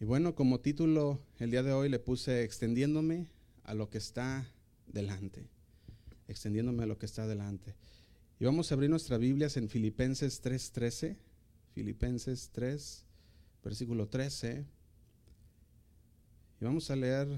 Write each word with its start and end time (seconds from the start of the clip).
Y 0.00 0.06
bueno, 0.06 0.34
como 0.34 0.60
título 0.60 1.20
el 1.38 1.50
día 1.50 1.62
de 1.62 1.74
hoy 1.74 1.90
le 1.90 1.98
puse 1.98 2.42
extendiéndome 2.42 3.26
a 3.64 3.74
lo 3.74 3.90
que 3.90 3.98
está 3.98 4.50
delante. 4.86 5.46
Extendiéndome 6.26 6.84
a 6.84 6.86
lo 6.86 6.96
que 6.96 7.04
está 7.04 7.26
delante. 7.26 7.74
Y 8.38 8.46
vamos 8.46 8.70
a 8.70 8.74
abrir 8.74 8.88
nuestras 8.88 9.20
Biblias 9.20 9.58
en 9.58 9.68
Filipenses 9.68 10.40
3:13. 10.40 11.18
Filipenses 11.74 12.48
3, 12.50 13.04
versículo 13.62 14.08
13. 14.08 14.64
Y 16.62 16.64
vamos 16.64 16.90
a 16.90 16.96
leer 16.96 17.28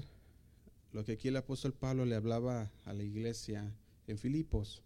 lo 0.93 1.03
que 1.03 1.11
aquí 1.11 1.27
el 1.27 1.35
apóstol 1.35 1.73
Pablo 1.73 2.05
le 2.05 2.15
hablaba 2.15 2.71
a 2.85 2.93
la 2.93 3.03
iglesia 3.03 3.75
en 4.07 4.17
Filipos. 4.17 4.81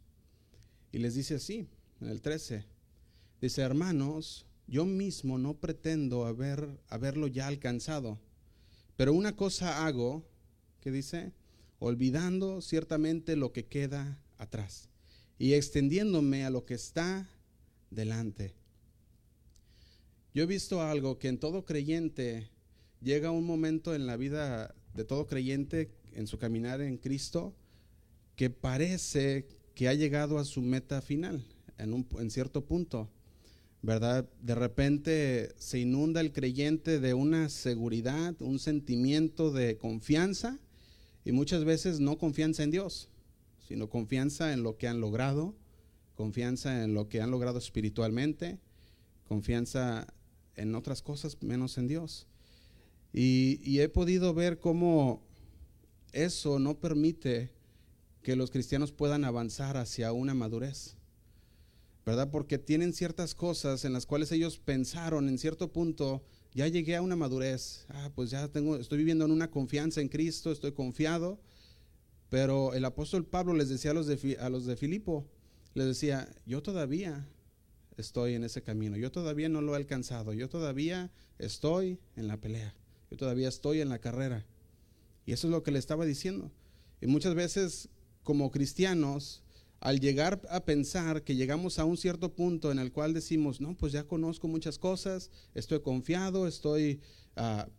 Y 0.91 0.97
les 0.97 1.13
dice 1.13 1.35
así, 1.35 1.67
en 2.01 2.09
el 2.09 2.23
13. 2.23 2.65
Dice, 3.39 3.61
hermanos, 3.61 4.47
yo 4.67 4.85
mismo 4.85 5.37
no 5.37 5.55
pretendo 5.55 6.25
haber, 6.25 6.79
haberlo 6.89 7.27
ya 7.27 7.47
alcanzado, 7.47 8.19
pero 8.95 9.13
una 9.13 9.35
cosa 9.35 9.85
hago, 9.85 10.25
que 10.81 10.91
dice, 10.91 11.33
olvidando 11.79 12.61
ciertamente 12.61 13.35
lo 13.35 13.53
que 13.53 13.65
queda 13.65 14.19
atrás 14.37 14.89
y 15.39 15.53
extendiéndome 15.53 16.45
a 16.45 16.49
lo 16.49 16.65
que 16.65 16.73
está 16.73 17.29
delante. 17.89 18.55
Yo 20.33 20.43
he 20.43 20.47
visto 20.47 20.81
algo 20.81 21.17
que 21.17 21.29
en 21.29 21.39
todo 21.39 21.65
creyente 21.65 22.49
llega 23.01 23.31
un 23.31 23.45
momento 23.45 23.95
en 23.95 24.05
la 24.05 24.17
vida 24.17 24.75
de 24.93 25.03
todo 25.03 25.27
creyente 25.27 25.91
en 26.13 26.27
su 26.27 26.37
caminar 26.37 26.81
en 26.81 26.97
Cristo 26.97 27.55
que 28.35 28.49
parece 28.49 29.47
que 29.75 29.87
ha 29.87 29.93
llegado 29.93 30.37
a 30.39 30.45
su 30.45 30.61
meta 30.61 31.01
final 31.01 31.43
en, 31.77 31.93
un, 31.93 32.07
en 32.19 32.31
cierto 32.31 32.65
punto. 32.65 33.09
¿Verdad? 33.81 34.27
De 34.41 34.55
repente 34.55 35.53
se 35.57 35.79
inunda 35.79 36.21
el 36.21 36.33
creyente 36.33 36.99
de 36.99 37.13
una 37.13 37.49
seguridad, 37.49 38.35
un 38.41 38.59
sentimiento 38.59 39.51
de 39.51 39.77
confianza 39.77 40.59
y 41.23 41.31
muchas 41.31 41.63
veces 41.63 41.99
no 41.99 42.17
confianza 42.17 42.63
en 42.63 42.71
Dios, 42.71 43.09
sino 43.67 43.89
confianza 43.89 44.53
en 44.53 44.63
lo 44.63 44.77
que 44.77 44.87
han 44.87 44.99
logrado, 44.99 45.55
confianza 46.15 46.83
en 46.83 46.93
lo 46.93 47.09
que 47.09 47.21
han 47.21 47.31
logrado 47.31 47.59
espiritualmente, 47.59 48.59
confianza 49.27 50.07
en 50.55 50.73
otras 50.73 51.01
cosas 51.01 51.37
menos 51.41 51.77
en 51.77 51.87
Dios. 51.87 52.27
Y, 53.13 53.59
y 53.63 53.79
he 53.79 53.89
podido 53.89 54.33
ver 54.33 54.59
cómo 54.59 55.21
eso 56.13 56.59
no 56.59 56.79
permite 56.79 57.51
que 58.23 58.35
los 58.35 58.51
cristianos 58.51 58.91
puedan 58.91 59.23
avanzar 59.23 59.77
hacia 59.77 60.11
una 60.11 60.33
madurez. 60.33 60.96
¿Verdad? 62.07 62.31
Porque 62.31 62.57
tienen 62.57 62.93
ciertas 62.93 63.35
cosas 63.35 63.83
en 63.83 63.91
las 63.91 64.05
cuales 64.05 64.31
ellos 64.31 64.59
pensaron 64.59 65.27
en 65.27 65.37
cierto 65.37 65.73
punto, 65.73 66.23
ya 66.53 66.65
llegué 66.69 66.95
a 66.95 67.01
una 67.01 67.17
madurez, 67.17 67.85
ah, 67.89 68.11
pues 68.15 68.29
ya 68.29 68.47
tengo, 68.47 68.77
estoy 68.77 68.99
viviendo 68.99 69.25
en 69.25 69.31
una 69.31 69.51
confianza 69.51 69.99
en 69.99 70.07
Cristo, 70.07 70.53
estoy 70.53 70.71
confiado, 70.71 71.41
pero 72.29 72.73
el 72.73 72.85
apóstol 72.85 73.25
Pablo 73.25 73.53
les 73.53 73.67
decía 73.67 73.91
a 73.91 73.93
los 73.93 74.07
de, 74.07 74.37
a 74.39 74.47
los 74.47 74.65
de 74.65 74.77
Filipo, 74.77 75.27
les 75.73 75.85
decía, 75.85 76.33
yo 76.45 76.63
todavía 76.63 77.27
estoy 77.97 78.35
en 78.35 78.45
ese 78.45 78.61
camino, 78.61 78.95
yo 78.95 79.11
todavía 79.11 79.49
no 79.49 79.59
lo 79.59 79.73
he 79.73 79.75
alcanzado, 79.75 80.31
yo 80.31 80.47
todavía 80.47 81.11
estoy 81.39 81.99
en 82.15 82.29
la 82.29 82.39
pelea, 82.39 82.73
yo 83.11 83.17
todavía 83.17 83.49
estoy 83.49 83.81
en 83.81 83.89
la 83.89 83.99
carrera. 83.99 84.45
Y 85.25 85.33
eso 85.33 85.47
es 85.47 85.51
lo 85.51 85.61
que 85.61 85.71
le 85.71 85.79
estaba 85.79 86.05
diciendo. 86.05 86.53
Y 87.01 87.07
muchas 87.07 87.35
veces 87.35 87.89
como 88.23 88.49
cristianos 88.49 89.43
al 89.79 89.99
llegar 89.99 90.41
a 90.49 90.65
pensar 90.65 91.23
que 91.23 91.35
llegamos 91.35 91.77
a 91.79 91.85
un 91.85 91.97
cierto 91.97 92.33
punto 92.33 92.71
en 92.71 92.79
el 92.79 92.91
cual 92.91 93.13
decimos, 93.13 93.61
no, 93.61 93.75
pues 93.75 93.93
ya 93.93 94.05
conozco 94.05 94.47
muchas 94.47 94.79
cosas, 94.79 95.29
estoy 95.53 95.81
confiado, 95.81 96.47
estoy, 96.47 97.01
uh, 97.37 97.69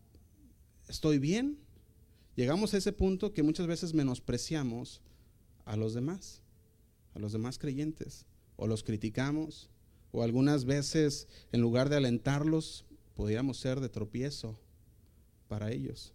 estoy 0.89 1.19
bien, 1.19 1.59
llegamos 2.37 2.73
a 2.73 2.79
ese 2.79 2.93
punto 2.93 3.33
que 3.33 3.43
muchas 3.43 3.67
veces 3.67 3.95
menospreciamos 3.95 5.03
a 5.65 5.77
los 5.77 5.93
demás, 5.93 6.43
a 7.15 7.19
los 7.19 7.33
demás 7.33 7.59
creyentes, 7.59 8.27
o 8.57 8.67
los 8.67 8.85
criticamos, 8.85 9.69
o 10.13 10.23
algunas 10.23 10.65
veces 10.65 11.27
en 11.53 11.61
lugar 11.61 11.89
de 11.89 11.97
alentarlos, 11.97 12.85
podríamos 13.15 13.59
ser 13.59 13.81
de 13.81 13.89
tropiezo 13.89 14.59
para 15.49 15.73
ellos. 15.73 16.15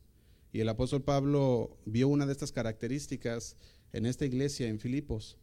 Y 0.53 0.61
el 0.61 0.69
apóstol 0.69 1.03
Pablo 1.03 1.77
vio 1.85 2.07
una 2.07 2.25
de 2.25 2.31
estas 2.31 2.51
características 2.51 3.57
en 3.91 4.05
esta 4.05 4.25
iglesia 4.25 4.67
en 4.67 4.79
Filipos 4.79 5.37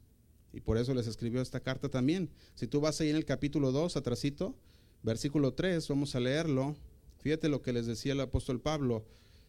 y 0.52 0.60
por 0.60 0.78
eso 0.78 0.94
les 0.94 1.06
escribió 1.06 1.40
esta 1.40 1.60
carta 1.60 1.88
también. 1.88 2.30
Si 2.54 2.66
tú 2.66 2.80
vas 2.80 3.00
ahí 3.00 3.10
en 3.10 3.16
el 3.16 3.24
capítulo 3.24 3.72
2, 3.72 3.96
atrasito, 3.96 4.54
versículo 5.02 5.54
3, 5.54 5.86
vamos 5.88 6.14
a 6.14 6.20
leerlo. 6.20 6.76
Fíjate 7.20 7.48
lo 7.48 7.62
que 7.62 7.72
les 7.72 7.86
decía 7.86 8.12
el 8.12 8.20
apóstol 8.20 8.60
Pablo, 8.60 9.04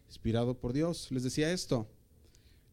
inspirado 0.07 0.57
por 0.57 0.73
Dios. 0.73 1.11
Les 1.11 1.23
decía 1.23 1.51
esto. 1.51 1.87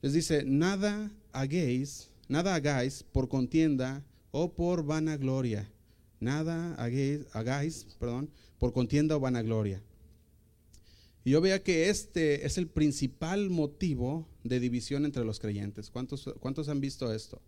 Les 0.02 0.12
dice, 0.12 0.44
nada 0.44 1.10
hagáis, 1.32 2.10
nada 2.28 2.54
hagáis 2.54 3.02
por 3.02 3.28
contienda 3.28 4.04
o 4.30 4.52
por 4.52 4.84
vanagloria. 4.84 5.70
Nada 6.20 6.74
hagáis, 6.74 7.26
hagáis 7.32 7.86
perdón, 7.98 8.30
por 8.58 8.72
contienda 8.72 9.16
o 9.16 9.20
vanagloria. 9.20 9.82
Y 11.24 11.30
yo 11.32 11.40
vea 11.40 11.62
que 11.62 11.90
este 11.90 12.46
es 12.46 12.58
el 12.58 12.68
principal 12.68 13.50
motivo 13.50 14.26
de 14.44 14.60
división 14.60 15.04
entre 15.04 15.24
los 15.24 15.38
creyentes. 15.38 15.90
¿Cuántos, 15.90 16.32
cuántos 16.40 16.68
han 16.68 16.80
visto 16.80 17.12
esto? 17.12 17.40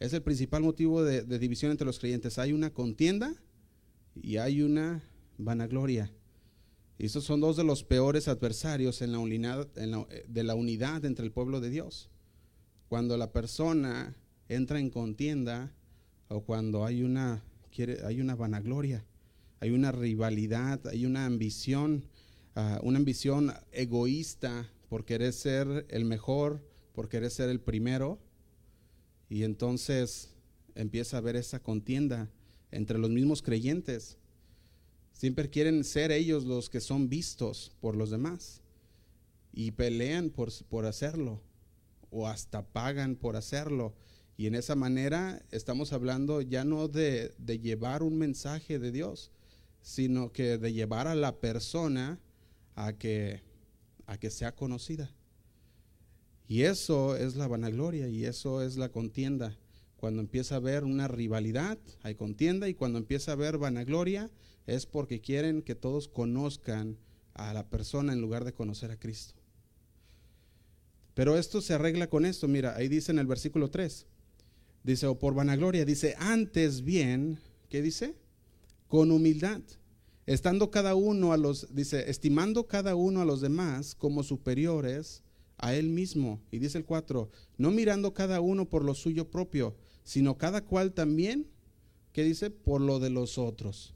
Es 0.00 0.12
el 0.12 0.22
principal 0.22 0.62
motivo 0.62 1.04
de, 1.04 1.22
división 1.38 1.70
entre 1.70 1.86
los 1.86 1.98
creyentes. 1.98 2.38
Hay 2.38 2.52
una 2.52 2.70
contienda 2.72 3.34
y 4.14 4.38
hay 4.38 4.62
una 4.62 5.02
vanagloria. 5.38 6.12
Y 6.98 7.06
estos 7.06 7.24
son 7.24 7.40
dos 7.40 7.56
de 7.56 7.64
los 7.64 7.84
peores 7.84 8.28
adversarios 8.28 9.02
en 9.02 9.12
la 9.12 9.18
unidad, 9.18 9.66
de 9.68 10.44
la 10.44 10.54
unidad 10.54 11.04
entre 11.04 11.24
el 11.24 11.32
pueblo 11.32 11.60
de 11.60 11.70
Dios. 11.70 12.10
Cuando 12.88 13.16
la 13.16 13.32
persona 13.32 14.16
entra 14.48 14.78
en 14.78 14.90
contienda 14.90 15.72
o 16.28 16.42
cuando 16.42 16.84
hay 16.84 17.02
una, 17.02 17.44
hay 18.04 18.20
una 18.20 18.34
vanagloria, 18.36 19.04
hay 19.60 19.70
una 19.70 19.92
rivalidad, 19.92 20.86
hay 20.86 21.06
una 21.06 21.26
ambición, 21.26 22.04
ah, 22.54 22.80
una 22.82 22.98
ambición 22.98 23.52
egoísta 23.72 24.70
por 24.88 25.04
querer 25.04 25.32
ser 25.32 25.86
el 25.88 26.04
mejor, 26.04 26.62
por 26.92 27.08
querer 27.08 27.30
ser 27.30 27.48
el 27.48 27.60
primero 27.60 28.20
y 29.28 29.44
entonces 29.44 30.30
empieza 30.74 31.16
a 31.16 31.20
haber 31.20 31.36
esa 31.36 31.60
contienda 31.60 32.30
entre 32.70 32.98
los 32.98 33.10
mismos 33.10 33.42
creyentes. 33.42 34.18
Siempre 35.12 35.48
quieren 35.48 35.84
ser 35.84 36.10
ellos 36.12 36.44
los 36.44 36.68
que 36.68 36.80
son 36.80 37.08
vistos 37.08 37.72
por 37.80 37.96
los 37.96 38.10
demás 38.10 38.60
y 39.52 39.70
pelean 39.70 40.30
por, 40.30 40.50
por 40.64 40.86
hacerlo 40.86 41.40
o 42.10 42.28
hasta 42.28 42.66
pagan 42.66 43.16
por 43.16 43.36
hacerlo. 43.36 43.94
Y 44.36 44.46
en 44.46 44.56
esa 44.56 44.74
manera 44.74 45.42
estamos 45.52 45.92
hablando 45.92 46.42
ya 46.42 46.64
no 46.64 46.88
de, 46.88 47.34
de, 47.38 47.60
llevar 47.60 48.02
un 48.02 48.18
mensaje 48.18 48.80
de 48.80 48.90
Dios, 48.90 49.30
sino 49.80 50.32
que 50.32 50.58
de 50.58 50.72
llevar 50.72 51.06
a 51.06 51.14
la 51.14 51.36
persona 51.40 52.18
a 52.74 52.94
que, 52.94 53.42
a 54.06 54.18
que 54.18 54.30
sea 54.30 54.54
conocida. 54.54 55.14
Y 56.46 56.62
eso 56.62 57.16
es 57.16 57.36
la 57.36 57.48
vanagloria 57.48 58.08
y 58.08 58.24
eso 58.24 58.62
es 58.62 58.76
la 58.76 58.90
contienda. 58.90 59.56
Cuando 59.96 60.20
empieza 60.20 60.54
a 60.54 60.58
haber 60.58 60.84
una 60.84 61.08
rivalidad, 61.08 61.78
hay 62.02 62.14
contienda 62.14 62.68
y 62.68 62.74
cuando 62.74 62.98
empieza 62.98 63.30
a 63.30 63.34
haber 63.34 63.56
vanagloria 63.56 64.30
es 64.66 64.86
porque 64.86 65.20
quieren 65.20 65.62
que 65.62 65.74
todos 65.74 66.08
conozcan 66.08 66.98
a 67.32 67.52
la 67.54 67.68
persona 67.68 68.12
en 68.12 68.20
lugar 68.20 68.44
de 68.44 68.52
conocer 68.52 68.90
a 68.90 68.98
Cristo. 68.98 69.34
Pero 71.14 71.38
esto 71.38 71.60
se 71.60 71.74
arregla 71.74 72.08
con 72.08 72.26
esto, 72.26 72.48
mira, 72.48 72.74
ahí 72.76 72.88
dice 72.88 73.12
en 73.12 73.18
el 73.18 73.26
versículo 73.26 73.70
3, 73.70 74.06
dice, 74.82 75.06
o 75.06 75.18
por 75.18 75.34
vanagloria, 75.34 75.84
dice, 75.84 76.14
antes 76.18 76.82
bien, 76.82 77.38
¿qué 77.68 77.82
dice? 77.82 78.16
Con 78.88 79.10
humildad, 79.10 79.62
estando 80.26 80.70
cada 80.70 80.96
uno 80.96 81.32
a 81.32 81.36
los, 81.36 81.74
dice, 81.74 82.10
estimando 82.10 82.66
cada 82.66 82.96
uno 82.96 83.20
a 83.20 83.24
los 83.24 83.40
demás 83.40 83.94
como 83.94 84.22
superiores 84.22 85.23
a 85.58 85.74
él 85.74 85.88
mismo. 85.88 86.40
Y 86.50 86.58
dice 86.58 86.78
el 86.78 86.84
4, 86.84 87.30
no 87.58 87.70
mirando 87.70 88.14
cada 88.14 88.40
uno 88.40 88.68
por 88.68 88.84
lo 88.84 88.94
suyo 88.94 89.30
propio, 89.30 89.76
sino 90.02 90.38
cada 90.38 90.64
cual 90.64 90.92
también, 90.92 91.46
¿qué 92.12 92.22
dice? 92.24 92.50
Por 92.50 92.80
lo 92.80 93.00
de 93.00 93.10
los 93.10 93.38
otros. 93.38 93.94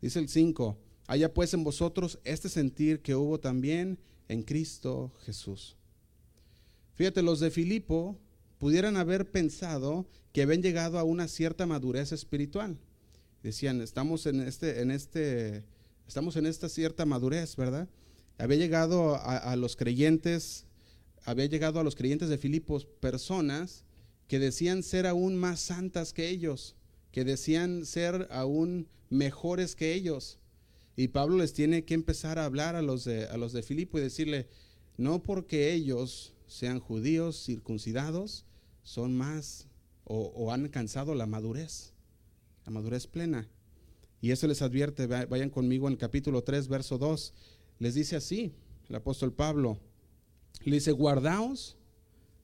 Dice 0.00 0.18
el 0.18 0.28
5, 0.28 0.78
haya 1.06 1.32
pues 1.32 1.54
en 1.54 1.64
vosotros 1.64 2.18
este 2.24 2.48
sentir 2.48 3.02
que 3.02 3.14
hubo 3.14 3.38
también 3.38 3.98
en 4.28 4.42
Cristo 4.42 5.12
Jesús. 5.24 5.76
Fíjate, 6.94 7.22
los 7.22 7.40
de 7.40 7.50
Filipo 7.50 8.18
pudieran 8.58 8.96
haber 8.96 9.30
pensado 9.30 10.06
que 10.32 10.42
habían 10.42 10.62
llegado 10.62 10.98
a 10.98 11.04
una 11.04 11.28
cierta 11.28 11.66
madurez 11.66 12.12
espiritual. 12.12 12.78
Decían, 13.42 13.80
estamos 13.80 14.26
en 14.26 14.40
este, 14.40 14.80
en 14.80 14.90
este, 14.90 15.64
estamos 16.06 16.36
en 16.36 16.46
esta 16.46 16.68
cierta 16.68 17.04
madurez, 17.04 17.56
¿verdad? 17.56 17.88
Había 18.38 18.56
llegado 18.56 19.16
a, 19.16 19.36
a 19.36 19.56
los 19.56 19.76
creyentes 19.76 20.66
había 21.24 21.46
llegado 21.46 21.80
a 21.80 21.84
los 21.84 21.94
creyentes 21.94 22.28
de 22.28 22.38
Filipos 22.38 22.84
personas 22.84 23.84
que 24.28 24.38
decían 24.38 24.82
ser 24.82 25.06
aún 25.06 25.36
más 25.36 25.60
santas 25.60 26.12
que 26.12 26.28
ellos, 26.28 26.76
que 27.10 27.24
decían 27.24 27.84
ser 27.84 28.28
aún 28.30 28.88
mejores 29.10 29.76
que 29.76 29.92
ellos, 29.94 30.38
Y 30.94 31.08
Pablo 31.08 31.38
les 31.38 31.54
tiene 31.54 31.84
que 31.84 31.94
empezar 31.94 32.38
a 32.38 32.44
hablar 32.44 32.76
a 32.76 32.82
los 32.82 33.04
de, 33.04 33.24
a 33.26 33.38
los 33.38 33.54
de 33.54 33.62
Filipo 33.62 33.98
y 33.98 34.02
decirle, 34.02 34.46
no 34.98 35.22
porque 35.22 35.72
ellos 35.72 36.34
sean 36.46 36.80
judíos 36.80 37.42
circuncidados, 37.44 38.44
son 38.82 39.16
más 39.16 39.68
o, 40.04 40.52
han 40.52 40.64
alcanzado 40.64 41.14
la 41.14 41.26
madurez, 41.26 41.92
la 42.66 42.72
madurez 42.72 43.06
plena. 43.06 43.48
Y 44.20 44.30
eso 44.30 44.46
les 44.46 44.60
advierte, 44.60 45.06
vayan 45.06 45.50
conmigo 45.50 45.86
en 45.86 45.94
el 45.94 45.98
capítulo 45.98 46.42
3, 46.42 46.68
verso 46.68 46.98
2, 46.98 47.32
les 47.78 47.94
dice 47.94 48.16
así, 48.16 48.52
el 48.88 48.96
apóstol 48.96 49.32
Pablo, 49.32 49.78
le 50.70 50.76
dice, 50.76 50.92
guardaos 50.92 51.76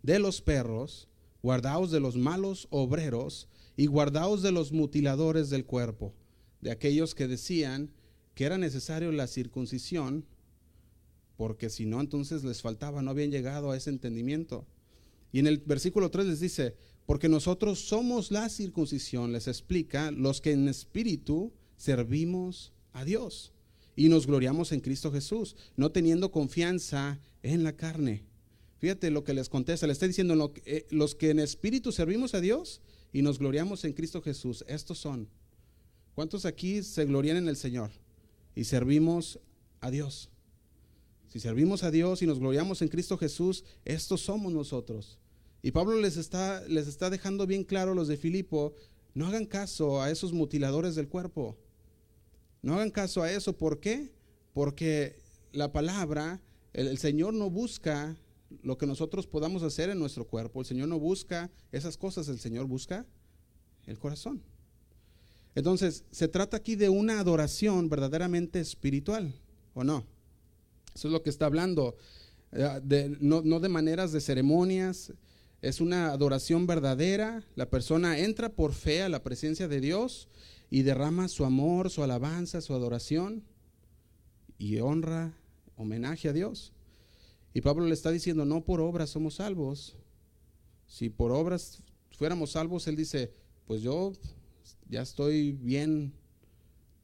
de 0.03 0.19
los 0.19 0.41
perros, 0.41 1.09
guardaos 1.43 1.91
de 1.91 2.00
los 2.00 2.17
malos 2.17 2.67
obreros 2.70 3.49
y 3.76 3.87
guardaos 3.87 4.43
de 4.43 4.53
los 4.53 4.73
mutiladores 4.73 5.50
del 5.50 5.65
cuerpo, 5.65 6.15
de 6.61 6.70
aquellos 6.70 7.15
que 7.15 7.29
decían 7.29 7.91
que 8.35 8.44
era 8.44 8.59
necesario 8.59 9.12
la 9.12 9.26
circuncisión, 9.26 10.25
porque 11.37 11.70
si 11.70 11.87
no, 11.87 12.00
entonces 12.00 12.43
les 12.44 12.62
faltaba, 12.62 13.03
no 13.03 13.11
habían 13.11 13.31
llegado 13.31 13.70
a 13.70 13.76
ese 13.76 13.91
entendimiento. 13.91 14.67
Y 15.32 15.38
en 15.38 15.47
el 15.47 15.59
versículo 15.59 16.11
3 16.11 16.26
les 16.26 16.41
dice, 16.41 16.75
porque 17.06 17.29
nosotros 17.29 17.81
somos 17.81 18.31
la 18.31 18.49
circuncisión, 18.49 19.32
les 19.32 19.47
explica, 19.47 20.11
los 20.11 20.41
que 20.41 20.53
en 20.53 20.69
espíritu 20.69 21.53
servimos 21.76 22.73
a 22.93 23.05
Dios 23.05 23.53
y 23.99 24.09
nos 24.09 24.29
gloriamos 24.29 24.71
en 24.71 24.79
Cristo 24.79 25.11
Jesús, 25.11 25.56
no 25.77 25.91
teniendo 25.91 26.31
confianza 26.31 27.19
en 27.43 27.65
la 27.65 27.73
carne. 27.73 28.23
Fíjate 28.79 29.11
lo 29.11 29.25
que 29.25 29.35
les 29.35 29.49
contesta, 29.49 29.89
le 29.89 29.93
está 29.93 30.06
diciendo 30.06 30.53
eh, 30.67 30.87
los 30.91 31.17
que 31.17 31.31
en 31.31 31.41
espíritu 31.41 31.91
servimos 31.91 32.33
a 32.35 32.41
Dios 32.41 32.81
y 33.12 33.23
nos 33.23 33.41
gloriamos 33.41 33.85
en 33.85 33.95
Cristo 33.95 34.23
Jesús, 34.23 34.65
estos 34.69 34.99
son. 34.99 35.29
¿Cuántos 36.15 36.45
aquí 36.45 36.85
se 36.85 37.06
glorían 37.06 37.39
en 37.39 37.49
el 37.49 37.56
Señor 37.56 37.91
y 38.55 38.62
servimos 38.62 39.41
a 39.81 39.91
Dios? 39.91 40.31
Si 41.27 41.41
servimos 41.41 41.83
a 41.83 41.91
Dios 41.91 42.23
y 42.23 42.27
nos 42.27 42.39
gloriamos 42.39 42.83
en 42.83 42.89
Cristo 42.89 43.19
Jesús, 43.19 43.65
estos 43.85 44.21
somos 44.21 44.53
nosotros. 44.53 45.19
Y 45.61 45.73
Pablo 45.73 46.00
les 46.00 46.17
está, 46.19 46.65
les 46.69 46.87
está 46.87 47.11
dejando 47.11 47.49
bien 47.49 47.65
claro 47.65 47.95
los 47.95 48.06
de 48.06 48.17
Filipo, 48.17 48.77
no 49.15 49.27
hagan 49.27 49.45
caso 49.45 50.00
a 50.00 50.12
esos 50.12 50.33
mutiladores 50.33 50.95
del 50.95 51.09
cuerpo. 51.09 51.59
No 52.69 52.75
hagan 52.75 52.91
caso 52.91 53.23
a 53.23 53.32
eso. 53.32 53.56
¿Por 53.56 53.81
qué? 53.81 54.12
Porque 54.53 55.17
la 55.53 55.73
palabra, 55.73 56.43
el, 56.75 56.99
Señor 56.99 57.32
no 57.32 57.49
busca 57.49 58.15
lo 58.62 58.76
que 58.76 58.87
nosotros 58.87 59.26
podamos 59.26 59.62
hacer 59.62 59.88
en 59.88 59.99
nuestro 59.99 60.26
cuerpo. 60.26 60.61
El 60.61 60.67
Señor 60.67 60.88
no 60.88 60.99
busca 60.99 61.50
esas 61.73 61.97
cosas, 61.97 62.29
el 62.29 62.38
Señor 62.38 62.67
busca 62.67 63.06
el 63.87 63.99
corazón. 63.99 64.43
Entonces, 65.55 66.05
se 66.11 66.29
trata 66.29 66.59
aquí 66.59 66.76
de 66.76 66.91
una 66.91 67.20
adoración 67.20 67.88
verdaderamente 67.88 68.61
espiritual, 68.61 69.32
¿o 69.73 69.82
no? 69.82 70.05
Eso 70.94 71.09
es 71.09 71.12
lo 71.12 71.23
que 71.23 71.31
está 71.31 71.47
hablando, 71.47 71.97
eh, 72.53 73.17
no, 73.19 73.41
no 73.41 73.61
de 73.61 73.71
maneras 73.71 74.12
de 74.12 74.21
ceremonias, 74.21 75.14
es 75.62 75.81
una 75.81 76.09
adoración 76.09 76.67
verdadera. 76.67 77.43
La 77.55 77.71
persona 77.71 78.19
entra 78.19 78.50
por 78.50 78.75
fe 78.75 79.00
a 79.03 79.09
la 79.09 79.23
presencia 79.23 79.69
de 79.69 79.81
Dios 79.81 80.29
y 80.70 80.82
derrama 80.82 81.29
su 81.29 81.44
amor, 81.44 81.91
su 81.91 82.03
alabanza, 82.03 82.61
su 82.61 82.75
adoración 82.75 83.44
y 84.59 84.79
honra, 84.79 85.35
homenaje 85.76 86.29
a 86.29 86.32
Dios. 86.32 86.73
Y 87.55 87.61
Pablo 87.61 87.87
le 87.87 87.94
está 87.94 88.11
diciendo, 88.11 88.44
no 88.44 88.65
por 88.65 88.81
obras 88.81 89.11
somos 89.11 89.37
salvos. 89.37 89.97
Si 90.87 91.09
por 91.09 91.32
obras 91.32 91.82
fuéramos 92.11 92.53
salvos, 92.53 92.87
él 92.87 92.97
dice, 92.97 93.32
pues 93.67 93.82
yo 93.82 94.12
ya 94.88 95.03
estoy 95.03 95.53
bien 95.53 96.12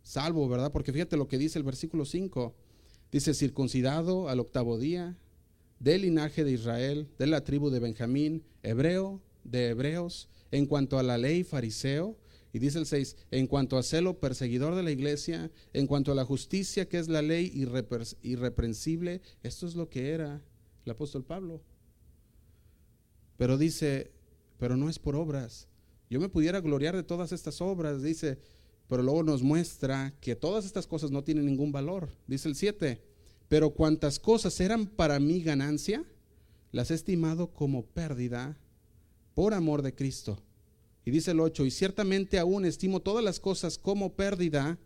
salvo, 0.02 0.48
¿verdad? 0.48 0.72
Porque 0.72 0.92
fíjate 0.92 1.16
lo 1.16 1.28
que 1.28 1.38
dice 1.38 1.58
el 1.58 1.64
versículo 1.64 2.04
5. 2.04 2.54
Dice, 3.10 3.32
circuncidado 3.34 4.28
al 4.28 4.40
octavo 4.40 4.78
día, 4.78 5.16
del 5.78 6.02
linaje 6.02 6.44
de 6.44 6.52
Israel, 6.52 7.08
de 7.18 7.26
la 7.26 7.44
tribu 7.44 7.70
de 7.70 7.80
Benjamín, 7.80 8.44
hebreo 8.62 9.20
de 9.44 9.68
hebreos, 9.68 10.28
en 10.50 10.66
cuanto 10.66 10.98
a 10.98 11.02
la 11.02 11.18
ley 11.18 11.44
fariseo, 11.44 12.16
y 12.54 12.60
dice 12.60 12.78
el 12.78 12.86
6, 12.86 13.16
en 13.32 13.48
cuanto 13.48 13.76
a 13.76 13.82
celo 13.82 14.20
perseguidor 14.20 14.76
de 14.76 14.84
la 14.84 14.92
iglesia, 14.92 15.50
en 15.72 15.88
cuanto 15.88 16.12
a 16.12 16.14
la 16.14 16.24
justicia 16.24 16.88
que 16.88 17.00
es 17.00 17.08
la 17.08 17.20
ley 17.20 17.50
irreprensible, 18.22 19.22
esto 19.42 19.66
es 19.66 19.74
lo 19.74 19.88
que 19.88 20.12
era 20.12 20.40
el 20.84 20.92
apóstol 20.92 21.24
Pablo. 21.24 21.60
Pero 23.36 23.58
dice, 23.58 24.12
pero 24.56 24.76
no 24.76 24.88
es 24.88 25.00
por 25.00 25.16
obras. 25.16 25.66
Yo 26.08 26.20
me 26.20 26.28
pudiera 26.28 26.60
gloriar 26.60 26.94
de 26.94 27.02
todas 27.02 27.32
estas 27.32 27.60
obras, 27.60 28.04
dice, 28.04 28.38
pero 28.86 29.02
luego 29.02 29.24
nos 29.24 29.42
muestra 29.42 30.14
que 30.20 30.36
todas 30.36 30.64
estas 30.64 30.86
cosas 30.86 31.10
no 31.10 31.24
tienen 31.24 31.46
ningún 31.46 31.72
valor. 31.72 32.08
Dice 32.28 32.48
el 32.48 32.54
7, 32.54 33.02
pero 33.48 33.70
cuantas 33.70 34.20
cosas 34.20 34.60
eran 34.60 34.86
para 34.86 35.18
mí 35.18 35.42
ganancia, 35.42 36.04
las 36.70 36.92
he 36.92 36.94
estimado 36.94 37.48
como 37.48 37.84
pérdida 37.84 38.56
por 39.34 39.54
amor 39.54 39.82
de 39.82 39.92
Cristo. 39.92 40.40
Y 41.04 41.10
dice 41.10 41.32
el 41.32 41.40
8, 41.40 41.66
y 41.66 41.70
ciertamente 41.70 42.38
aún 42.38 42.64
estimo 42.64 43.00
todas 43.00 43.24
las 43.24 43.40
cosas 43.40 43.78
como 43.78 44.14
pérdida 44.14 44.78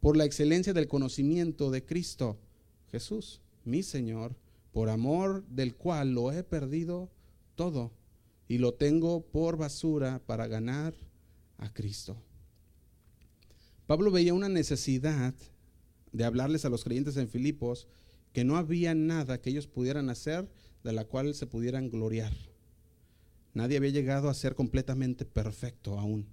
por 0.00 0.16
la 0.16 0.24
excelencia 0.24 0.72
del 0.72 0.88
conocimiento 0.88 1.70
de 1.70 1.84
Cristo 1.84 2.38
Jesús, 2.90 3.40
mi 3.64 3.82
Señor, 3.82 4.34
por 4.72 4.88
amor 4.88 5.44
del 5.46 5.74
cual 5.74 6.12
lo 6.14 6.32
he 6.32 6.42
perdido 6.42 7.10
todo 7.54 7.92
y 8.48 8.58
lo 8.58 8.74
tengo 8.74 9.22
por 9.22 9.56
basura 9.56 10.20
para 10.26 10.46
ganar 10.46 10.94
a 11.58 11.72
Cristo. 11.72 12.16
Pablo 13.86 14.10
veía 14.10 14.34
una 14.34 14.48
necesidad 14.48 15.34
de 16.12 16.24
hablarles 16.24 16.64
a 16.64 16.68
los 16.68 16.84
creyentes 16.84 17.16
en 17.16 17.28
Filipos 17.28 17.86
que 18.32 18.44
no 18.44 18.56
había 18.56 18.94
nada 18.94 19.40
que 19.40 19.50
ellos 19.50 19.66
pudieran 19.66 20.10
hacer 20.10 20.48
de 20.82 20.92
la 20.92 21.04
cual 21.04 21.34
se 21.34 21.46
pudieran 21.46 21.90
gloriar. 21.90 22.32
Nadie 23.54 23.78
había 23.78 23.90
llegado 23.90 24.28
a 24.28 24.34
ser 24.34 24.54
completamente 24.54 25.24
perfecto 25.24 25.98
aún. 25.98 26.26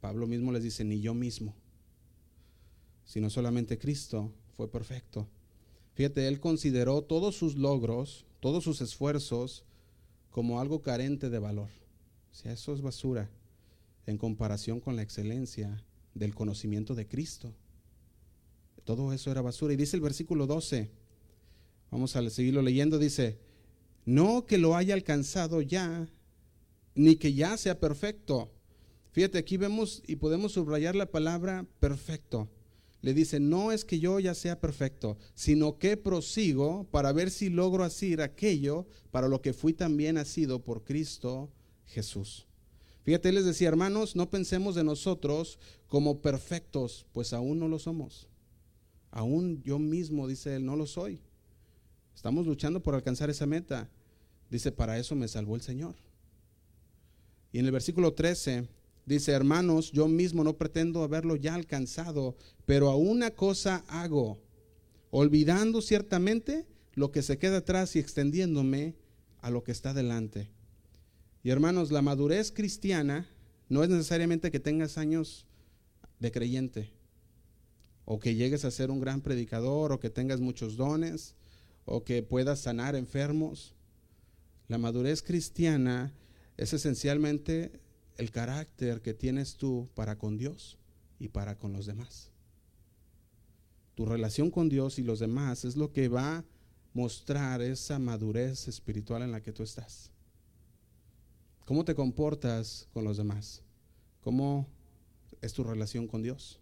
Pablo 0.00 0.26
mismo 0.26 0.52
les 0.52 0.62
dice, 0.62 0.84
ni 0.84 1.00
yo 1.00 1.12
mismo, 1.14 1.54
sino 3.04 3.30
solamente 3.30 3.78
Cristo 3.78 4.32
fue 4.56 4.70
perfecto. 4.70 5.28
Fíjate, 5.94 6.28
él 6.28 6.38
consideró 6.38 7.02
todos 7.02 7.34
sus 7.34 7.56
logros, 7.56 8.24
todos 8.40 8.62
sus 8.62 8.80
esfuerzos 8.80 9.64
como 10.30 10.60
algo 10.60 10.82
carente 10.82 11.30
de 11.30 11.38
valor. 11.38 11.70
O 12.30 12.34
sea, 12.34 12.52
eso 12.52 12.72
es 12.72 12.80
basura 12.80 13.28
en 14.06 14.16
comparación 14.16 14.80
con 14.80 14.94
la 14.94 15.02
excelencia 15.02 15.84
del 16.14 16.34
conocimiento 16.34 16.94
de 16.94 17.08
Cristo. 17.08 17.52
Todo 18.84 19.12
eso 19.12 19.30
era 19.30 19.42
basura. 19.42 19.74
Y 19.74 19.76
dice 19.76 19.96
el 19.96 20.02
versículo 20.02 20.46
12, 20.46 20.90
vamos 21.90 22.14
a 22.16 22.30
seguirlo 22.30 22.62
leyendo, 22.62 22.98
dice, 22.98 23.38
no 24.08 24.46
que 24.46 24.56
lo 24.56 24.74
haya 24.74 24.94
alcanzado 24.94 25.60
ya, 25.60 26.08
ni 26.94 27.16
que 27.16 27.34
ya 27.34 27.58
sea 27.58 27.78
perfecto. 27.78 28.50
Fíjate, 29.10 29.36
aquí 29.36 29.58
vemos 29.58 30.02
y 30.06 30.16
podemos 30.16 30.52
subrayar 30.52 30.96
la 30.96 31.10
palabra 31.10 31.66
perfecto. 31.78 32.48
Le 33.02 33.12
dice, 33.12 33.38
no 33.38 33.70
es 33.70 33.84
que 33.84 34.00
yo 34.00 34.18
ya 34.18 34.34
sea 34.34 34.60
perfecto, 34.60 35.18
sino 35.34 35.76
que 35.76 35.98
prosigo 35.98 36.84
para 36.90 37.12
ver 37.12 37.30
si 37.30 37.50
logro 37.50 37.84
hacer 37.84 38.22
aquello 38.22 38.86
para 39.10 39.28
lo 39.28 39.42
que 39.42 39.52
fui 39.52 39.74
también 39.74 40.14
nacido 40.14 40.64
por 40.64 40.84
Cristo 40.84 41.52
Jesús. 41.84 42.46
Fíjate, 43.02 43.30
les 43.30 43.44
decía, 43.44 43.68
hermanos, 43.68 44.16
no 44.16 44.30
pensemos 44.30 44.74
de 44.74 44.84
nosotros 44.84 45.58
como 45.86 46.22
perfectos, 46.22 47.04
pues 47.12 47.34
aún 47.34 47.58
no 47.58 47.68
lo 47.68 47.78
somos. 47.78 48.26
Aún 49.10 49.62
yo 49.64 49.78
mismo, 49.78 50.26
dice 50.26 50.56
él, 50.56 50.64
no 50.64 50.76
lo 50.76 50.86
soy. 50.86 51.20
Estamos 52.14 52.46
luchando 52.46 52.82
por 52.82 52.94
alcanzar 52.94 53.28
esa 53.28 53.44
meta. 53.44 53.90
Dice, 54.50 54.72
para 54.72 54.98
eso 54.98 55.14
me 55.14 55.28
salvó 55.28 55.56
el 55.56 55.62
Señor. 55.62 55.94
Y 57.52 57.58
en 57.58 57.66
el 57.66 57.72
versículo 57.72 58.12
13 58.14 58.68
dice, 59.06 59.32
hermanos, 59.32 59.92
yo 59.92 60.08
mismo 60.08 60.44
no 60.44 60.56
pretendo 60.56 61.02
haberlo 61.02 61.36
ya 61.36 61.54
alcanzado, 61.54 62.36
pero 62.66 62.90
a 62.90 62.96
una 62.96 63.30
cosa 63.30 63.84
hago, 63.88 64.38
olvidando 65.10 65.80
ciertamente 65.80 66.66
lo 66.94 67.10
que 67.10 67.22
se 67.22 67.38
queda 67.38 67.58
atrás 67.58 67.96
y 67.96 67.98
extendiéndome 67.98 68.96
a 69.40 69.50
lo 69.50 69.62
que 69.64 69.72
está 69.72 69.94
delante. 69.94 70.50
Y 71.42 71.50
hermanos, 71.50 71.90
la 71.90 72.02
madurez 72.02 72.52
cristiana 72.52 73.28
no 73.68 73.82
es 73.82 73.88
necesariamente 73.88 74.50
que 74.50 74.60
tengas 74.60 74.98
años 74.98 75.46
de 76.18 76.32
creyente, 76.32 76.90
o 78.04 78.18
que 78.18 78.34
llegues 78.34 78.64
a 78.64 78.70
ser 78.70 78.90
un 78.90 79.00
gran 79.00 79.20
predicador, 79.20 79.92
o 79.92 80.00
que 80.00 80.10
tengas 80.10 80.40
muchos 80.40 80.76
dones, 80.76 81.34
o 81.84 82.04
que 82.04 82.22
puedas 82.22 82.60
sanar 82.60 82.96
enfermos. 82.96 83.74
La 84.68 84.78
madurez 84.78 85.22
cristiana 85.22 86.12
es 86.56 86.72
esencialmente 86.72 87.80
el 88.16 88.30
carácter 88.30 89.00
que 89.00 89.14
tienes 89.14 89.56
tú 89.56 89.88
para 89.94 90.18
con 90.18 90.36
Dios 90.36 90.78
y 91.18 91.28
para 91.28 91.56
con 91.56 91.72
los 91.72 91.86
demás. 91.86 92.30
Tu 93.94 94.04
relación 94.04 94.50
con 94.50 94.68
Dios 94.68 94.98
y 94.98 95.02
los 95.02 95.18
demás 95.18 95.64
es 95.64 95.76
lo 95.76 95.92
que 95.92 96.08
va 96.08 96.38
a 96.38 96.44
mostrar 96.92 97.62
esa 97.62 97.98
madurez 97.98 98.68
espiritual 98.68 99.22
en 99.22 99.32
la 99.32 99.40
que 99.40 99.52
tú 99.52 99.62
estás. 99.62 100.10
¿Cómo 101.64 101.84
te 101.84 101.94
comportas 101.94 102.88
con 102.92 103.04
los 103.04 103.16
demás? 103.16 103.62
¿Cómo 104.20 104.68
es 105.40 105.52
tu 105.52 105.64
relación 105.64 106.06
con 106.06 106.22
Dios? 106.22 106.60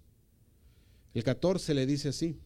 El 1.14 1.24
14 1.24 1.74
le 1.74 1.86
dice 1.86 2.10
así, 2.10 2.38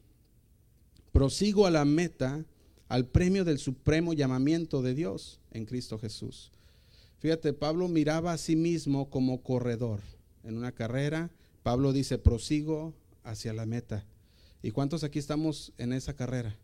prosigo 1.13 1.67
a 1.67 1.71
la 1.71 1.85
meta, 1.85 2.45
al 2.91 3.07
premio 3.07 3.45
del 3.45 3.61
supremo 3.61 4.15
llamamiento 4.15 4.83
de 4.83 4.95
Dios 4.97 5.39
en 5.53 5.65
Cristo 5.65 5.97
Jesús. 5.97 6.51
Fíjate, 7.21 7.53
Pablo 7.53 7.87
miraba 7.87 8.33
a 8.33 8.37
sí 8.37 8.57
mismo 8.57 9.11
como 9.11 9.45
corredor. 9.45 10.01
En 10.43 10.57
una 10.57 10.73
carrera, 10.73 11.31
Pablo 11.63 11.93
dice, 11.93 12.19
prosigo 12.19 12.93
hacia 13.23 13.53
la 13.53 13.65
meta. 13.65 14.05
¿Y 14.61 14.73
cuántos 14.73 15.05
aquí 15.05 15.21
estamos 15.21 15.73
en 15.79 15.93
esa 15.93 16.15
carrera? 16.15 16.59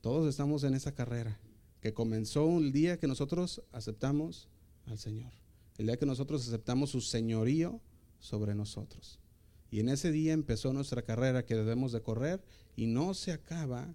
Todos 0.00 0.28
estamos 0.28 0.64
en 0.64 0.74
esa 0.74 0.92
carrera 0.96 1.38
que 1.80 1.94
comenzó 1.94 2.44
un 2.44 2.72
día 2.72 2.98
que 2.98 3.06
nosotros 3.06 3.62
aceptamos 3.70 4.48
al 4.86 4.98
Señor. 4.98 5.30
El 5.76 5.86
día 5.86 5.98
que 5.98 6.06
nosotros 6.06 6.48
aceptamos 6.48 6.90
su 6.90 7.00
señorío 7.00 7.80
sobre 8.18 8.56
nosotros. 8.56 9.20
Y 9.70 9.78
en 9.78 9.88
ese 9.88 10.10
día 10.10 10.32
empezó 10.32 10.72
nuestra 10.72 11.02
carrera 11.02 11.46
que 11.46 11.54
debemos 11.54 11.92
de 11.92 12.02
correr 12.02 12.42
y 12.74 12.86
no 12.86 13.14
se 13.14 13.30
acaba 13.30 13.94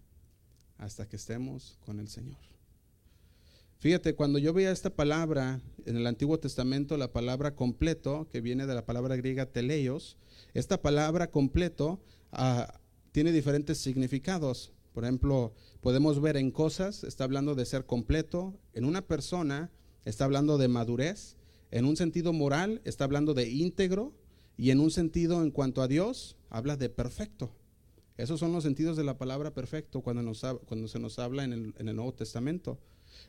hasta 0.77 1.07
que 1.07 1.15
estemos 1.15 1.77
con 1.85 1.99
el 1.99 2.07
Señor. 2.07 2.37
Fíjate, 3.83 4.15
cuando 4.15 4.39
yo 4.39 4.53
veía 4.53 4.71
esta 4.71 4.91
palabra 4.91 5.59
en 5.85 5.97
el 5.97 6.07
Antiguo 6.07 6.39
Testamento, 6.39 6.95
la 6.95 7.11
palabra 7.11 7.53
completo, 7.53 8.29
que 8.31 8.39
viene 8.39 8.65
de 8.65 8.73
la 8.73 8.85
palabra 8.85 9.17
griega 9.17 9.45
teleios, 9.45 10.15
esta 10.53 10.81
palabra 10.81 11.29
completo 11.31 11.99
ah, 12.31 12.79
tiene 13.11 13.33
diferentes 13.33 13.79
significados. 13.79 14.71
Por 14.93 15.03
ejemplo, 15.03 15.53
podemos 15.81 16.21
ver 16.21 16.37
en 16.37 16.51
cosas, 16.51 17.03
está 17.03 17.25
hablando 17.25 17.55
de 17.55 17.65
ser 17.65 17.85
completo, 17.85 18.57
en 18.73 18.85
una 18.85 19.01
persona 19.01 19.69
está 20.05 20.23
hablando 20.23 20.57
de 20.57 20.69
madurez, 20.69 21.35
en 21.71 21.83
un 21.83 21.97
sentido 21.97 22.31
moral 22.31 22.81
está 22.85 23.03
hablando 23.03 23.33
de 23.33 23.49
íntegro 23.49 24.13
y 24.55 24.69
en 24.69 24.79
un 24.79 24.91
sentido 24.91 25.41
en 25.41 25.51
cuanto 25.51 25.81
a 25.81 25.87
Dios 25.87 26.37
habla 26.49 26.77
de 26.77 26.89
perfecto. 26.89 27.53
Esos 28.17 28.39
son 28.39 28.53
los 28.53 28.63
sentidos 28.63 28.95
de 28.95 29.03
la 29.03 29.17
palabra 29.17 29.53
perfecto 29.53 30.01
cuando, 30.01 30.21
nos, 30.21 30.41
cuando 30.65 30.87
se 30.87 30.99
nos 30.99 31.17
habla 31.19 31.43
en 31.43 31.53
el, 31.53 31.73
en 31.77 31.89
el 31.89 31.95
Nuevo 31.95 32.13
Testamento. 32.13 32.79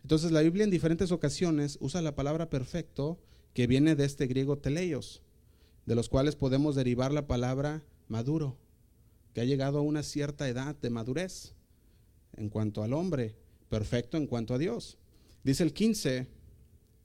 Entonces 0.02 0.30
la 0.30 0.42
Biblia 0.42 0.64
en 0.64 0.70
diferentes 0.70 1.12
ocasiones 1.12 1.78
usa 1.80 2.02
la 2.02 2.14
palabra 2.14 2.50
perfecto 2.50 3.18
que 3.54 3.66
viene 3.66 3.94
de 3.94 4.04
este 4.04 4.26
griego 4.26 4.58
teleios, 4.58 5.22
de 5.86 5.94
los 5.94 6.08
cuales 6.08 6.36
podemos 6.36 6.74
derivar 6.74 7.12
la 7.12 7.26
palabra 7.26 7.82
maduro 8.08 8.58
que 9.32 9.40
ha 9.40 9.44
llegado 9.44 9.78
a 9.78 9.82
una 9.82 10.02
cierta 10.02 10.48
edad 10.48 10.76
de 10.76 10.90
madurez 10.90 11.54
en 12.36 12.48
cuanto 12.48 12.82
al 12.82 12.92
hombre, 12.92 13.36
perfecto 13.68 14.16
en 14.16 14.26
cuanto 14.26 14.54
a 14.54 14.58
Dios. 14.58 14.96
Dice 15.42 15.62
el 15.62 15.72
15, 15.72 16.28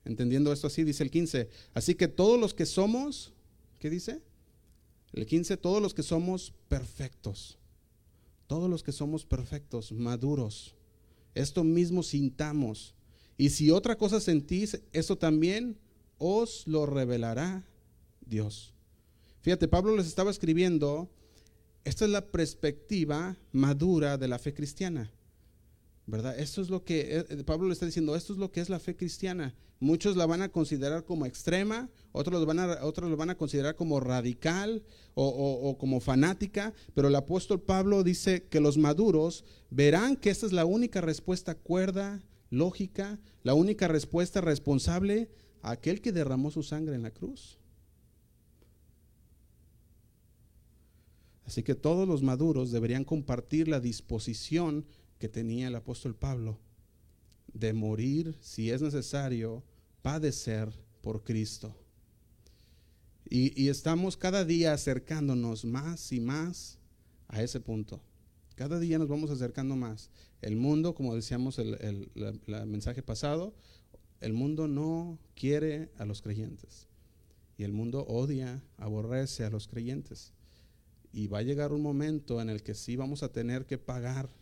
entendiendo 0.04 0.52
esto 0.52 0.68
así, 0.68 0.84
dice 0.84 1.02
el 1.02 1.10
15, 1.10 1.48
así 1.74 1.94
que 1.94 2.08
todos 2.08 2.38
los 2.38 2.54
que 2.54 2.66
somos, 2.66 3.32
¿qué 3.78 3.90
dice? 3.90 4.22
El 5.12 5.26
15, 5.26 5.56
todos 5.56 5.82
los 5.82 5.92
que 5.92 6.02
somos 6.02 6.54
perfectos, 6.68 7.58
todos 8.50 8.68
los 8.68 8.82
que 8.82 8.90
somos 8.90 9.24
perfectos, 9.24 9.92
maduros, 9.92 10.74
esto 11.36 11.62
mismo 11.62 12.02
sintamos. 12.02 12.96
Y 13.38 13.50
si 13.50 13.70
otra 13.70 13.96
cosa 13.96 14.18
sentís, 14.18 14.82
eso 14.92 15.16
también 15.16 15.78
os 16.18 16.66
lo 16.66 16.84
revelará 16.84 17.64
Dios. 18.26 18.74
Fíjate, 19.40 19.68
Pablo 19.68 19.94
les 19.96 20.08
estaba 20.08 20.32
escribiendo 20.32 21.08
esta 21.84 22.04
es 22.04 22.10
la 22.10 22.26
perspectiva 22.26 23.36
madura 23.52 24.18
de 24.18 24.26
la 24.26 24.40
fe 24.40 24.52
cristiana. 24.52 25.12
¿Verdad? 26.10 26.36
Esto 26.40 26.60
es 26.60 26.70
lo 26.70 26.82
que 26.82 27.18
eh, 27.18 27.44
Pablo 27.44 27.68
le 27.68 27.72
está 27.72 27.86
diciendo, 27.86 28.16
esto 28.16 28.32
es 28.32 28.38
lo 28.40 28.50
que 28.50 28.60
es 28.60 28.68
la 28.68 28.80
fe 28.80 28.96
cristiana. 28.96 29.54
Muchos 29.78 30.16
la 30.16 30.26
van 30.26 30.42
a 30.42 30.48
considerar 30.48 31.04
como 31.04 31.24
extrema, 31.24 31.88
otros 32.10 32.40
lo 32.40 32.46
van 32.46 32.58
a, 32.58 32.84
otros 32.84 33.16
van 33.16 33.30
a 33.30 33.36
considerar 33.36 33.76
como 33.76 34.00
radical 34.00 34.82
o, 35.14 35.24
o 35.28 35.78
como 35.78 36.00
fanática, 36.00 36.74
pero 36.94 37.08
el 37.08 37.14
apóstol 37.14 37.60
Pablo 37.60 38.02
dice 38.02 38.42
que 38.42 38.58
los 38.58 38.76
maduros 38.76 39.44
verán 39.70 40.16
que 40.16 40.30
esta 40.30 40.46
es 40.46 40.52
la 40.52 40.64
única 40.64 41.00
respuesta 41.00 41.54
cuerda, 41.54 42.20
lógica, 42.50 43.20
la 43.44 43.54
única 43.54 43.86
respuesta 43.86 44.40
responsable 44.40 45.30
a 45.62 45.70
aquel 45.70 46.00
que 46.00 46.10
derramó 46.10 46.50
su 46.50 46.64
sangre 46.64 46.96
en 46.96 47.02
la 47.02 47.12
cruz. 47.12 47.60
Así 51.50 51.64
que 51.64 51.74
todos 51.74 52.06
los 52.06 52.22
maduros 52.22 52.70
deberían 52.70 53.02
compartir 53.02 53.66
la 53.66 53.80
disposición 53.80 54.86
que 55.20 55.28
tenía 55.28 55.68
el 55.68 55.76
apóstol 55.76 56.16
Pablo 56.16 56.58
de 57.52 57.72
morir, 57.72 58.36
si 58.40 58.70
es 58.70 58.80
necesario, 58.80 59.62
padecer 60.02 60.72
por 61.02 61.22
Cristo. 61.22 61.76
Y, 63.28 63.68
estamos 63.68 64.16
cada 64.16 64.44
día 64.44 64.72
acercándonos 64.72 65.64
más 65.64 66.10
y 66.10 66.20
más 66.20 66.78
a 67.28 67.42
ese 67.42 67.60
punto. 67.60 68.02
Cada 68.56 68.80
día 68.80 68.98
nos 68.98 69.08
vamos 69.08 69.30
acercando 69.30 69.76
más. 69.76 70.10
El 70.40 70.56
mundo, 70.56 70.94
como 70.94 71.14
decíamos 71.14 71.58
el, 71.58 72.10
el 72.14 72.66
mensaje 72.66 73.02
pasado, 73.02 73.54
el 74.20 74.32
mundo 74.32 74.66
no 74.68 75.18
quiere 75.36 75.92
a 75.98 76.06
los 76.06 76.22
creyentes. 76.22 76.88
Y 77.56 77.64
el 77.64 77.72
mundo 77.72 78.04
odia, 78.06 78.64
aborrece 78.78 79.44
a 79.44 79.50
los 79.50 79.68
creyentes. 79.68 80.32
Y 81.12 81.28
va 81.28 81.38
a 81.38 81.42
llegar 81.42 81.72
un 81.72 81.82
momento 81.82 82.40
en 82.40 82.48
el 82.48 82.62
que 82.62 82.74
sí 82.74 82.96
vamos 82.96 83.22
a 83.22 83.32
tener 83.32 83.66
que 83.66 83.78
pagar. 83.78 84.39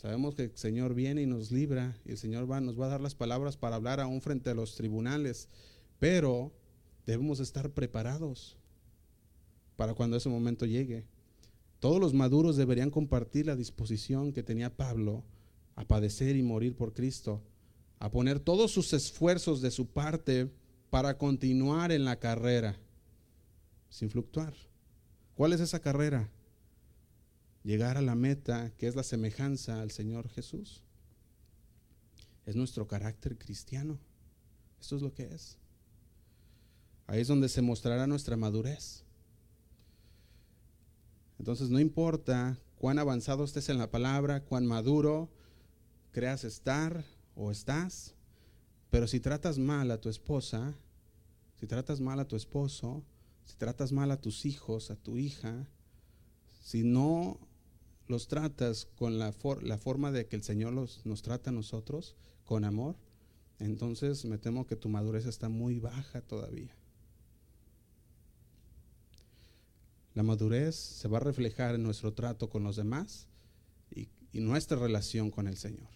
Sabemos 0.00 0.34
que 0.34 0.44
el 0.44 0.56
Señor 0.56 0.94
viene 0.94 1.20
y 1.20 1.26
nos 1.26 1.50
libra 1.50 1.94
y 2.06 2.12
el 2.12 2.16
Señor 2.16 2.50
va, 2.50 2.58
nos 2.62 2.80
va 2.80 2.86
a 2.86 2.88
dar 2.88 3.02
las 3.02 3.14
palabras 3.14 3.58
para 3.58 3.76
hablar 3.76 4.00
aún 4.00 4.22
frente 4.22 4.48
a 4.48 4.54
los 4.54 4.74
tribunales, 4.74 5.50
pero 5.98 6.54
debemos 7.04 7.38
estar 7.38 7.68
preparados 7.68 8.56
para 9.76 9.92
cuando 9.92 10.16
ese 10.16 10.30
momento 10.30 10.64
llegue. 10.64 11.04
Todos 11.80 12.00
los 12.00 12.14
maduros 12.14 12.56
deberían 12.56 12.88
compartir 12.88 13.44
la 13.44 13.56
disposición 13.56 14.32
que 14.32 14.42
tenía 14.42 14.74
Pablo 14.74 15.22
a 15.76 15.84
padecer 15.84 16.34
y 16.34 16.42
morir 16.42 16.74
por 16.74 16.94
Cristo, 16.94 17.42
a 17.98 18.10
poner 18.10 18.40
todos 18.40 18.70
sus 18.70 18.94
esfuerzos 18.94 19.60
de 19.60 19.70
su 19.70 19.86
parte 19.86 20.50
para 20.88 21.18
continuar 21.18 21.92
en 21.92 22.06
la 22.06 22.18
carrera 22.18 22.78
sin 23.90 24.08
fluctuar. 24.08 24.54
¿Cuál 25.34 25.52
es 25.52 25.60
esa 25.60 25.80
carrera? 25.80 26.30
Llegar 27.62 27.96
a 27.96 28.02
la 28.02 28.14
meta 28.14 28.70
que 28.76 28.86
es 28.86 28.96
la 28.96 29.02
semejanza 29.02 29.80
al 29.80 29.90
Señor 29.90 30.28
Jesús. 30.28 30.82
Es 32.46 32.56
nuestro 32.56 32.86
carácter 32.86 33.38
cristiano. 33.38 33.98
Esto 34.80 34.96
es 34.96 35.02
lo 35.02 35.12
que 35.12 35.24
es. 35.24 35.58
Ahí 37.06 37.20
es 37.20 37.28
donde 37.28 37.48
se 37.48 37.60
mostrará 37.60 38.06
nuestra 38.06 38.36
madurez. 38.36 39.04
Entonces 41.38 41.70
no 41.70 41.80
importa 41.80 42.56
cuán 42.76 42.98
avanzado 42.98 43.44
estés 43.44 43.68
en 43.68 43.78
la 43.78 43.90
palabra, 43.90 44.44
cuán 44.44 44.66
maduro 44.66 45.30
creas 46.12 46.44
estar 46.44 47.04
o 47.34 47.50
estás, 47.50 48.14
pero 48.90 49.06
si 49.06 49.20
tratas 49.20 49.58
mal 49.58 49.90
a 49.90 50.00
tu 50.00 50.08
esposa, 50.08 50.74
si 51.58 51.66
tratas 51.66 52.00
mal 52.00 52.20
a 52.20 52.28
tu 52.28 52.36
esposo, 52.36 53.04
si 53.44 53.56
tratas 53.56 53.92
mal 53.92 54.10
a 54.10 54.20
tus 54.20 54.46
hijos, 54.46 54.90
a 54.90 54.96
tu 54.96 55.18
hija, 55.18 55.66
si 56.60 56.82
no 56.82 57.38
los 58.10 58.26
tratas 58.26 58.88
con 58.96 59.18
la, 59.18 59.32
forma 59.32 60.10
de 60.10 60.26
que 60.26 60.34
el 60.34 60.42
Señor 60.42 60.72
nos 60.72 61.22
trata 61.22 61.50
a 61.50 61.52
nosotros, 61.52 62.16
con 62.44 62.64
amor, 62.64 62.96
entonces 63.60 64.24
me 64.24 64.36
temo 64.36 64.66
que 64.66 64.74
tu 64.74 64.88
madurez 64.88 65.26
está 65.26 65.48
muy 65.48 65.78
baja 65.78 66.20
todavía. 66.20 66.74
La 70.14 70.24
madurez 70.24 70.74
se 70.74 71.06
va 71.06 71.18
a 71.18 71.20
reflejar 71.20 71.76
en 71.76 71.84
nuestro 71.84 72.12
trato 72.12 72.50
con 72.50 72.64
los 72.64 72.74
demás 72.74 73.28
y, 73.94 74.08
y 74.32 74.40
nuestra 74.40 74.76
relación 74.76 75.30
con 75.30 75.46
el 75.46 75.56
Señor. 75.56 75.88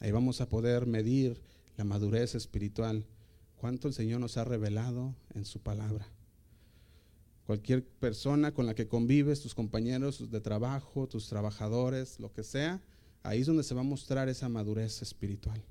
Ahí 0.00 0.10
vamos 0.10 0.42
a 0.42 0.50
poder 0.50 0.86
medir 0.86 1.40
la 1.78 1.84
madurez 1.84 2.34
espiritual, 2.34 3.06
cuánto 3.56 3.88
el 3.88 3.94
Señor 3.94 4.20
nos 4.20 4.36
ha 4.36 4.44
revelado 4.44 5.14
en 5.34 5.46
su 5.46 5.60
palabra 5.60 6.06
cualquier 7.46 7.84
persona 7.84 8.52
con 8.52 8.66
la 8.66 8.74
que 8.74 8.86
convives, 8.86 9.40
tus 9.40 9.54
compañeros 9.54 10.30
de 10.30 10.40
trabajo, 10.40 11.08
tus 11.08 11.28
trabajadores, 11.28 12.20
lo 12.20 12.32
que 12.32 12.42
sea, 12.42 12.80
ahí 13.22 13.40
es 13.40 13.46
donde 13.46 13.64
se 13.64 13.74
va 13.74 13.80
a 13.80 13.84
mostrar 13.84 14.28
esa 14.28 14.48
madurez 14.48 15.02
espiritual. 15.02 15.62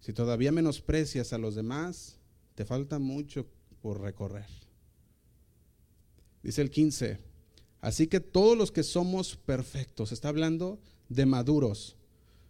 Si 0.00 0.12
todavía 0.12 0.52
menosprecias 0.52 1.32
a 1.32 1.38
los 1.38 1.54
demás, 1.54 2.16
te 2.54 2.64
falta 2.64 2.98
mucho 2.98 3.46
por 3.82 4.00
recorrer. 4.00 4.46
Dice 6.42 6.62
el 6.62 6.70
15, 6.70 7.18
así 7.80 8.06
que 8.06 8.20
todos 8.20 8.56
los 8.56 8.72
que 8.72 8.82
somos 8.82 9.36
perfectos, 9.36 10.12
está 10.12 10.28
hablando 10.28 10.78
de 11.08 11.26
maduros. 11.26 11.96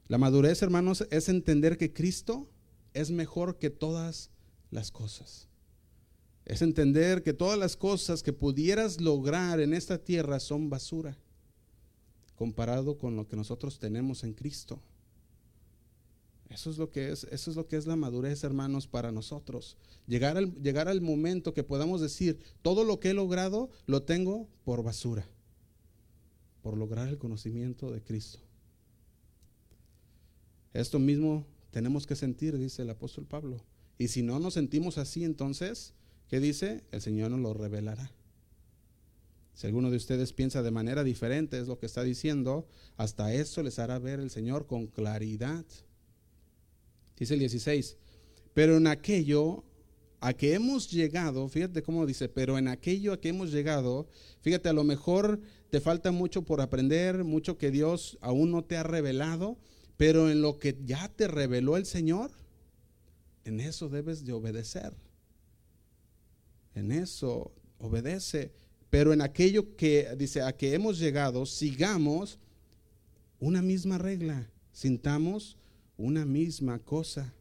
La 0.07 0.19
madurez, 0.19 0.63
hermanos, 0.63 1.07
es 1.11 1.29
entender 1.29 1.77
que 1.77 1.93
Cristo 1.93 2.49
es 2.95 3.11
mejor 3.11 3.59
que 3.59 3.71
todas 3.71 4.31
las 4.71 4.91
cosas. 4.91 5.50
Es 6.51 6.63
entender 6.63 7.23
que 7.23 7.33
todas 7.33 7.57
las 7.57 7.77
cosas 7.77 8.25
que 8.25 8.33
pudieras 8.33 9.01
lograr 9.01 9.61
en 9.61 9.73
esta 9.73 9.99
tierra 9.99 10.41
son 10.41 10.69
basura 10.69 11.17
comparado 12.35 12.99
con 12.99 13.15
lo 13.15 13.29
que 13.29 13.37
nosotros 13.37 13.79
tenemos 13.79 14.25
en 14.25 14.33
Cristo. 14.33 14.83
Eso 16.49 16.69
es 16.71 16.77
lo 16.77 16.91
que 16.91 17.13
es, 17.13 17.23
eso 17.31 17.51
es 17.53 17.57
lo 17.57 17.69
que 17.69 17.77
es 17.77 17.87
la 17.87 17.95
madurez, 17.95 18.43
hermanos, 18.43 18.89
para 18.89 19.13
nosotros. 19.13 19.77
Llegar 20.09 20.37
al, 20.37 20.53
llegar 20.61 20.89
al 20.89 21.01
momento 21.01 21.55
que 21.55 21.63
podamos 21.63 22.01
decir, 22.01 22.41
todo 22.63 22.83
lo 22.83 22.99
que 22.99 23.11
he 23.11 23.15
logrado 23.15 23.71
lo 23.87 24.03
tengo 24.03 24.49
por 24.65 24.83
basura, 24.83 25.29
por 26.63 26.77
lograr 26.77 27.07
el 27.07 27.19
conocimiento 27.19 27.93
de 27.93 28.03
Cristo. 28.03 28.41
Esto 30.73 30.99
mismo 30.99 31.47
tenemos 31.71 32.09
que 32.09 32.17
sentir, 32.17 32.59
dice 32.59 32.83
el 32.83 32.91
apóstol 32.91 33.25
Pablo. 33.25 33.63
Y 33.99 34.09
si 34.09 34.23
no 34.23 34.41
nos 34.41 34.55
sentimos 34.55 34.99
así, 34.99 35.23
entonces, 35.23 35.95
¿qué 36.31 36.41
dice? 36.41 36.85
El 36.93 37.03
Señor 37.03 37.33
nos 37.33 37.41
lo 37.41 37.53
revelará. 37.53 38.11
Si 39.53 39.67
alguno 39.67 39.91
de 39.91 39.97
ustedes 39.97 40.33
piensa 40.33 40.63
de 40.63 40.71
manera 40.71 41.05
diferente, 41.05 41.59
es 41.59 41.67
lo 41.67 41.79
que 41.79 41.87
está 41.87 42.03
diciendo, 42.03 42.67
hasta 42.97 43.35
eso 43.35 43.63
les 43.63 43.79
hará 43.79 43.99
ver 43.99 44.21
el 44.21 44.31
Señor 44.31 44.67
con 44.67 44.87
claridad. 44.87 45.67
Dice 47.19 47.35
el 47.35 47.41
16, 47.41 47.99
pero 48.55 48.77
en 48.77 48.87
aquello 48.87 49.65
a 50.21 50.33
que 50.33 50.55
hemos 50.55 50.91
llegado, 50.91 51.49
fíjate 51.49 51.83
cómo 51.83 52.07
dice, 52.07 52.29
pero 52.29 52.59
en 52.59 52.69
aquello 52.69 53.13
a 53.13 53.21
que 53.21 53.31
hemos 53.31 53.51
llegado, 53.51 54.09
fíjate, 54.41 54.69
a 54.69 54.73
lo 54.73 54.85
mejor 54.85 55.41
te 55.69 55.81
falta 55.81 56.13
mucho 56.13 56.43
por 56.43 56.61
aprender, 56.61 57.25
mucho 57.25 57.59
que 57.59 57.71
Dios 57.71 58.19
aún 58.21 58.51
no 58.53 58.65
te 58.65 58.77
ha 58.77 58.83
revelado, 58.83 59.59
pero 59.97 60.31
en 60.31 60.43
lo 60.43 60.59
que 60.59 60.79
ya 60.85 61.09
te 61.09 61.27
reveló 61.27 61.77
el 61.77 61.87
Señor, 61.87 62.31
en 63.45 63.61
eso 63.61 63.89
debes 63.89 64.25
de 64.25 64.33
obedecer. 64.33 64.95
En 66.75 66.93
eso 66.93 67.53
obedece. 67.79 68.53
Pero 68.91 69.13
en 69.13 69.21
aquello 69.21 69.77
que 69.77 70.09
dice, 70.17 70.43
a 70.43 70.53
que 70.57 70.75
hemos 70.75 70.99
llegado, 70.99 71.47
sigamos 71.47 72.39
una 73.39 73.63
misma 73.63 73.99
regla, 73.99 74.51
sintamos 74.73 75.57
una 75.97 76.25
misma 76.25 76.79
cosa. 76.81 77.33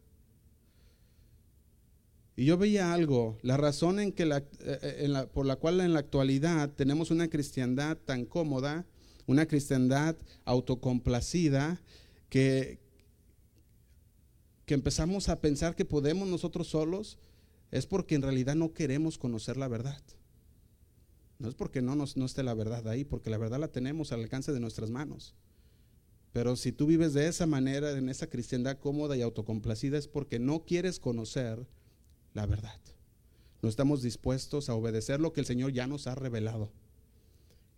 Y 2.35 2.45
yo 2.45 2.57
veía 2.57 2.93
algo, 2.93 3.37
la 3.41 3.57
razón 3.57 3.99
en 3.99 4.13
que 4.13 4.25
la, 4.25 4.43
eh, 4.61 5.27
por 5.33 5.45
la 5.45 5.57
cual 5.57 5.81
en 5.81 5.93
la 5.93 5.99
actualidad 5.99 6.69
tenemos 6.69 7.11
una 7.11 7.29
cristiandad 7.29 7.97
tan 7.97 8.25
cómoda, 8.25 8.85
una 9.27 9.45
cristiandad 9.45 10.15
autocomplacida, 10.45 11.81
que, 12.29 12.79
que 14.65 14.73
empezamos 14.73 15.27
a 15.29 15.41
pensar 15.41 15.75
que 15.75 15.83
podemos 15.83 16.29
nosotros 16.29 16.67
solos, 16.67 17.17
es 17.71 17.85
porque 17.85 18.15
en 18.15 18.21
realidad 18.21 18.55
no 18.55 18.73
queremos 18.73 19.17
conocer 19.17 19.57
la 19.57 19.67
verdad. 19.67 20.01
No 21.37 21.47
es 21.47 21.55
porque 21.55 21.81
no, 21.81 22.03
esté 22.03 22.43
la 22.43 22.53
verdad 22.53 22.87
ahí, 22.87 23.05
porque 23.05 23.29
la 23.29 23.37
verdad 23.37 23.59
la 23.59 23.69
tenemos 23.69 24.11
al 24.11 24.21
alcance 24.21 24.51
de 24.51 24.59
nuestras 24.59 24.89
manos. 24.89 25.35
Pero 26.33 26.55
si 26.55 26.71
tú 26.71 26.85
vives 26.85 27.13
de 27.13 27.27
esa 27.27 27.47
manera, 27.47 27.91
en 27.91 28.09
esa 28.09 28.27
cristiandad 28.27 28.77
cómoda 28.77 29.15
y 29.15 29.21
autocomplacida, 29.21 29.97
es 29.97 30.07
porque 30.07 30.37
no 30.37 30.65
quieres 30.65 30.99
conocer 30.99 31.65
la 32.33 32.45
verdad. 32.45 32.79
No 33.61 33.69
estamos 33.69 34.01
dispuestos 34.01 34.69
a 34.69 34.75
obedecer 34.75 35.19
lo 35.19 35.33
que 35.33 35.41
el 35.41 35.45
Señor 35.45 35.71
ya 35.71 35.87
nos 35.87 36.07
ha 36.07 36.15
revelado. 36.15 36.71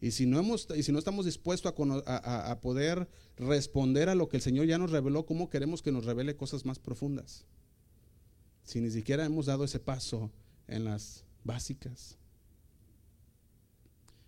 Y 0.02 0.12
si 0.12 0.26
no, 0.26 0.40
hemos, 0.40 0.68
estamos 0.72 1.26
dispuestos 1.26 1.72
a, 2.08 2.60
poder 2.62 3.08
responder 3.38 4.10
a 4.10 4.16
lo 4.16 4.28
que 4.28 4.38
el 4.38 4.44
Señor 4.44 4.66
ya 4.66 4.80
nos 4.80 4.90
reveló, 4.90 5.28
¿cómo 5.28 5.50
queremos 5.50 5.84
que 5.84 5.92
nos 5.92 6.06
revele 6.06 6.36
cosas 6.36 6.66
más 6.66 6.80
profundas? 6.80 7.46
Si 8.64 8.80
ni 8.80 8.92
siquiera 8.92 9.26
hemos 9.26 9.48
dado 9.48 9.64
ese 9.64 9.80
paso 9.80 10.32
en 10.68 10.86
las 10.86 11.24
básicas. 11.44 12.18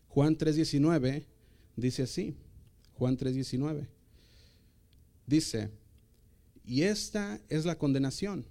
Juan 0.07 0.37
3:19 0.37 1.25
dice 1.75 2.03
así, 2.03 2.35
Juan 2.97 3.17
3:19. 3.17 3.87
Dice, 5.25 5.71
y 6.65 6.83
esta 6.83 7.41
es 7.49 7.65
la 7.65 7.77
condenación, 7.77 8.45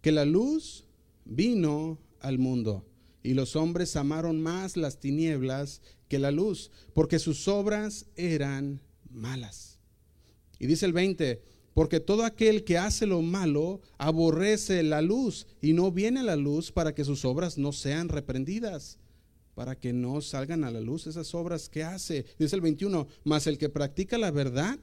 que 0.00 0.12
la 0.12 0.24
luz 0.24 0.84
vino 1.24 1.98
al 2.20 2.38
mundo 2.38 2.84
y 3.22 3.34
los 3.34 3.56
hombres 3.56 3.96
amaron 3.96 4.40
más 4.40 4.76
las 4.76 5.00
tinieblas 5.00 5.82
que 6.08 6.18
la 6.18 6.30
luz, 6.30 6.70
porque 6.94 7.18
sus 7.18 7.48
obras 7.48 8.06
eran 8.14 8.80
malas. 9.10 9.78
Y 10.58 10.66
dice 10.66 10.86
el 10.86 10.92
20, 10.92 11.42
porque 11.76 12.00
todo 12.00 12.24
aquel 12.24 12.64
que 12.64 12.78
hace 12.78 13.04
lo 13.04 13.20
malo 13.20 13.82
aborrece 13.98 14.82
la 14.82 15.02
luz 15.02 15.46
y 15.60 15.74
no 15.74 15.92
viene 15.92 16.20
a 16.20 16.22
la 16.22 16.34
luz 16.34 16.72
para 16.72 16.94
que 16.94 17.04
sus 17.04 17.26
obras 17.26 17.58
no 17.58 17.70
sean 17.70 18.08
reprendidas, 18.08 18.96
para 19.54 19.78
que 19.78 19.92
no 19.92 20.22
salgan 20.22 20.64
a 20.64 20.70
la 20.70 20.80
luz 20.80 21.06
esas 21.06 21.34
obras 21.34 21.68
que 21.68 21.84
hace. 21.84 22.24
Dice 22.38 22.56
el 22.56 22.62
21, 22.62 23.06
mas 23.24 23.46
el 23.46 23.58
que 23.58 23.68
practica 23.68 24.16
la 24.16 24.30
verdad 24.30 24.78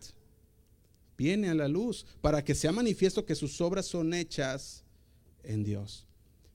viene 1.17 1.49
a 1.49 1.55
la 1.55 1.67
luz 1.67 2.05
para 2.21 2.43
que 2.43 2.53
sea 2.53 2.71
manifiesto 2.71 3.25
que 3.25 3.33
sus 3.33 3.59
obras 3.59 3.87
son 3.87 4.13
hechas 4.13 4.83
en 5.41 5.63
Dios. 5.63 6.05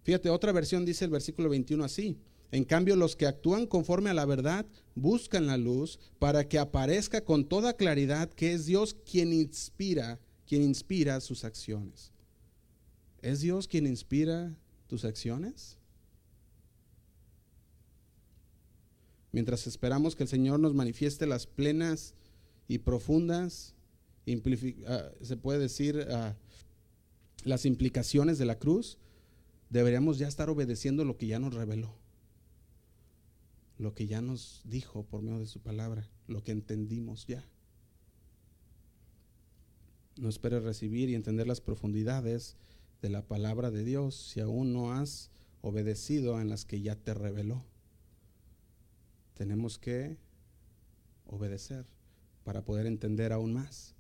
Fíjate, 0.05 0.31
otra 0.31 0.53
versión 0.53 0.85
dice 0.85 1.05
el 1.05 1.11
versículo 1.11 1.48
21 1.48 1.83
así. 1.83 2.16
En 2.53 2.62
cambio, 2.62 2.94
los 2.94 3.16
que 3.16 3.27
actúan 3.27 3.66
conforme 3.66 4.11
a 4.11 4.14
la 4.14 4.24
verdad 4.24 4.66
buscan 4.94 5.48
la 5.48 5.57
luz 5.57 5.98
para 6.20 6.46
que 6.46 6.61
aparezca 6.61 7.24
con 7.24 7.44
toda 7.44 7.72
claridad 7.72 8.31
que 8.31 8.53
es 8.53 8.66
Dios 8.66 8.94
quien 9.05 9.33
inspira, 9.33 10.20
quien 10.49 10.63
inspira 10.63 11.21
sus 11.21 11.45
acciones. 11.45 12.11
¿Es 13.23 13.41
Dios 13.41 13.69
quien 13.69 13.87
inspira 13.87 14.57
tus 14.87 15.05
acciones? 15.05 15.77
Mientras 19.31 19.67
esperamos 19.67 20.17
que 20.17 20.23
el 20.23 20.29
Señor 20.29 20.59
nos 20.59 20.75
manifieste 20.75 21.27
las 21.27 21.47
plenas 21.47 22.15
y 22.67 22.79
profundas, 22.79 23.75
ah, 24.87 25.11
se 25.21 25.37
puede 25.37 25.59
decir, 25.59 26.07
ah, 26.11 26.35
las 27.45 27.67
implicaciones 27.67 28.39
de 28.39 28.47
la 28.47 28.59
cruz, 28.59 28.99
deberíamos 29.71 30.19
ya 30.19 30.29
estar 30.29 30.49
obedeciendo 30.49 31.05
lo 31.05 31.19
que 31.19 31.27
ya 31.27 31.39
nos 31.39 31.55
reveló 31.55 31.95
lo 33.79 33.95
que 33.95 34.07
ya 34.07 34.21
nos 34.21 34.61
dijo 34.65 35.05
por 35.05 35.23
medio 35.23 35.39
de 35.39 35.47
su 35.47 35.61
palabra, 35.61 36.11
lo 36.27 36.43
que 36.43 36.53
entendimos 36.53 37.27
ya. 37.27 37.45
No 40.18 40.28
esperes 40.28 40.64
recibir 40.64 41.09
y 41.09 41.14
entender 41.14 41.46
las 41.46 41.61
profundidades 41.61 42.57
de 43.00 43.09
la 43.09 43.22
palabra 43.22 43.70
de 43.70 43.85
Dios 43.85 44.16
si 44.16 44.40
aún 44.40 44.72
no 44.72 44.92
has 44.92 45.31
obedecido 45.61 46.40
en 46.40 46.48
las 46.48 46.64
que 46.64 46.81
ya 46.81 46.96
te 46.96 47.14
reveló. 47.14 47.64
Tenemos 49.35 49.78
que 49.78 50.16
obedecer 51.24 51.87
para 52.42 52.64
poder 52.64 52.87
entender 52.87 53.33
aún 53.33 53.52
más. 53.52 53.94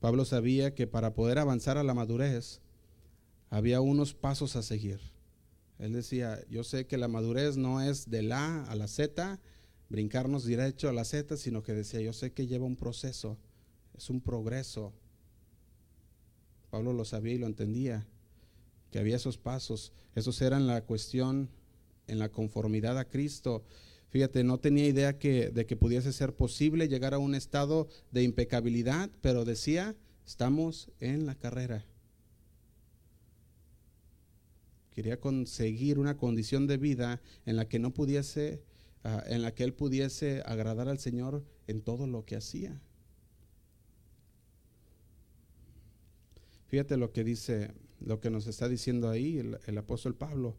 Pablo 0.00 0.24
sabía 0.24 0.74
que 0.74 0.88
para 0.88 1.14
poder 1.14 1.38
avanzar 1.38 1.78
a 1.78 1.84
la 1.84 1.94
madurez 1.94 2.60
había 3.48 3.80
unos 3.80 4.14
pasos 4.14 4.56
a 4.56 4.62
seguir. 4.62 5.00
Él 5.78 5.92
decía, 5.92 6.44
yo 6.48 6.64
sé 6.64 6.88
que 6.88 6.98
la 6.98 7.06
madurez 7.06 7.56
no 7.56 7.80
es 7.80 8.10
de 8.10 8.22
la 8.22 8.64
a 8.64 8.74
la 8.74 8.88
Z, 8.88 9.38
brincarnos 9.88 10.44
derecho 10.44 10.88
a 10.88 10.92
la 10.92 11.04
Z, 11.04 11.36
sino 11.36 11.62
que 11.62 11.72
decía, 11.72 12.00
yo 12.00 12.12
sé 12.12 12.32
que 12.32 12.48
lleva 12.48 12.64
un 12.64 12.76
proceso, 12.76 13.38
es 13.96 14.10
un 14.10 14.20
progreso. 14.20 14.92
Pablo 16.70 16.92
lo 16.92 17.04
sabía 17.04 17.34
y 17.34 17.38
lo 17.38 17.46
entendía, 17.46 18.06
que 18.90 18.98
había 18.98 19.16
esos 19.16 19.38
pasos, 19.38 19.92
esos 20.14 20.40
eran 20.42 20.66
la 20.66 20.82
cuestión 20.82 21.48
en 22.06 22.18
la 22.18 22.30
conformidad 22.30 22.98
a 22.98 23.08
Cristo. 23.08 23.64
Fíjate, 24.08 24.44
no 24.44 24.58
tenía 24.58 24.86
idea 24.86 25.18
que, 25.18 25.50
de 25.50 25.66
que 25.66 25.76
pudiese 25.76 26.12
ser 26.12 26.34
posible 26.34 26.88
llegar 26.88 27.14
a 27.14 27.18
un 27.18 27.34
estado 27.34 27.88
de 28.12 28.22
impecabilidad, 28.22 29.10
pero 29.20 29.44
decía, 29.44 29.94
estamos 30.26 30.90
en 31.00 31.26
la 31.26 31.34
carrera. 31.34 31.84
Quería 34.94 35.20
conseguir 35.20 35.98
una 35.98 36.16
condición 36.16 36.66
de 36.66 36.78
vida 36.78 37.20
en 37.44 37.56
la 37.56 37.68
que 37.68 37.78
no 37.78 37.92
pudiese, 37.92 38.62
ah, 39.04 39.22
en 39.26 39.42
la 39.42 39.54
que 39.54 39.64
él 39.64 39.74
pudiese 39.74 40.42
agradar 40.46 40.88
al 40.88 40.98
Señor 40.98 41.44
en 41.66 41.82
todo 41.82 42.06
lo 42.06 42.24
que 42.24 42.36
hacía. 42.36 42.80
Fíjate 46.68 46.96
lo 46.96 47.12
que 47.12 47.24
dice, 47.24 47.72
lo 48.00 48.20
que 48.20 48.30
nos 48.30 48.46
está 48.46 48.68
diciendo 48.68 49.08
ahí 49.08 49.38
el, 49.38 49.78
apóstol 49.78 50.14
Pablo. 50.14 50.56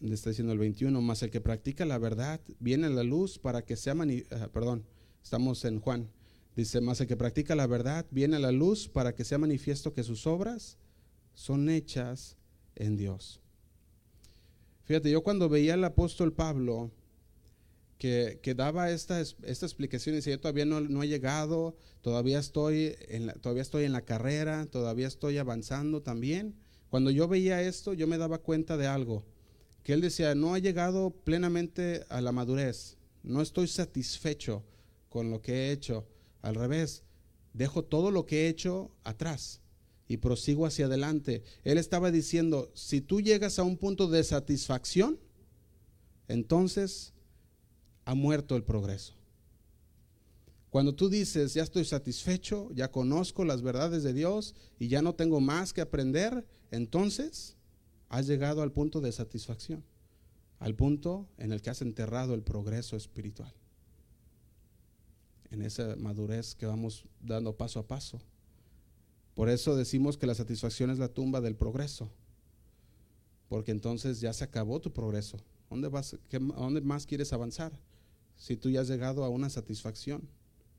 Le 0.00 0.14
está 0.14 0.30
diciendo 0.30 0.52
el 0.52 0.58
21, 0.58 1.00
más 1.00 1.22
el 1.22 1.30
que 1.30 1.40
practica 1.40 1.84
la 1.84 1.98
verdad 1.98 2.40
viene 2.58 2.86
a 2.86 2.90
la 2.90 3.04
luz 3.04 3.38
para 3.38 3.64
que 3.64 3.76
sea, 3.76 3.94
ah, 3.94 4.48
perdón, 4.52 4.84
estamos 5.22 5.64
en 5.64 5.80
Juan. 5.80 6.10
Dice, 6.56 6.80
más 6.80 7.00
el 7.00 7.06
que 7.06 7.16
practica 7.16 7.54
la 7.54 7.66
verdad 7.66 8.06
viene 8.10 8.36
a 8.36 8.40
la 8.40 8.52
luz 8.52 8.88
para 8.88 9.14
que 9.14 9.24
sea 9.24 9.38
manifiesto 9.38 9.92
que 9.92 10.02
sus 10.02 10.26
obras 10.26 10.78
son 11.34 11.68
hechas 11.68 12.36
en 12.76 12.96
Dios. 12.96 13.40
Fíjate, 14.84 15.10
yo 15.10 15.22
cuando 15.22 15.48
veía 15.48 15.74
al 15.74 15.84
apóstol 15.84 16.32
Pablo 16.32 16.90
que, 18.04 18.54
daba 18.54 18.90
esta, 18.90 19.18
esta 19.20 19.64
explicación, 19.64 20.14
decía, 20.14 20.34
yo 20.34 20.40
todavía 20.40 20.66
no, 20.66 21.02
he 21.02 21.08
llegado, 21.08 21.74
todavía 22.02 22.38
estoy, 22.38 22.94
en 23.08 23.26
la, 23.26 23.32
todavía 23.32 23.62
estoy 23.62 23.84
en 23.84 23.92
la 23.92 24.02
carrera, 24.02 24.66
todavía 24.66 25.06
estoy 25.06 25.38
avanzando 25.38 26.02
también. 26.02 26.54
Cuando 26.90 27.10
yo 27.10 27.28
veía 27.28 27.62
esto, 27.62 27.94
yo 27.94 28.06
me 28.06 28.18
daba 28.18 28.38
cuenta 28.38 28.76
de 28.76 28.86
algo, 28.86 29.24
que 29.82 29.94
él 29.94 30.02
decía, 30.02 30.34
no 30.34 30.54
he 30.54 30.60
llegado 30.60 31.12
plenamente 31.24 32.04
a 32.10 32.20
la 32.20 32.30
madurez, 32.30 32.98
no 33.22 33.40
estoy 33.40 33.68
satisfecho 33.68 34.62
con 35.08 35.30
lo 35.30 35.40
que 35.40 35.52
he 35.54 35.72
hecho, 35.72 36.06
al 36.42 36.56
revés, 36.56 37.04
dejo 37.54 37.84
todo 37.84 38.10
lo 38.10 38.26
que 38.26 38.42
he 38.44 38.48
hecho 38.48 38.90
atrás 39.02 39.62
y 40.08 40.18
prosigo 40.18 40.66
hacia 40.66 40.86
adelante. 40.86 41.42
Él 41.62 41.78
estaba 41.78 42.10
diciendo, 42.10 42.70
si 42.74 43.00
tú 43.00 43.22
llegas 43.22 43.58
a 43.58 43.62
un 43.62 43.78
punto 43.78 44.08
de 44.08 44.22
satisfacción, 44.24 45.18
entonces 46.28 47.13
ha 48.04 48.14
muerto 48.14 48.56
el 48.56 48.64
progreso. 48.64 49.14
Cuando 50.74 50.92
tú 50.92 51.08
dices, 51.08 51.54
ya 51.54 51.62
estoy 51.62 51.84
satisfecho, 51.84 52.68
ya 52.72 52.90
conozco 52.90 53.44
las 53.44 53.62
verdades 53.62 54.02
de 54.02 54.12
Dios 54.12 54.56
y 54.76 54.88
ya 54.88 55.02
no 55.02 55.14
tengo 55.14 55.40
más 55.40 55.72
que 55.72 55.80
aprender, 55.80 56.44
entonces 56.72 57.56
has 58.08 58.26
llegado 58.26 58.60
al 58.60 58.72
punto 58.72 59.00
de 59.00 59.12
satisfacción, 59.12 59.84
al 60.58 60.74
punto 60.74 61.28
en 61.38 61.52
el 61.52 61.62
que 61.62 61.70
has 61.70 61.80
enterrado 61.80 62.34
el 62.34 62.42
progreso 62.42 62.96
espiritual, 62.96 63.54
en 65.52 65.62
esa 65.62 65.94
madurez 65.94 66.56
que 66.56 66.66
vamos 66.66 67.04
dando 67.20 67.56
paso 67.56 67.78
a 67.78 67.86
paso. 67.86 68.20
Por 69.34 69.48
eso 69.48 69.76
decimos 69.76 70.16
que 70.16 70.26
la 70.26 70.34
satisfacción 70.34 70.90
es 70.90 70.98
la 70.98 71.06
tumba 71.06 71.40
del 71.40 71.54
progreso, 71.54 72.10
porque 73.48 73.70
entonces 73.70 74.20
ya 74.20 74.32
se 74.32 74.42
acabó 74.42 74.80
tu 74.80 74.92
progreso. 74.92 75.38
¿Dónde, 75.70 75.88
¿Dónde 76.30 76.80
más 76.80 77.06
quieres 77.06 77.32
avanzar? 77.32 77.72
Si 78.36 78.56
tú 78.56 78.70
ya 78.70 78.80
has 78.80 78.88
llegado 78.88 79.24
a 79.24 79.28
una 79.28 79.50
satisfacción, 79.50 80.28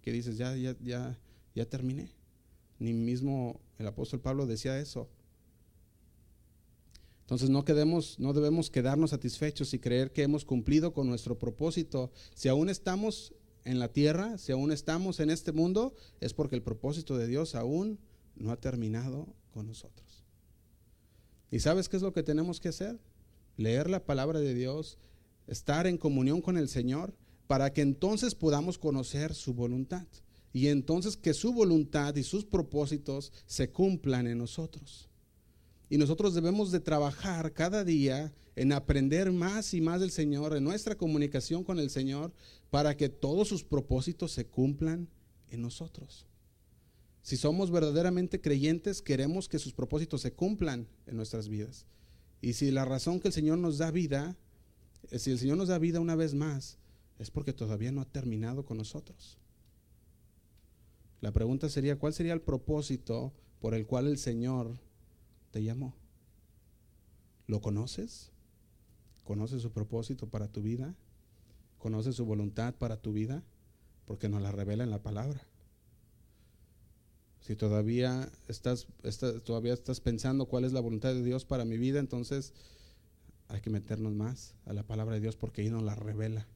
que 0.01 0.11
dices, 0.11 0.37
ya, 0.37 0.55
ya, 0.55 0.75
ya, 0.81 1.17
ya 1.55 1.65
terminé. 1.65 2.11
Ni 2.79 2.93
mismo 2.93 3.59
el 3.79 3.87
apóstol 3.87 4.21
Pablo 4.21 4.45
decía 4.45 4.79
eso. 4.79 5.09
Entonces 7.21 7.49
no, 7.49 7.65
quedemos, 7.65 8.19
no 8.19 8.33
debemos 8.33 8.69
quedarnos 8.69 9.09
satisfechos 9.09 9.73
y 9.73 9.79
creer 9.79 10.11
que 10.13 10.21
hemos 10.21 10.45
cumplido 10.45 10.93
con 10.93 11.07
nuestro 11.07 11.39
propósito. 11.39 12.11
Si 12.35 12.49
aún 12.49 12.69
estamos 12.69 13.33
en 13.63 13.79
la 13.79 13.87
tierra, 13.87 14.37
si 14.37 14.51
aún 14.51 14.71
estamos 14.71 15.19
en 15.19 15.31
este 15.31 15.51
mundo, 15.51 15.95
es 16.21 16.35
porque 16.35 16.55
el 16.55 16.61
propósito 16.61 17.17
de 17.17 17.25
Dios 17.25 17.55
aún 17.55 17.97
no 18.35 18.51
ha 18.51 18.57
terminado 18.57 19.27
con 19.49 19.65
nosotros. 19.65 20.23
¿Y 21.49 21.61
sabes 21.61 21.89
qué 21.89 21.97
es 21.97 22.03
lo 22.03 22.13
que 22.13 22.21
tenemos 22.21 22.59
que 22.59 22.69
hacer? 22.69 22.99
Leer 23.57 23.89
la 23.89 24.05
palabra 24.05 24.39
de 24.39 24.53
Dios, 24.53 24.99
estar 25.47 25.87
en 25.87 25.97
comunión 25.97 26.41
con 26.41 26.57
el 26.57 26.69
Señor, 26.69 27.15
para 27.47 27.73
que 27.73 27.81
entonces 27.81 28.36
podamos 28.36 28.77
conocer 28.77 29.34
su 29.34 29.53
voluntad. 29.53 30.08
Y 30.53 30.67
entonces 30.67 31.17
que 31.17 31.34
su 31.34 31.53
voluntad 31.53 32.15
y 32.15 32.23
sus 32.23 32.45
propósitos 32.45 33.34
se 33.45 33.69
cumplan 33.69 34.27
en 34.27 34.38
nosotros. 34.38 35.10
Y 35.89 35.97
nosotros 35.97 36.34
debemos 36.34 36.71
de 36.71 36.79
trabajar 36.79 37.53
cada 37.53 37.84
día 37.84 38.34
en 38.55 38.71
aprender 38.71 39.31
más 39.31 39.73
y 39.73 39.81
más 39.81 39.99
del 39.99 40.12
Señor, 40.12 40.55
en 40.55 40.63
nuestra 40.63 40.95
comunicación 40.95 41.63
con 41.63 41.77
el 41.77 41.89
Señor, 41.89 42.34
para 42.69 42.95
que 42.95 43.10
todos 43.10 43.49
sus 43.49 43.63
propósitos 43.63 44.31
se 44.31 44.45
cumplan 44.45 45.10
en 45.49 45.62
nosotros. 45.62 46.25
Si 47.21 47.38
somos 47.38 47.71
verdaderamente 47.71 48.39
creyentes, 48.39 49.01
queremos 49.01 49.49
que 49.49 49.60
sus 49.60 49.73
propósitos 49.73 50.21
se 50.21 50.34
cumplan 50.34 50.88
en 51.05 51.17
nuestras 51.17 51.49
vidas. 51.49 51.86
Y 52.41 52.53
si 52.53 52.71
la 52.71 52.86
razón 52.86 53.19
que 53.19 53.29
el 53.29 53.34
Señor 53.34 53.58
nos 53.58 53.77
da 53.77 53.91
vida, 53.91 54.38
eh, 55.12 55.19
si 55.19 55.31
el 55.31 55.39
Señor 55.39 55.58
nos 55.58 55.67
da 55.67 55.79
vida 55.79 55.99
una 55.99 56.15
vez 56.15 56.34
más, 56.34 56.77
es 57.17 57.32
porque 57.32 57.54
todavía 57.54 57.91
no 57.91 58.01
ha 58.01 58.06
terminado 58.06 58.65
con 58.65 58.78
nosotros. 58.78 59.38
La 61.21 61.32
pregunta 61.32 61.69
sería, 61.69 61.97
¿cuál 61.97 62.13
sería 62.13 62.34
el 62.34 62.41
propósito 62.41 63.34
por 63.60 63.73
el 63.73 63.86
cual 63.86 64.08
el 64.08 64.17
Señor 64.17 64.80
te 65.51 65.63
llamó? 65.63 65.95
¿Lo 67.47 67.62
conoces? 67.62 68.32
¿Conoces 69.23 69.62
su 69.62 69.71
propósito 69.71 70.28
para 70.30 70.47
tu 70.47 70.62
vida? 70.62 70.95
¿Conoces 71.78 72.15
su 72.15 72.25
voluntad 72.25 72.75
para 72.75 73.01
tu 73.01 73.13
vida? 73.13 73.43
Porque 74.06 74.30
nos 74.30 74.41
la 74.41 74.51
revela 74.51 74.84
en 74.84 74.91
la 74.91 75.01
palabra. 75.01 75.41
Si 77.39 77.56
todavía 77.56 78.32
estás, 78.47 78.88
todavía 79.43 79.73
estás 79.73 79.99
pensando 79.99 80.47
cuál 80.47 80.65
es 80.65 80.73
la 80.73 80.80
voluntad 80.80 81.13
de 81.13 81.23
Dios 81.23 81.45
para 81.45 81.63
mi 81.63 81.78
vida, 81.78 81.99
entonces 81.99 82.54
hay 83.47 83.62
que 83.62 83.69
meternos 83.69 84.13
más 84.13 84.56
a 84.65 84.73
la 84.73 84.84
palabra 84.84 85.15
de 85.15 85.21
Dios 85.21 85.36
porque 85.36 85.62
ahí 85.62 85.69
nos 85.69 85.84
la 85.84 85.95
revela. 85.95 86.47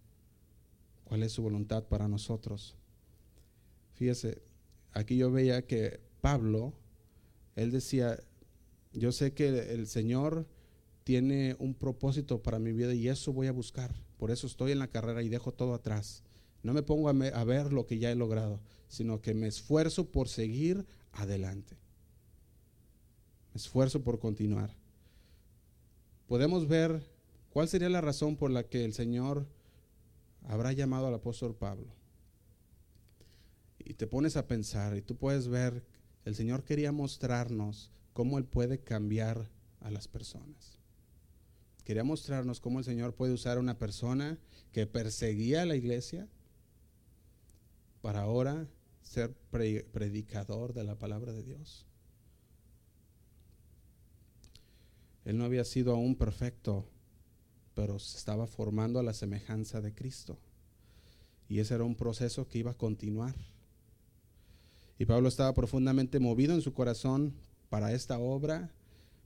¿Cuál 1.10 1.24
es 1.24 1.32
su 1.32 1.42
voluntad 1.42 1.86
para 1.86 2.08
nosotros? 2.08 2.78
Fíjese, 3.94 4.44
aquí 4.92 5.18
yo 5.18 5.32
veía 5.32 5.66
que 5.66 6.00
Pablo, 6.22 6.76
él 7.56 7.72
decía, 7.72 8.20
yo 8.94 9.12
sé 9.12 9.34
que 9.34 9.74
el 9.74 9.88
Señor 9.88 10.46
tiene 11.04 11.56
un 11.58 11.74
propósito 11.74 12.44
para 12.44 12.60
mi 12.60 12.74
vida 12.74 12.94
y 12.94 13.08
eso 13.08 13.34
voy 13.34 13.48
a 13.48 13.52
buscar. 13.52 13.92
Por 14.18 14.30
eso 14.30 14.46
estoy 14.46 14.72
en 14.72 14.78
la 14.78 14.92
carrera 14.92 15.24
y 15.24 15.30
dejo 15.30 15.52
todo 15.52 15.74
atrás. 15.74 16.22
No 16.62 16.74
me 16.74 16.84
pongo 16.84 17.10
a, 17.10 17.44
ver 17.44 17.74
lo 17.74 17.88
que 17.88 17.98
ya 17.98 18.12
he 18.12 18.16
logrado, 18.16 18.62
sino 18.88 19.20
que 19.20 19.34
me 19.34 19.48
esfuerzo 19.48 20.12
por 20.12 20.30
seguir 20.30 20.86
adelante. 21.12 21.76
Me 23.52 23.58
esfuerzo 23.58 24.04
por 24.04 24.20
continuar. 24.20 24.78
Podemos 26.28 26.68
ver 26.68 27.04
cuál 27.50 27.68
sería 27.68 27.90
la 27.90 28.02
razón 28.02 28.36
por 28.36 28.52
la 28.52 28.62
que 28.62 28.86
el 28.86 28.94
Señor 28.94 29.48
habrá 30.44 30.72
llamado 30.74 31.08
al 31.08 31.14
apóstol 31.14 31.56
Pablo. 31.56 31.94
Y 33.80 33.94
te 33.94 34.08
pones 34.08 34.38
a 34.38 34.48
pensar 34.48 34.96
y 34.96 35.02
tú 35.02 35.16
puedes 35.16 35.48
ver, 35.48 35.84
el 36.26 36.36
Señor 36.36 36.64
quería 36.64 36.92
mostrarnos 36.92 37.92
cómo 38.14 38.38
Él 38.38 38.46
puede 38.46 38.80
cambiar 38.80 39.50
a 39.80 39.90
las 39.92 40.08
personas. 40.08 40.78
Quería 41.84 42.04
mostrarnos 42.04 42.60
cómo 42.60 42.80
el 42.80 42.86
Señor 42.86 43.16
puede 43.16 43.34
usar 43.34 43.58
a 43.58 43.62
una 43.62 43.80
persona 43.80 44.38
que 44.72 44.86
perseguía 44.86 45.64
a 45.64 45.66
la 45.66 45.76
iglesia 45.76 46.28
para 48.02 48.22
ahora 48.22 48.68
ser 49.02 49.34
predicador 49.92 50.74
de 50.74 50.84
la 50.84 51.00
palabra 51.00 51.34
de 51.34 51.42
Dios. 51.44 51.88
Él 55.26 55.38
no 55.38 55.46
había 55.46 55.66
sido 55.66 55.94
aún 55.94 56.16
perfecto, 56.16 56.86
pero 57.80 57.98
se 57.98 58.18
estaba 58.18 58.46
formando 58.46 59.00
a 59.00 59.04
la 59.04 59.14
semejanza 59.14 59.80
de 59.80 59.94
Cristo. 59.94 60.38
Y 61.48 61.60
ese 61.60 61.76
era 61.76 61.86
un 61.86 61.96
proceso 61.96 62.46
que 62.46 62.60
iba 62.60 62.72
a 62.72 62.78
continuar. 62.78 63.34
Y 64.98 65.06
Pablo 65.06 65.30
estaba 65.30 65.54
profundamente 65.54 66.20
movido 66.20 66.54
en 66.54 66.62
su 66.62 66.74
corazón 66.74 67.34
para 67.70 67.94
esta 67.94 68.20
obra, 68.20 68.70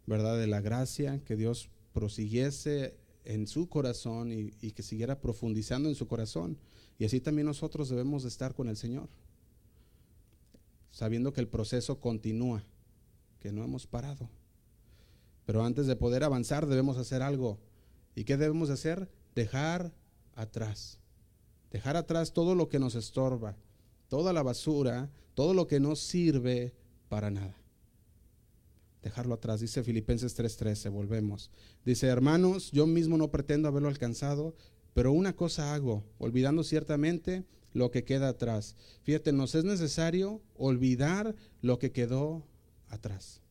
¿verdad? 0.06 0.38
De 0.38 0.46
la 0.46 0.62
gracia, 0.62 1.20
que 1.26 1.36
Dios 1.36 1.68
prosiguiese 1.94 2.96
en 3.26 3.48
su 3.48 3.70
corazón 3.70 4.32
y, 4.32 4.52
que 4.52 4.84
siguiera 4.84 5.20
profundizando 5.20 5.90
en 5.90 5.96
su 5.96 6.08
corazón. 6.08 6.56
Y 7.00 7.06
así 7.06 7.20
también 7.20 7.48
nosotros 7.48 7.90
debemos 7.90 8.22
de 8.22 8.30
estar 8.30 8.54
con 8.54 8.68
el 8.68 8.78
Señor, 8.78 9.10
sabiendo 10.92 11.34
que 11.34 11.42
el 11.42 11.48
proceso 11.48 12.00
continúa, 12.00 12.64
que 13.40 13.52
no 13.52 13.64
hemos 13.64 13.88
parado. 13.88 14.30
Pero 15.44 15.66
antes 15.66 15.88
de 15.88 15.96
poder 15.96 16.24
avanzar 16.24 16.68
debemos 16.68 16.98
hacer 16.98 17.24
algo. 17.24 17.58
¿Y 18.16 18.24
qué 18.24 18.38
debemos 18.38 18.70
hacer? 18.70 19.10
Dejar 19.36 19.92
atrás. 20.36 21.00
Dejar 21.72 21.98
atrás 21.98 22.34
todo 22.34 22.56
lo 22.56 22.70
que 22.70 22.80
nos 22.80 22.96
estorba, 22.96 23.56
toda 24.08 24.32
la 24.34 24.44
basura, 24.44 25.10
todo 25.34 25.54
lo 25.54 25.68
que 25.68 25.80
no 25.80 25.96
sirve 25.96 26.74
para 27.10 27.32
nada. 27.32 27.58
Dejarlo 29.02 29.34
atrás, 29.34 29.60
dice 29.60 29.84
Filipenses 29.84 30.36
3:13, 30.38 30.90
volvemos. 30.90 31.52
Dice, 31.84 32.08
hermanos, 32.08 32.72
yo 32.72 32.88
mismo 32.88 33.18
no 33.18 33.32
pretendo 33.32 33.68
haberlo 33.68 33.90
alcanzado, 33.90 34.56
pero 34.94 35.12
una 35.12 35.36
cosa 35.36 35.74
hago, 35.74 36.04
olvidando 36.20 36.64
ciertamente 36.64 37.44
lo 37.74 37.92
que 37.92 38.04
queda 38.04 38.30
atrás. 38.30 38.76
Fíjate, 39.02 39.34
nos 39.34 39.56
es 39.56 39.66
necesario 39.66 40.42
olvidar 40.56 41.36
lo 41.62 41.80
que 41.80 41.92
quedó 41.92 42.46
atrás. 42.88 43.42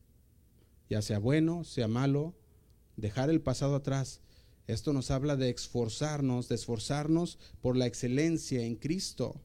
Ya 0.89 1.01
sea 1.01 1.19
bueno, 1.19 1.63
sea 1.63 1.87
malo, 1.87 2.33
dejar 2.95 3.29
el 3.29 3.41
pasado 3.41 3.75
atrás. 3.75 4.21
Esto 4.67 4.93
nos 4.93 5.11
habla 5.11 5.35
de 5.35 5.49
esforzarnos, 5.49 6.47
de 6.47 6.55
esforzarnos 6.55 7.37
por 7.61 7.75
la 7.75 7.85
excelencia 7.85 8.61
en 8.63 8.75
Cristo. 8.75 9.41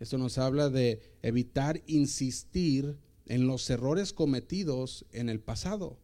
Esto 0.00 0.18
nos 0.18 0.38
habla 0.38 0.70
de 0.70 1.00
evitar 1.22 1.82
insistir 1.86 2.98
en 3.26 3.46
los 3.46 3.68
errores 3.70 4.12
cometidos 4.12 5.06
en 5.12 5.28
el 5.28 5.40
pasado. 5.40 5.98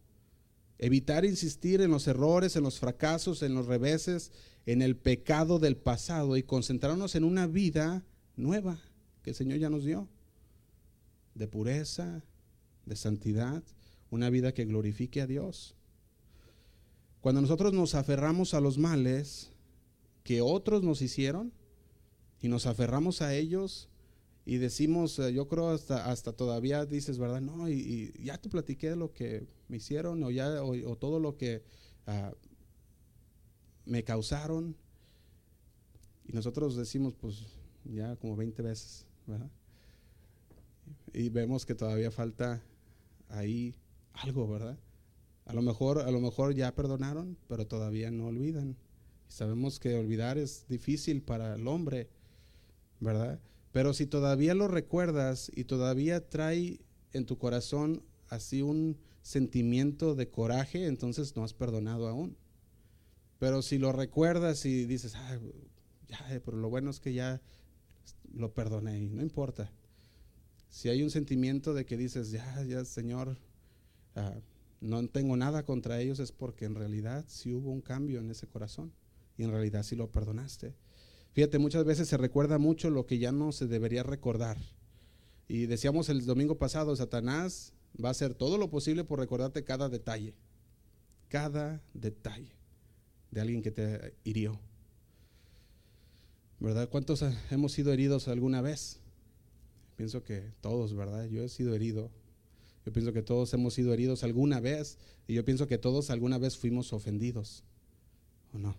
Evitar 0.77 1.25
insistir 1.25 1.81
en 1.81 1.91
los 1.91 2.07
errores, 2.07 2.55
en 2.55 2.63
los 2.63 2.79
fracasos, 2.79 3.41
en 3.41 3.55
los 3.55 3.67
reveses, 3.67 4.31
en 4.65 4.81
el 4.81 4.95
pecado 4.95 5.59
del 5.59 5.77
pasado 5.77 6.37
y 6.37 6.43
concentrarnos 6.43 7.15
en 7.15 7.23
una 7.23 7.47
vida 7.47 8.05
nueva 8.35 8.79
que 9.21 9.31
el 9.31 9.35
Señor 9.35 9.59
ya 9.59 9.69
nos 9.69 9.83
dio. 9.83 10.09
De 11.35 11.47
pureza, 11.47 12.23
de 12.85 12.95
santidad, 12.95 13.63
una 14.09 14.29
vida 14.29 14.53
que 14.53 14.65
glorifique 14.65 15.21
a 15.21 15.27
Dios. 15.27 15.75
Cuando 17.23 17.39
nosotros 17.39 17.71
nos 17.71 17.95
aferramos 17.95 18.53
a 18.53 18.59
los 18.59 18.77
males 18.77 19.53
que 20.25 20.41
otros 20.41 20.83
nos 20.83 21.01
hicieron 21.01 21.53
y 22.41 22.49
nos 22.49 22.65
aferramos 22.65 23.21
a 23.21 23.33
ellos, 23.33 23.87
y 24.45 24.57
decimos, 24.57 25.17
eh, 25.19 25.31
yo 25.31 25.47
creo 25.47 25.69
hasta, 25.69 26.11
hasta 26.11 26.33
todavía 26.33 26.85
dices, 26.85 27.17
¿verdad? 27.17 27.39
No, 27.39 27.69
y, 27.69 28.11
ya 28.21 28.37
te 28.37 28.49
platiqué 28.49 28.89
de 28.89 28.97
lo 28.97 29.13
que 29.13 29.47
me 29.69 29.77
hicieron 29.77 30.21
o, 30.21 30.31
ya, 30.31 30.61
o, 30.61 30.97
todo 30.97 31.21
lo 31.21 31.37
que 31.37 31.63
ah, 32.07 32.33
me 33.85 34.03
causaron. 34.03 34.75
Y 36.25 36.33
nosotros 36.33 36.75
decimos, 36.75 37.13
pues 37.15 37.45
ya 37.85 38.17
como 38.17 38.35
20 38.35 38.61
veces, 38.63 39.05
¿verdad? 39.25 39.49
y 41.13 41.29
vemos 41.29 41.65
que 41.65 41.73
todavía 41.73 42.11
falta 42.11 42.61
ahí 43.29 43.77
algo, 44.11 44.45
¿verdad? 44.45 44.77
A 45.45 45.53
lo 45.53 45.61
mejor, 45.61 45.99
a 45.99 46.11
lo 46.11 46.19
mejor 46.19 46.53
ya 46.55 46.73
perdonaron, 46.73 47.37
pero 47.47 47.67
todavía 47.67 48.11
no 48.11 48.27
olvidan. 48.27 48.77
Sabemos 49.27 49.79
que 49.79 49.95
olvidar 49.95 50.37
es 50.37 50.65
difícil 50.69 51.21
para 51.21 51.55
el 51.55 51.67
hombre, 51.67 52.09
¿verdad? 52.99 53.39
Pero 53.71 53.93
si 53.93 54.05
todavía 54.05 54.53
lo 54.53 54.67
recuerdas 54.67 55.51
y 55.55 55.63
todavía 55.63 56.29
trae 56.29 56.79
en 57.11 57.25
tu 57.25 57.37
corazón 57.37 58.03
así 58.29 58.61
un 58.61 58.97
sentimiento 59.21 60.15
de 60.15 60.29
coraje, 60.29 60.85
entonces 60.85 61.35
no 61.35 61.43
has 61.43 61.53
perdonado 61.53 62.07
aún. 62.07 62.37
Pero 63.39 63.61
si 63.61 63.77
lo 63.77 63.91
recuerdas 63.91 64.65
y 64.65 64.85
dices, 64.85 65.15
ya, 66.07 66.41
pero 66.45 66.57
lo 66.57 66.69
bueno 66.69 66.91
es 66.91 66.99
que 66.99 67.13
ya 67.13 67.41
lo 68.33 68.53
perdoné 68.53 68.99
y 68.99 69.09
no 69.09 69.21
importa. 69.21 69.71
Si 70.69 70.89
hay 70.89 71.03
un 71.03 71.09
sentimiento 71.09 71.73
de 71.73 71.85
que 71.85 71.97
dices, 71.97 72.31
ya, 72.31 72.63
ya, 72.63 72.85
Señor, 72.85 73.37
ah, 74.15 74.35
no 74.83 75.07
tengo 75.07 75.37
nada 75.37 75.63
contra 75.63 76.01
ellos, 76.01 76.19
es 76.19 76.33
porque 76.33 76.65
en 76.65 76.75
realidad 76.75 77.23
sí 77.29 77.53
hubo 77.53 77.71
un 77.71 77.79
cambio 77.79 78.19
en 78.19 78.29
ese 78.29 78.47
corazón 78.47 78.91
y 79.37 79.43
en 79.43 79.51
realidad 79.51 79.83
sí 79.83 79.95
lo 79.95 80.11
perdonaste. 80.11 80.75
Fíjate, 81.31 81.57
muchas 81.57 81.85
veces 81.85 82.09
se 82.09 82.17
recuerda 82.17 82.57
mucho 82.57 82.89
lo 82.89 83.05
que 83.05 83.17
ya 83.17 83.31
no 83.31 83.53
se 83.53 83.65
debería 83.65 84.03
recordar. 84.03 84.57
Y 85.47 85.67
decíamos 85.67 86.09
el 86.09 86.25
domingo 86.25 86.57
pasado, 86.57 86.95
Satanás 86.97 87.71
va 88.03 88.09
a 88.09 88.11
hacer 88.11 88.33
todo 88.33 88.57
lo 88.57 88.69
posible 88.69 89.05
por 89.05 89.19
recordarte 89.19 89.63
cada 89.63 89.87
detalle, 89.87 90.35
cada 91.29 91.81
detalle 91.93 92.51
de 93.31 93.39
alguien 93.41 93.61
que 93.61 93.71
te 93.71 94.15
hirió. 94.25 94.59
¿Verdad? 96.59 96.89
¿Cuántos 96.89 97.23
hemos 97.51 97.71
sido 97.71 97.93
heridos 97.93 98.27
alguna 98.27 98.61
vez? 98.61 98.99
Pienso 99.95 100.23
que 100.23 100.51
todos, 100.59 100.93
¿verdad? 100.93 101.25
Yo 101.29 101.43
he 101.43 101.49
sido 101.49 101.73
herido. 101.73 102.11
Yo 102.85 102.91
pienso 102.91 103.13
que 103.13 103.21
todos 103.21 103.53
hemos 103.53 103.73
sido 103.73 103.93
heridos 103.93 104.23
alguna 104.23 104.59
vez 104.59 104.97
y 105.27 105.33
yo 105.33 105.45
pienso 105.45 105.67
que 105.67 105.77
todos 105.77 106.09
alguna 106.09 106.37
vez 106.37 106.57
fuimos 106.57 106.91
ofendidos. 106.91 107.63
¿O 108.53 108.57
no? 108.57 108.75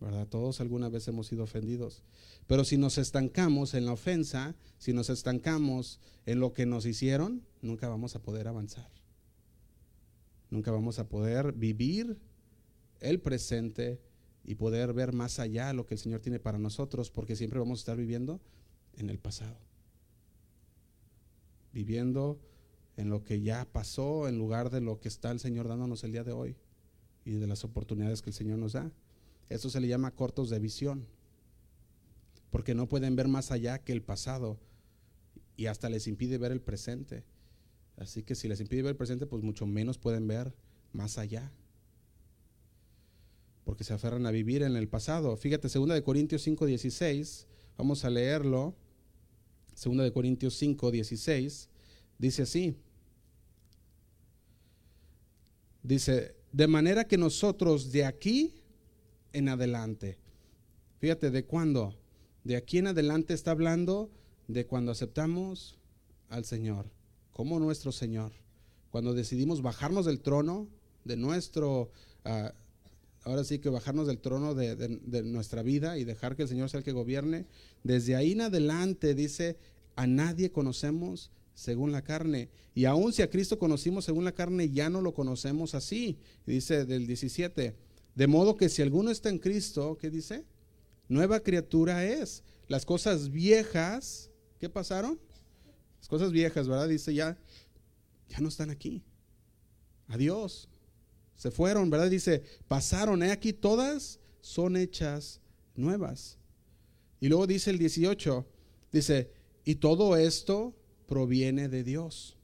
¿Verdad? 0.00 0.28
Todos 0.28 0.60
alguna 0.60 0.88
vez 0.88 1.08
hemos 1.08 1.26
sido 1.26 1.42
ofendidos. 1.42 2.02
Pero 2.46 2.64
si 2.64 2.76
nos 2.76 2.98
estancamos 2.98 3.74
en 3.74 3.84
la 3.84 3.92
ofensa, 3.92 4.54
si 4.78 4.92
nos 4.92 5.10
estancamos 5.10 5.98
en 6.24 6.38
lo 6.38 6.52
que 6.52 6.66
nos 6.66 6.86
hicieron, 6.86 7.42
nunca 7.62 7.88
vamos 7.88 8.14
a 8.14 8.22
poder 8.22 8.46
avanzar. 8.46 8.88
Nunca 10.50 10.70
vamos 10.70 10.98
a 10.98 11.08
poder 11.08 11.52
vivir 11.52 12.18
el 13.00 13.20
presente 13.20 14.00
y 14.44 14.54
poder 14.54 14.92
ver 14.92 15.12
más 15.12 15.40
allá 15.40 15.72
lo 15.72 15.84
que 15.84 15.94
el 15.94 16.00
Señor 16.00 16.20
tiene 16.20 16.38
para 16.38 16.58
nosotros, 16.58 17.10
porque 17.10 17.36
siempre 17.36 17.58
vamos 17.58 17.80
a 17.80 17.82
estar 17.82 17.96
viviendo 17.96 18.40
en 18.96 19.10
el 19.10 19.18
pasado. 19.18 19.58
Viviendo 21.72 22.40
en 22.98 23.08
lo 23.08 23.24
que 23.24 23.40
ya 23.40 23.64
pasó 23.64 24.28
en 24.28 24.36
lugar 24.36 24.68
de 24.70 24.82
lo 24.82 25.00
que 25.00 25.08
está 25.08 25.30
el 25.30 25.40
Señor 25.40 25.68
dándonos 25.68 26.04
el 26.04 26.12
día 26.12 26.24
de 26.24 26.32
hoy 26.32 26.56
y 27.24 27.32
de 27.32 27.46
las 27.46 27.64
oportunidades 27.64 28.20
que 28.20 28.30
el 28.30 28.34
Señor 28.34 28.58
nos 28.58 28.74
da. 28.74 28.92
Eso 29.48 29.70
se 29.70 29.80
le 29.80 29.88
llama 29.88 30.10
cortos 30.10 30.50
de 30.50 30.58
visión, 30.58 31.06
porque 32.50 32.74
no 32.74 32.88
pueden 32.88 33.16
ver 33.16 33.28
más 33.28 33.50
allá 33.50 33.78
que 33.78 33.92
el 33.92 34.02
pasado 34.02 34.58
y 35.56 35.66
hasta 35.66 35.88
les 35.88 36.06
impide 36.06 36.36
ver 36.36 36.52
el 36.52 36.60
presente. 36.60 37.24
Así 37.96 38.22
que 38.22 38.34
si 38.34 38.48
les 38.48 38.60
impide 38.60 38.82
ver 38.82 38.90
el 38.90 38.96
presente, 38.96 39.26
pues 39.26 39.42
mucho 39.42 39.64
menos 39.64 39.96
pueden 39.96 40.26
ver 40.26 40.54
más 40.92 41.16
allá 41.16 41.52
porque 43.68 43.84
se 43.84 43.92
aferran 43.92 44.24
a 44.24 44.30
vivir 44.30 44.62
en 44.62 44.76
el 44.76 44.88
pasado. 44.88 45.36
Fíjate, 45.36 45.68
2 45.68 45.88
de 45.90 46.02
Corintios 46.02 46.40
5, 46.40 46.64
16, 46.64 47.46
vamos 47.76 48.02
a 48.06 48.08
leerlo. 48.08 48.74
2 49.84 49.98
de 49.98 50.10
Corintios 50.10 50.54
5, 50.54 50.90
16, 50.90 51.68
dice 52.16 52.42
así. 52.44 52.78
Dice, 55.82 56.34
de 56.52 56.66
manera 56.66 57.04
que 57.04 57.18
nosotros 57.18 57.92
de 57.92 58.04
aquí 58.04 58.54
en 59.32 59.48
adelante, 59.48 60.18
fíjate, 60.98 61.30
¿de 61.30 61.44
cuándo? 61.44 61.94
De 62.44 62.56
aquí 62.56 62.78
en 62.78 62.88
adelante 62.88 63.34
está 63.34 63.50
hablando 63.50 64.10
de 64.46 64.66
cuando 64.66 64.92
aceptamos 64.92 65.78
al 66.28 66.44
Señor 66.44 66.86
como 67.38 67.60
nuestro 67.60 67.92
Señor. 67.92 68.32
Cuando 68.90 69.14
decidimos 69.14 69.62
bajarnos 69.62 70.06
del 70.06 70.20
trono 70.20 70.66
de 71.04 71.16
nuestro... 71.16 71.92
Uh, 72.24 72.48
ahora 73.22 73.44
sí 73.44 73.58
que 73.58 73.68
bajarnos 73.68 74.06
del 74.06 74.18
trono 74.18 74.54
de, 74.54 75.22
nuestra 75.22 75.62
vida 75.62 75.98
y 75.98 76.04
dejar 76.04 76.34
que 76.34 76.42
el 76.42 76.48
Señor 76.48 76.70
sea 76.70 76.78
el 76.78 76.84
que 76.84 76.92
gobierne. 76.92 77.46
Desde 77.84 78.16
ahí 78.16 78.32
en 78.32 78.40
adelante 78.40 79.14
dice, 79.14 79.56
a 79.96 80.06
nadie 80.06 80.50
conocemos 80.50 81.30
según 81.58 81.90
la 81.90 82.02
carne. 82.02 82.48
Y 82.72 82.84
aun 82.84 83.12
si 83.12 83.22
a 83.22 83.28
Cristo 83.28 83.58
conocimos 83.58 84.04
según 84.04 84.24
la 84.24 84.32
carne, 84.32 84.70
ya 84.70 84.88
no 84.88 85.02
lo 85.02 85.12
conocemos 85.12 85.74
así. 85.74 86.16
dice 86.46 86.84
del 86.84 87.08
17, 87.08 87.74
de 88.14 88.26
modo 88.28 88.56
que 88.56 88.68
si 88.68 88.80
alguno 88.80 89.10
está 89.10 89.28
en 89.28 89.40
Cristo, 89.40 89.98
¿qué 90.00 90.08
dice? 90.08 90.44
Nueva 91.08 91.40
criatura 91.40 92.04
es. 92.04 92.44
Las 92.68 92.84
cosas 92.84 93.30
viejas, 93.30 94.30
¿qué 94.60 94.68
pasaron? 94.68 95.18
Las 95.98 96.08
cosas 96.08 96.30
viejas, 96.30 96.68
¿verdad? 96.68 96.88
Dice 96.88 97.12
ya, 97.12 97.36
ya 98.28 98.38
no 98.38 98.48
están 98.48 98.70
aquí. 98.70 99.02
Adiós 100.06 100.68
se 101.34 101.50
fueron, 101.50 101.90
¿verdad? 101.90 102.08
Dice, 102.10 102.42
pasaron, 102.68 103.22
¿eh? 103.22 103.32
aquí 103.32 103.52
todas 103.52 104.20
son 104.40 104.76
hechas 104.76 105.40
nuevas. 105.74 106.38
Y 107.20 107.28
luego 107.28 107.48
dice 107.48 107.70
el 107.70 107.78
18, 107.78 108.46
dice, 108.92 109.32
y 109.64 109.76
todo 109.76 110.16
esto 110.16 110.74
proviene 111.08 111.68
de 111.68 111.82
Dios, 111.82 112.36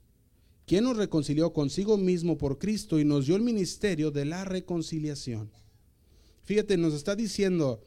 quien 0.66 0.83
nos 0.83 0.96
reconcilió 0.96 1.53
consigo 1.53 1.96
mismo 1.96 2.37
por 2.37 2.59
Cristo 2.59 2.98
y 2.98 3.05
nos 3.05 3.27
dio 3.27 3.37
el 3.37 3.42
ministerio 3.42 4.11
de 4.11 4.24
la 4.24 4.44
reconciliación. 4.44 5.53
Fíjate, 6.42 6.77
nos 6.77 6.94
está 6.94 7.14
diciendo, 7.14 7.81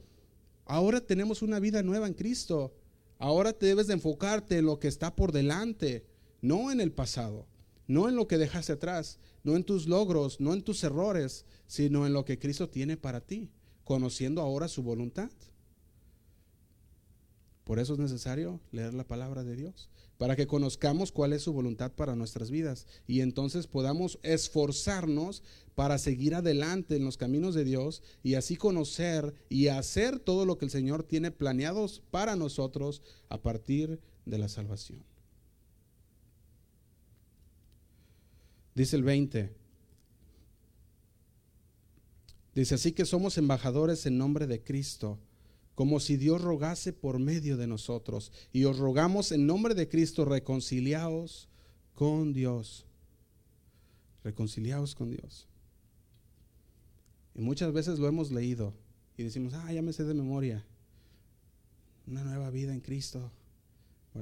ahora 0.63 1.01
tenemos 1.01 1.41
una 1.41 1.59
vida 1.59 1.83
nueva 1.83 2.07
en 2.07 2.13
Cristo, 2.13 2.73
ahora 3.17 3.51
te 3.51 3.65
debes 3.65 3.87
de 3.87 3.93
enfocarte 3.95 4.59
en 4.59 4.65
lo 4.65 4.79
que 4.79 4.87
está 4.87 5.13
por 5.13 5.33
delante, 5.33 6.05
no 6.41 6.71
en 6.71 6.79
el 6.79 6.93
pasado 6.93 7.47
no 7.87 8.09
en 8.09 8.15
lo 8.15 8.27
que 8.27 8.37
dejaste 8.37 8.73
atrás, 8.73 9.17
no 9.43 9.55
en 9.55 9.63
tus 9.63 9.87
logros, 9.87 10.39
no 10.39 10.53
en 10.53 10.61
tus 10.61 10.83
errores, 10.83 11.45
sino 11.67 12.05
en 12.05 12.13
lo 12.13 12.25
que 12.25 12.37
Cristo 12.37 12.69
tiene 12.69 12.97
para 12.97 13.21
ti, 13.21 13.49
conociendo 13.83 14.41
ahora 14.41 14.67
su 14.67 14.83
voluntad. 14.83 15.31
Por 17.63 17.79
eso 17.79 17.93
es 17.93 17.99
necesario 17.99 18.59
leer 18.71 18.93
la 18.93 19.07
palabra 19.07 19.43
de 19.43 19.55
Dios, 19.55 19.89
para 20.17 20.35
que 20.35 20.47
conozcamos 20.47 21.11
cuál 21.11 21.33
es 21.33 21.43
su 21.43 21.53
voluntad 21.53 21.91
para 21.91 22.15
nuestras 22.15 22.49
vidas 22.49 22.87
y 23.07 23.21
entonces 23.21 23.67
podamos 23.67 24.19
esforzarnos 24.23 25.43
para 25.75 25.97
seguir 25.97 26.33
adelante 26.33 26.95
en 26.95 27.05
los 27.05 27.17
caminos 27.17 27.53
de 27.53 27.63
Dios 27.63 28.01
y 28.23 28.33
así 28.33 28.55
conocer 28.55 29.35
y 29.49 29.67
hacer 29.67 30.19
todo 30.19 30.45
lo 30.45 30.57
que 30.57 30.65
el 30.65 30.71
Señor 30.71 31.03
tiene 31.03 31.31
planeados 31.31 32.01
para 32.09 32.35
nosotros 32.35 33.01
a 33.29 33.41
partir 33.41 33.99
de 34.25 34.37
la 34.37 34.49
salvación. 34.49 35.03
Dice 38.73 38.95
el 38.95 39.03
20. 39.03 39.55
Dice 42.53 42.75
así 42.75 42.91
que 42.91 43.05
somos 43.05 43.37
embajadores 43.37 44.05
en 44.07 44.17
nombre 44.17 44.47
de 44.47 44.63
Cristo, 44.63 45.19
como 45.77 45.99
si 45.99 46.17
Dios 46.17 46.41
rogase 46.41 46.91
por 46.91 47.19
medio 47.19 47.55
de 47.55 47.67
nosotros. 47.67 48.31
Y 48.51 48.63
os 48.63 48.79
rogamos 48.79 49.31
en 49.31 49.45
nombre 49.45 49.75
de 49.75 49.87
Cristo, 49.87 50.25
reconciliaos 50.25 51.49
con 51.93 52.33
Dios. 52.33 52.87
Reconciliaos 54.23 54.95
con 54.95 55.11
Dios. 55.11 55.47
Y 57.35 57.41
muchas 57.41 57.71
veces 57.73 57.99
lo 57.99 58.07
hemos 58.07 58.31
leído 58.31 58.73
y 59.17 59.23
decimos, 59.23 59.53
ah, 59.53 59.71
ya 59.71 59.83
me 59.83 59.93
sé 59.93 60.03
de 60.03 60.15
memoria. 60.15 60.65
Una 62.07 62.23
nueva 62.23 62.49
vida 62.49 62.73
en 62.73 62.79
Cristo. 62.79 63.31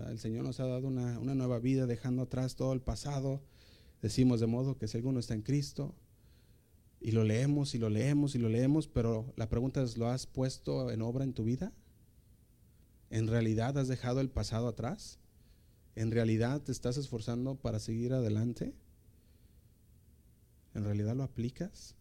El 0.10 0.20
Señor 0.20 0.44
nos 0.44 0.60
ha 0.60 0.66
dado 0.66 0.90
una, 0.90 1.18
una 1.20 1.36
nueva 1.36 1.60
vida 1.60 1.86
dejando 1.86 2.24
atrás 2.24 2.58
todo 2.58 2.74
el 2.74 2.82
pasado 2.82 3.40
Decimos 4.02 4.40
de 4.40 4.46
modo 4.46 4.78
que 4.78 4.88
si 4.88 4.98
alguno 4.98 5.20
está 5.20 5.34
en 5.34 5.42
Cristo, 5.42 5.96
y 7.06 7.12
lo 7.12 7.24
leemos 7.24 7.76
y 7.76 7.78
lo 7.78 7.92
leemos 7.92 8.34
y 8.34 8.40
lo 8.40 8.50
leemos, 8.50 8.88
pero 8.88 9.32
la 9.36 9.48
pregunta 9.48 9.84
es, 9.84 9.96
¿lo 9.96 10.08
has 10.08 10.26
puesto 10.26 10.90
en 10.90 11.04
obra 11.04 11.24
en 11.24 11.34
tu 11.34 11.44
vida? 11.44 11.72
¿En 13.12 13.28
realidad 13.28 13.78
has 13.78 13.88
dejado 13.88 14.22
el 14.22 14.32
pasado 14.32 14.68
atrás? 14.68 15.20
¿En 15.94 16.10
realidad 16.10 16.64
te 16.64 16.72
estás 16.72 16.98
esforzando 16.98 17.58
para 17.58 17.78
seguir 17.78 18.12
adelante? 18.12 18.74
¿En 20.74 20.84
realidad 20.84 21.16
lo 21.16 21.22
aplicas? 21.22 21.94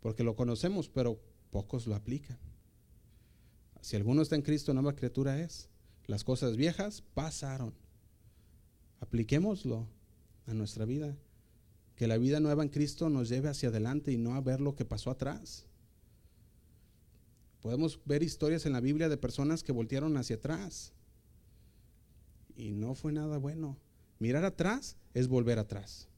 Porque 0.00 0.22
lo 0.22 0.36
conocemos, 0.36 0.90
pero 0.90 1.18
pocos 1.50 1.86
lo 1.86 1.94
aplican. 1.94 2.38
Si 3.80 3.96
alguno 3.96 4.20
está 4.20 4.36
en 4.36 4.42
Cristo, 4.42 4.74
nueva 4.74 4.96
criatura 4.96 5.40
es. 5.40 5.70
Las 6.06 6.24
cosas 6.24 6.58
viejas 6.58 7.00
pasaron. 7.14 7.72
Apliquémoslo 9.00 9.88
a 10.44 10.52
nuestra 10.52 10.84
vida. 10.84 11.16
Que 12.00 12.06
la 12.06 12.16
vida 12.16 12.40
nueva 12.40 12.62
en 12.62 12.70
Cristo 12.70 13.10
nos 13.10 13.28
lleve 13.28 13.50
hacia 13.50 13.68
adelante 13.68 14.10
y 14.10 14.16
no 14.16 14.34
a 14.34 14.40
ver 14.40 14.62
lo 14.62 14.74
que 14.74 14.86
pasó 14.86 15.10
atrás. 15.10 15.66
Podemos 17.60 18.00
ver 18.06 18.22
historias 18.22 18.64
en 18.64 18.72
la 18.72 18.80
Biblia 18.80 19.10
de 19.10 19.18
personas 19.18 19.62
que 19.62 19.72
voltearon 19.72 20.16
hacia 20.16 20.36
atrás 20.36 20.94
y 22.56 22.70
no 22.70 22.94
fue 22.94 23.12
nada 23.12 23.36
bueno. 23.36 23.76
Mirar 24.18 24.46
atrás 24.46 24.96
es 25.12 25.28
volver 25.28 25.58
atrás. 25.58 26.08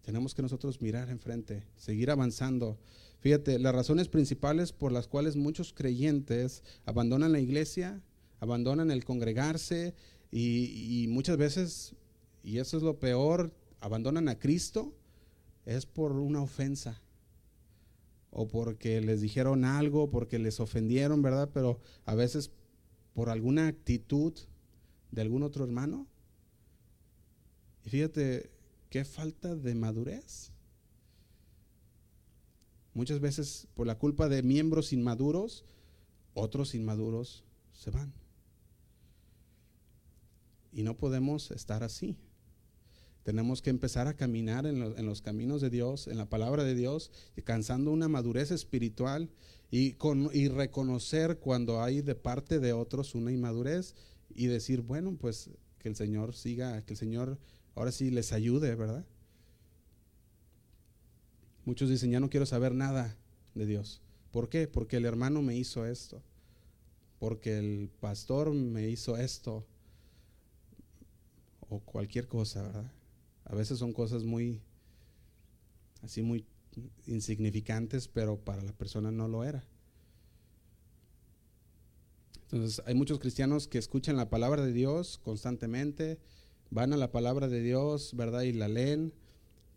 Tenemos 0.00 0.34
que 0.34 0.40
nosotros 0.40 0.80
mirar 0.80 1.10
enfrente, 1.10 1.66
seguir 1.76 2.10
avanzando. 2.10 2.78
Fíjate, 3.20 3.58
las 3.58 3.74
razones 3.74 4.08
principales 4.08 4.72
por 4.72 4.92
las 4.92 5.08
cuales 5.08 5.36
muchos 5.36 5.74
creyentes 5.74 6.62
abandonan 6.86 7.32
la 7.32 7.40
iglesia, 7.40 8.00
abandonan 8.40 8.90
el 8.90 9.04
congregarse 9.04 9.94
y, 10.30 11.04
muchas 11.10 11.36
veces, 11.36 11.96
y 12.42 12.60
eso 12.60 12.78
es 12.78 12.82
lo 12.82 12.98
peor, 12.98 13.52
abandonan 13.82 14.28
a 14.28 14.38
Cristo, 14.38 14.94
es 15.66 15.86
por 15.86 16.12
una 16.12 16.40
ofensa 16.40 17.02
o 18.30 18.48
porque 18.48 19.00
les 19.00 19.20
dijeron 19.20 19.64
algo, 19.64 20.08
porque 20.10 20.38
les 20.38 20.60
ofendieron, 20.60 21.20
¿verdad? 21.20 21.50
Pero 21.52 21.80
a 22.06 22.14
veces 22.14 22.50
por 23.12 23.28
alguna 23.28 23.66
actitud 23.66 24.32
de 25.10 25.20
algún 25.20 25.42
otro 25.42 25.64
hermano. 25.64 26.06
Y 27.84 27.90
fíjate, 27.90 28.50
qué 28.88 29.04
falta 29.04 29.54
de 29.54 29.74
madurez. 29.74 30.52
Muchas 32.94 33.20
veces 33.20 33.68
por 33.74 33.86
la 33.86 33.98
culpa 33.98 34.28
de 34.28 34.42
miembros 34.42 34.92
inmaduros, 34.92 35.64
otros 36.34 36.74
inmaduros 36.74 37.44
se 37.72 37.90
van. 37.90 38.14
Y 40.72 40.84
no 40.84 40.96
podemos 40.96 41.50
estar 41.50 41.82
así. 41.82 42.16
Tenemos 43.22 43.62
que 43.62 43.70
empezar 43.70 44.08
a 44.08 44.14
caminar 44.14 44.66
en, 44.66 45.06
los 45.06 45.22
caminos 45.22 45.60
de 45.60 45.70
Dios, 45.70 46.08
en 46.08 46.18
la 46.18 46.28
palabra 46.28 46.64
de 46.64 46.74
Dios, 46.74 47.12
alcanzando 47.36 47.92
una 47.92 48.08
madurez 48.08 48.50
espiritual 48.50 49.30
y, 49.70 49.92
con, 49.92 50.30
y 50.32 50.48
reconocer 50.48 51.38
cuando 51.38 51.82
hay 51.82 52.02
de 52.02 52.16
parte 52.16 52.58
de 52.58 52.72
otros 52.72 53.14
una 53.14 53.30
inmadurez 53.30 53.94
y 54.34 54.46
decir, 54.46 54.80
bueno, 54.80 55.16
pues 55.20 55.50
que 55.78 55.88
el 55.88 55.96
Señor 55.96 56.34
siga, 56.34 56.82
que 56.82 56.94
el 56.94 56.98
Señor 56.98 57.38
ahora 57.76 57.92
sí 57.92 58.10
les 58.10 58.32
ayude, 58.32 58.74
¿verdad? 58.74 59.04
Muchos 61.64 61.88
dicen, 61.88 62.10
ya 62.10 62.18
no 62.18 62.28
quiero 62.28 62.46
saber 62.46 62.74
nada 62.74 63.16
de 63.54 63.66
Dios. 63.66 64.02
¿Por 64.32 64.48
qué? 64.48 64.66
Porque 64.66 64.96
el 64.96 65.04
hermano 65.04 65.42
me 65.42 65.56
hizo 65.56 65.86
esto. 65.86 66.22
Porque 67.20 67.58
el 67.58 67.88
pastor 68.00 68.52
me 68.52 68.88
hizo 68.88 69.16
esto. 69.16 69.64
O 71.68 71.78
cualquier 71.78 72.26
cosa, 72.26 72.62
¿verdad? 72.62 72.90
A 73.44 73.54
veces 73.54 73.78
son 73.78 73.92
cosas 73.92 74.24
muy, 74.24 74.60
así 76.02 76.22
muy 76.22 76.46
insignificantes, 77.06 78.08
pero 78.08 78.38
para 78.38 78.62
la 78.62 78.72
persona 78.72 79.10
no 79.10 79.28
lo 79.28 79.44
era. 79.44 79.64
Entonces 82.44 82.82
hay 82.86 82.94
muchos 82.94 83.18
cristianos 83.18 83.66
que 83.66 83.78
escuchan 83.78 84.16
la 84.16 84.30
palabra 84.30 84.64
de 84.64 84.72
Dios 84.72 85.18
constantemente, 85.22 86.18
van 86.70 86.92
a 86.92 86.96
la 86.96 87.10
palabra 87.10 87.48
de 87.48 87.62
Dios, 87.62 88.14
¿verdad? 88.14 88.42
Y 88.42 88.52
la 88.52 88.68
leen, 88.68 89.12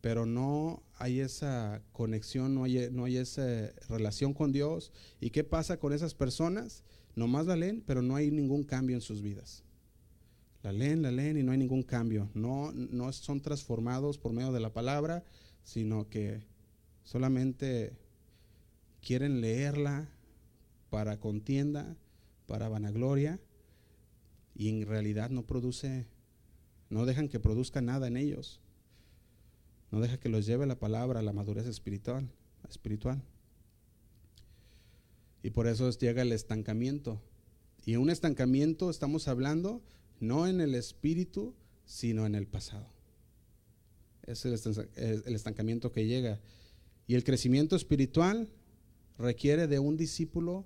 pero 0.02 0.26
no 0.26 0.84
hay 0.96 1.20
esa 1.20 1.82
conexión, 1.92 2.54
no 2.54 2.64
hay, 2.64 2.90
no 2.92 3.06
hay 3.06 3.18
esa 3.18 3.72
relación 3.90 4.34
con 4.34 4.52
Dios. 4.52 4.92
¿Y 5.20 5.32
qué 5.32 5.44
pasa 5.44 5.78
con 5.78 5.94
esas 5.94 6.14
personas? 6.14 6.84
Nomás 7.16 7.48
la 7.48 7.56
leen, 7.56 7.84
pero 7.86 8.02
no 8.02 8.16
hay 8.16 8.30
ningún 8.32 8.64
cambio 8.64 8.96
en 8.96 9.02
sus 9.02 9.22
vidas. 9.22 9.65
La 10.66 10.72
leen, 10.72 11.04
la 11.04 11.12
leen 11.12 11.38
y 11.38 11.44
no 11.44 11.52
hay 11.52 11.60
ningún 11.60 11.84
cambio. 11.84 12.28
No, 12.34 12.72
no 12.72 13.14
son 13.14 13.40
transformados 13.40 14.18
por 14.18 14.34
medio 14.34 14.52
de 14.52 14.60
la 14.60 14.74
palabra, 14.74 15.24
sino 15.64 16.10
que 16.10 16.42
solamente 17.04 17.94
quieren 19.00 19.42
leerla 19.42 20.10
para 20.90 21.20
contienda, 21.20 21.96
para 22.48 22.68
vanagloria, 22.68 23.40
y 24.56 24.70
en 24.70 24.88
realidad 24.88 25.30
no 25.30 25.44
produce, 25.44 26.08
no 26.90 27.06
dejan 27.06 27.30
que 27.30 27.40
produzca 27.40 27.82
nada 27.82 28.08
en 28.08 28.18
ellos. 28.18 28.60
No 29.92 30.00
deja 30.00 30.20
que 30.20 30.30
los 30.30 30.48
lleve 30.48 30.66
la 30.66 30.80
palabra 30.80 31.20
a 31.20 31.24
la 31.24 31.32
madurez 31.32 31.68
espiritual, 31.68 32.28
espiritual. 32.68 33.22
Y 35.44 35.52
por 35.52 35.68
eso 35.68 35.92
llega 35.92 36.24
el 36.24 36.32
estancamiento. 36.32 37.22
Y 37.86 37.98
un 37.98 38.10
estancamiento 38.10 38.90
estamos 38.90 39.28
hablando 39.28 39.84
no 40.20 40.48
en 40.48 40.62
el 40.62 40.76
espíritu, 40.76 41.54
sino 41.86 42.26
en 42.26 42.36
el 42.36 42.48
pasado. 42.48 42.88
Es 44.24 44.46
el 44.46 45.36
estancamiento 45.36 45.92
que 45.92 46.08
llega. 46.08 46.40
Y 47.08 47.16
el 47.16 47.24
crecimiento 47.24 47.76
espiritual 47.76 48.50
requiere 49.18 49.68
de 49.68 49.80
un 49.80 49.98
discípulo 49.98 50.66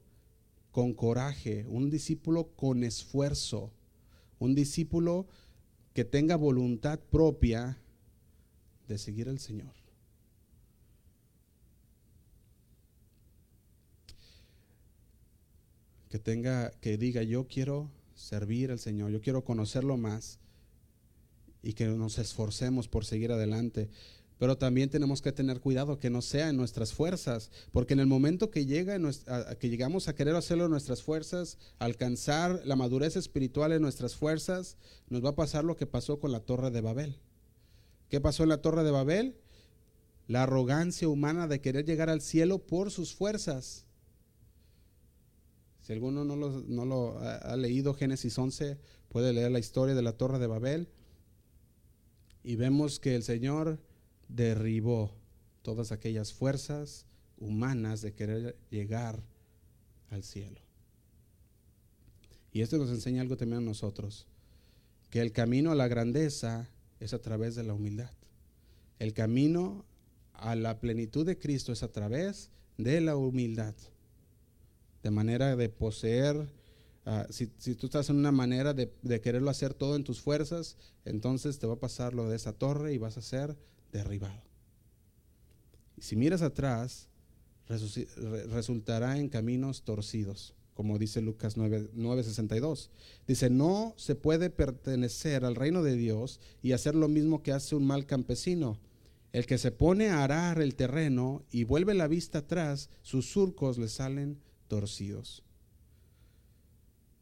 con 0.71 0.93
coraje, 0.93 1.65
un 1.67 1.89
discípulo 1.89 2.55
con 2.55 2.83
esfuerzo, 2.83 3.73
un 4.38 4.55
discípulo 4.55 5.27
que 5.93 6.05
tenga 6.05 6.35
voluntad 6.35 6.99
propia 6.99 7.77
de 8.88 8.97
seguir 8.97 9.27
al 9.27 9.39
Señor. 9.39 9.73
Que 16.09 16.17
tenga, 16.17 16.71
que 16.79 16.97
diga, 16.97 17.21
yo 17.23 17.47
quiero 17.47 17.91
servir 18.19 18.71
al 18.71 18.79
Señor, 18.79 19.12
yo 19.12 19.21
quiero 19.21 19.43
conocerlo 19.43 19.97
más 19.97 20.39
y 21.63 21.73
que 21.73 21.88
nos 21.88 22.19
esforcemos 22.19 22.88
por 22.88 23.05
seguir 23.05 23.32
adelante. 23.32 23.89
Pero 24.38 24.58
también 24.58 24.89
tenemos 24.89 25.21
que 25.21 25.34
tener 25.34 25.60
cuidado 25.60 25.99
que 25.99 26.10
no 26.10 26.21
sea 26.21 26.49
en 26.49 26.55
nuestras 26.55 26.93
fuerzas, 26.93 27.51
porque 27.71 27.93
en 27.93 27.99
el 27.99 28.08
momento 28.08 28.51
que, 28.51 28.65
llega 28.65 28.97
que 29.60 29.69
llegamos 29.69 30.08
a 30.08 30.15
querer 30.15 30.36
hacerlo 30.36 30.65
en 30.65 30.71
nuestras 30.71 31.03
fuerzas, 31.03 31.58
alcanzar 31.77 32.62
la 32.65 32.77
madurez 32.77 33.17
espiritual 33.17 33.73
en 33.73 33.82
nuestras 33.82 34.15
fuerzas, 34.15 34.77
nos 35.10 35.23
va 35.23 35.29
a 35.29 35.36
pasar 35.36 35.65
lo 35.65 35.75
que 35.75 35.86
pasó 35.86 36.19
con 36.19 36.32
la 36.32 36.39
torre 36.39 36.71
de 36.71 36.79
Babel. 36.79 37.19
¿Qué 38.08 38.21
pasó 38.21 38.43
en 38.43 38.49
la 38.49 38.62
torre 38.62 38.84
de 38.84 38.91
Babel? 38.91 39.36
La 40.27 40.43
arrogancia 40.43 41.10
humana 41.10 41.47
de 41.47 41.60
querer 41.60 41.86
llegar 41.86 42.10
al 42.10 42.21
cielo 42.21 42.60
por 42.60 42.91
sus 42.91 43.13
fuerzas. 43.13 43.86
Si 45.89 45.93
alguno 45.93 46.23
no 46.23 46.86
lo, 46.86 47.17
ha, 47.19 47.56
leído, 47.56 47.95
Génesis 47.95 48.38
11, 48.38 48.78
puede 49.08 49.34
leer 49.34 49.49
la 49.49 49.58
historia 49.58 49.95
de 49.95 50.04
la 50.04 50.17
torre 50.17 50.38
de 50.38 50.45
Babel. 50.45 50.88
Y 52.43 52.58
vemos 52.58 52.99
que 52.99 53.15
el 53.15 53.23
Señor 53.23 53.80
derribó 54.28 55.15
todas 55.63 55.91
aquellas 55.91 56.32
fuerzas 56.32 57.08
humanas 57.39 58.04
de 58.04 58.13
querer 58.13 58.56
llegar 58.69 59.23
al 60.12 60.21
cielo. 60.21 60.62
Y 62.52 62.62
esto 62.62 62.78
nos 62.78 62.91
enseña 62.91 63.23
algo 63.23 63.36
también 63.36 63.63
a 63.63 63.65
nosotros, 63.65 64.28
que 65.10 65.21
el 65.21 65.32
camino 65.32 65.71
a 65.71 65.75
la 65.75 65.88
grandeza 65.88 66.69
es 66.99 67.15
a 67.15 67.21
través 67.23 67.56
de 67.56 67.63
la 67.63 67.73
humildad. 67.73 68.12
El 68.99 69.15
camino 69.15 69.86
a 70.34 70.54
la 70.54 70.80
plenitud 70.80 71.25
de 71.25 71.39
Cristo 71.39 71.71
es 71.71 71.82
a 71.82 71.91
través 71.91 72.52
de 72.78 73.02
la 73.02 73.15
humildad 73.15 73.73
de 75.03 75.12
manera 75.12 75.55
de 75.55 75.69
poseer. 75.69 76.47
Ah, 77.05 77.25
si, 77.29 77.47
tú 77.47 77.88
estás 77.88 78.09
en 78.09 78.17
una 78.17 78.31
manera 78.31 78.73
de, 78.73 78.91
quererlo 79.21 79.49
hacer 79.49 79.73
todo 79.73 79.95
en 79.95 80.03
tus 80.03 80.21
fuerzas, 80.21 80.77
entonces 81.05 81.59
te 81.59 81.67
va 81.67 81.73
a 81.73 81.79
pasar 81.79 82.13
lo 82.13 82.29
de 82.29 82.35
esa 82.35 82.53
torre 82.53 82.93
y 82.93 82.97
vas 82.97 83.17
a 83.17 83.21
ser 83.21 83.57
derribado. 83.91 84.43
Y 85.97 86.01
si 86.01 86.15
miras 86.15 86.41
atrás, 86.41 87.09
resultará 87.67 89.17
en 89.17 89.29
caminos 89.29 89.83
torcidos, 89.83 90.55
como 90.73 90.97
dice 90.97 91.21
Lucas 91.21 91.57
9:62. 91.57 92.89
dice, 93.27 93.49
no 93.49 93.93
se 93.97 94.15
puede 94.15 94.49
pertenecer 94.49 95.45
al 95.45 95.55
reino 95.55 95.83
de 95.83 95.95
Dios 95.95 96.39
y 96.62 96.71
hacer 96.71 96.95
lo 96.95 97.07
mismo 97.07 97.43
que 97.43 97.51
hace 97.51 97.75
un 97.75 97.85
mal 97.85 98.05
campesino. 98.05 98.79
El 99.31 99.45
que 99.45 99.59
se 99.59 99.71
pone 99.71 100.09
a 100.09 100.23
arar 100.23 100.59
el 100.59 100.75
terreno 100.75 101.43
y 101.51 101.63
vuelve 101.63 101.93
la 101.93 102.07
vista 102.07 102.39
atrás, 102.39 102.89
sus 103.03 103.29
surcos 103.31 103.77
le 103.77 103.88
salen 103.88 104.39
torcidos. 104.69 105.43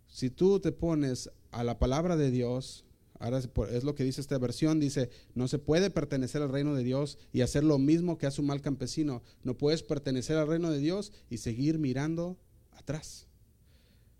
Si 0.08 0.30
tú 0.30 0.60
te 0.60 0.72
pones 0.72 1.32
a 1.52 1.64
la 1.64 1.80
palabra 1.80 2.16
de 2.16 2.30
Dios, 2.30 2.86
ahora 3.20 3.40
es 3.40 3.84
lo 3.84 3.96
que 3.96 4.04
dice 4.04 4.22
esta 4.22 4.38
versión, 4.38 4.80
dice, 4.80 5.10
no 5.34 5.48
se 5.48 5.58
puede 5.58 5.90
pertenecer 5.90 6.44
al 6.44 6.52
reino 6.52 6.76
de 6.76 6.84
Dios 6.84 7.18
y 7.34 7.42
hacer 7.42 7.64
lo 7.64 7.80
mismo 7.80 8.20
que 8.20 8.28
hace 8.28 8.42
un 8.42 8.48
mal 8.48 8.62
campesino. 8.62 9.24
No 9.44 9.58
puedes 9.58 9.82
pertenecer 9.82 10.38
al 10.38 10.48
reino 10.48 10.70
de 10.70 10.78
Dios 10.78 11.12
y 11.30 11.38
seguir 11.38 11.80
mirando 11.80 12.38
atrás. 12.74 13.28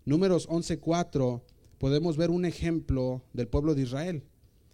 Números 0.04 0.48
11.4 0.48 1.42
podemos 1.78 2.16
ver 2.16 2.30
un 2.30 2.44
ejemplo 2.44 3.22
del 3.32 3.46
pueblo 3.46 3.74
de 3.74 3.82
Israel. 3.82 4.24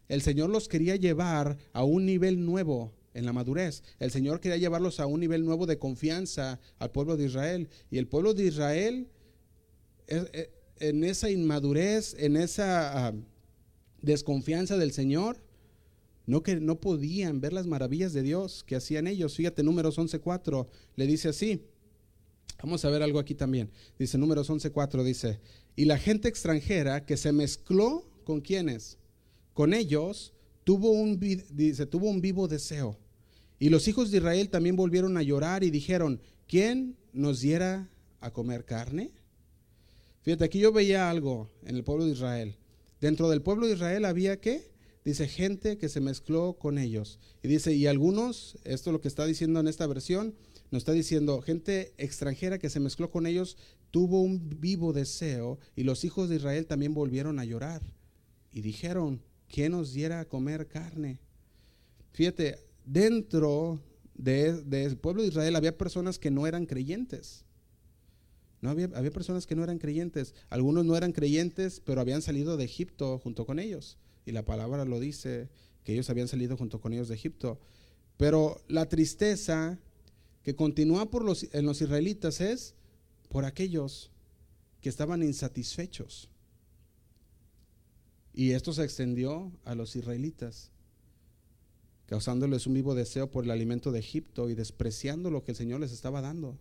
El 0.09 0.23
Señor 0.23 0.51
los 0.51 0.69
quería 0.69 0.97
llevar 0.97 1.59
a 1.73 1.85
un 1.85 2.07
nivel 2.07 2.45
nuevo 2.45 2.93
en 3.15 3.25
la 3.25 3.33
madurez. 3.33 3.83
El 3.99 4.11
Señor 4.11 4.41
quería 4.41 4.59
llevarlos 4.59 5.01
a 5.01 5.07
un 5.07 5.21
nivel 5.21 5.45
nuevo 5.45 5.67
de 5.67 5.79
confianza 5.79 6.61
al 6.79 6.91
pueblo 6.91 7.17
de 7.17 7.25
Israel. 7.25 7.69
Y 7.91 7.99
el 7.99 8.07
pueblo 8.07 8.35
de 8.35 8.45
Israel, 8.45 9.09
eh, 10.09 10.51
en 10.81 11.05
esa 11.05 11.31
inmadurez, 11.31 12.15
en 12.19 12.37
esa 12.37 13.09
ah, 13.09 13.15
desconfianza 14.03 14.77
del 14.77 14.93
Señor, 14.93 15.41
no, 16.27 16.43
que, 16.43 16.57
no 16.57 16.81
podían 16.81 17.41
ver 17.41 17.53
las 17.53 17.67
maravillas 17.67 18.13
de 18.13 18.23
Dios 18.23 18.65
que 18.65 18.77
hacían 18.77 19.07
ellos. 19.07 19.37
Fíjate, 19.37 19.63
números 19.63 19.99
11.4 19.99 20.67
le 20.97 21.07
dice 21.07 21.29
así. 21.29 21.63
Vamos 22.63 22.85
a 22.85 22.91
ver 22.91 23.03
algo 23.03 23.19
aquí 23.19 23.35
también. 23.35 23.71
Dice 23.99 24.17
números 24.17 24.49
11.4, 24.49 25.03
dice, 25.03 25.41
y 25.77 25.85
la 25.85 25.99
gente 25.99 26.29
extranjera 26.29 27.05
que 27.05 27.17
se 27.17 27.33
mezcló 27.33 28.09
con 28.25 28.41
quienes? 28.41 28.97
Con 29.53 29.75
ellos 29.75 30.33
tuvo 30.65 30.91
un, 30.91 31.19
dice, 31.19 31.87
tuvo 31.87 32.09
un 32.09 32.21
vivo 32.21 32.49
deseo. 32.49 32.99
Y 33.59 33.69
los 33.69 33.89
hijos 33.89 34.11
de 34.11 34.19
Israel 34.19 34.51
también 34.51 34.77
volvieron 34.77 35.17
a 35.17 35.23
llorar 35.23 35.65
y 35.65 35.71
dijeron, 35.71 36.21
¿quién 36.47 36.97
nos 37.13 37.41
diera 37.41 37.89
a 38.21 38.33
comer 38.33 38.65
carne? 38.65 39.13
Fíjate, 40.23 40.45
aquí 40.45 40.59
yo 40.59 40.73
veía 40.73 41.11
algo 41.11 41.49
en 41.65 41.77
el 41.77 41.85
pueblo 41.85 42.05
de 42.07 42.13
Israel. 42.13 42.57
Dentro 43.01 43.29
del 43.29 43.43
pueblo 43.43 43.67
de 43.67 43.75
Israel 43.75 44.05
había 44.05 44.41
qué? 44.41 44.73
Dice 45.05 45.29
gente 45.29 45.77
que 45.77 45.89
se 45.89 46.01
mezcló 46.01 46.55
con 46.55 46.79
ellos. 46.79 47.19
Y 47.43 47.49
dice, 47.49 47.75
y 47.75 47.87
algunos, 47.87 48.59
esto 48.65 48.91
es 48.91 48.93
lo 48.93 49.01
que 49.01 49.09
está 49.09 49.27
diciendo 49.27 49.61
en 49.61 49.69
esta 49.69 49.87
versión, 49.87 50.35
nos 50.71 50.81
está 50.81 50.93
diciendo, 50.93 51.43
gente 51.43 51.93
extranjera 51.99 52.59
que 52.59 52.71
se 52.71 52.81
mezcló 52.81 53.11
con 53.11 53.27
ellos 53.27 53.57
tuvo 53.95 54.23
un 54.23 54.51
vivo 54.59 54.93
deseo 54.93 55.61
y 55.77 55.85
los 55.85 56.03
hijos 56.03 56.29
de 56.29 56.35
Israel 56.35 56.67
también 56.67 56.95
volvieron 56.95 57.39
a 57.39 57.45
llorar 57.45 57.81
y 58.51 58.61
dijeron, 58.61 59.23
¿quién 59.47 59.71
nos 59.71 59.93
diera 59.93 60.19
a 60.19 60.25
comer 60.25 60.67
carne? 60.67 61.21
Fíjate, 62.11 62.59
dentro 62.85 63.81
del 64.15 64.97
pueblo 64.99 65.23
de 65.23 65.29
Israel 65.29 65.57
había 65.57 65.77
personas 65.77 66.19
que 66.19 66.31
no 66.31 66.47
eran 66.47 66.67
creyentes. 66.67 67.45
No 68.61 68.71
había, 68.71 68.89
personas 69.11 69.47
que 69.47 69.55
no 69.55 69.63
eran 69.63 69.79
creyentes. 69.79 70.35
Algunos 70.49 70.87
no 70.87 70.97
eran 70.97 71.13
creyentes, 71.13 71.83
pero 71.85 72.01
habían 72.01 72.23
salido 72.23 72.57
de 72.57 72.65
Egipto 72.65 73.19
junto 73.19 73.45
con 73.45 73.59
ellos. 73.59 73.99
Y 74.25 74.33
la 74.33 74.47
palabra 74.47 74.87
lo 74.87 75.01
dice, 75.01 75.51
que 75.85 75.93
ellos 75.93 76.09
habían 76.09 76.29
salido 76.29 76.57
junto 76.57 76.81
con 76.81 76.95
ellos 76.95 77.09
de 77.09 77.15
Egipto. 77.15 77.61
Pero 78.17 78.63
la 78.69 78.89
tristeza 78.89 79.79
que 80.43 80.55
continúa 80.55 81.11
en 81.53 81.67
los 81.67 81.83
israelitas 81.83 82.41
es 82.41 82.75
por 83.29 83.45
aquellos 83.45 84.11
que 84.81 84.89
estaban 84.89 85.23
insatisfechos. 85.23 86.31
Y 88.33 88.53
esto 88.53 88.73
se 88.73 88.85
extendió 88.85 89.53
a 89.65 89.75
los 89.75 89.95
israelitas, 89.95 90.71
causándoles 92.07 92.67
un 92.67 92.75
vivo 92.75 92.95
deseo 92.95 93.31
por 93.31 93.45
el 93.45 93.51
alimento 93.51 93.93
de 93.93 94.01
Egipto 94.01 94.51
y 94.51 94.55
despreciando 94.55 95.31
lo 95.31 95.43
que 95.43 95.53
el 95.53 95.57
Señor 95.57 95.81
les 95.81 95.93
estaba 95.93 96.21
dando. 96.21 96.59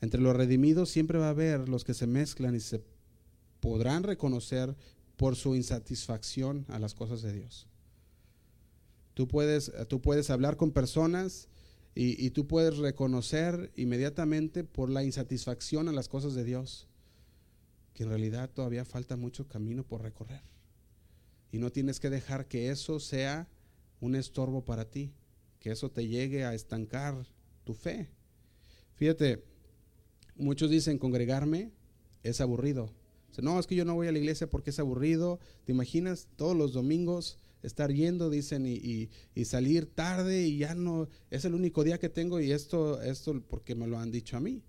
Entre 0.00 0.20
los 0.20 0.36
redimidos 0.36 0.90
siempre 0.90 1.18
va 1.18 1.26
a 1.26 1.30
haber 1.30 1.68
los 1.68 1.84
que 1.84 1.94
se 1.94 2.06
mezclan 2.06 2.54
y 2.54 2.60
se 2.60 2.82
podrán 3.60 4.02
reconocer 4.02 4.76
por 5.16 5.36
su 5.36 5.54
insatisfacción 5.54 6.66
a 6.68 6.78
las 6.78 6.94
cosas 6.94 7.22
de 7.22 7.32
Dios. 7.32 7.68
Tú 9.14 9.28
puedes, 9.28 9.70
tú 9.88 10.00
puedes 10.00 10.30
hablar 10.30 10.56
con 10.56 10.72
personas 10.72 11.48
y, 11.94 12.30
tú 12.30 12.46
puedes 12.46 12.78
reconocer 12.78 13.70
inmediatamente 13.76 14.64
por 14.64 14.88
la 14.88 15.04
insatisfacción 15.04 15.88
a 15.88 15.92
las 15.92 16.08
cosas 16.08 16.34
de 16.34 16.44
Dios 16.44 16.88
que 17.92 18.04
en 18.04 18.08
realidad 18.08 18.50
todavía 18.50 18.86
falta 18.86 19.16
mucho 19.16 19.46
camino 19.46 19.84
por 19.84 20.00
recorrer. 20.00 20.40
Y 21.50 21.58
no 21.58 21.70
tienes 21.70 22.00
que 22.00 22.08
dejar 22.08 22.48
que 22.48 22.70
eso 22.70 22.98
sea 22.98 23.46
un 24.02 24.16
estorbo 24.16 24.64
para 24.64 24.90
ti, 24.90 25.12
que 25.60 25.70
eso 25.70 25.88
te 25.88 26.08
llegue 26.08 26.44
a 26.44 26.54
estancar 26.54 27.14
tu 27.64 27.72
fe. 27.72 28.10
Fíjate, 28.94 29.44
muchos 30.36 30.70
dicen 30.70 30.98
congregarme 30.98 31.70
es 32.24 32.40
aburrido. 32.40 32.90
No, 33.40 33.58
es 33.58 33.66
que 33.66 33.76
yo 33.76 33.84
no 33.84 33.94
voy 33.94 34.08
a 34.08 34.12
la 34.12 34.18
iglesia 34.18 34.50
porque 34.50 34.70
es 34.70 34.78
aburrido. 34.80 35.38
¿Te 35.64 35.72
imaginas 35.72 36.28
todos 36.36 36.54
los 36.56 36.72
domingos 36.72 37.38
estar 37.62 37.92
yendo, 37.92 38.28
dicen, 38.28 38.66
y, 38.66 39.08
salir 39.44 39.86
tarde 39.86 40.42
y 40.42 40.58
ya 40.58 40.74
no, 40.74 41.08
es 41.30 41.44
el 41.44 41.54
único 41.54 41.84
día 41.84 41.98
que 41.98 42.08
tengo 42.08 42.40
y 42.40 42.50
esto, 42.50 43.00
esto 43.00 43.40
porque 43.48 43.76
me 43.76 43.86
lo 43.86 43.98
han 43.98 44.10
dicho 44.10 44.36
a 44.36 44.40
mí. 44.40 44.62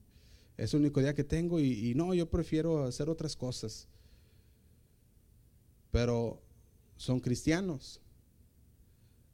Es 0.58 0.76
el 0.76 0.82
único 0.82 1.02
día 1.02 1.16
que 1.16 1.24
tengo 1.24 1.60
y, 1.60 1.90
y 1.90 1.96
no, 1.96 2.14
yo 2.14 2.30
prefiero 2.30 2.84
hacer 2.84 3.10
otras 3.10 3.36
cosas. 3.36 3.88
Pero 5.90 6.40
son 6.98 7.20
cristianos. 7.20 8.00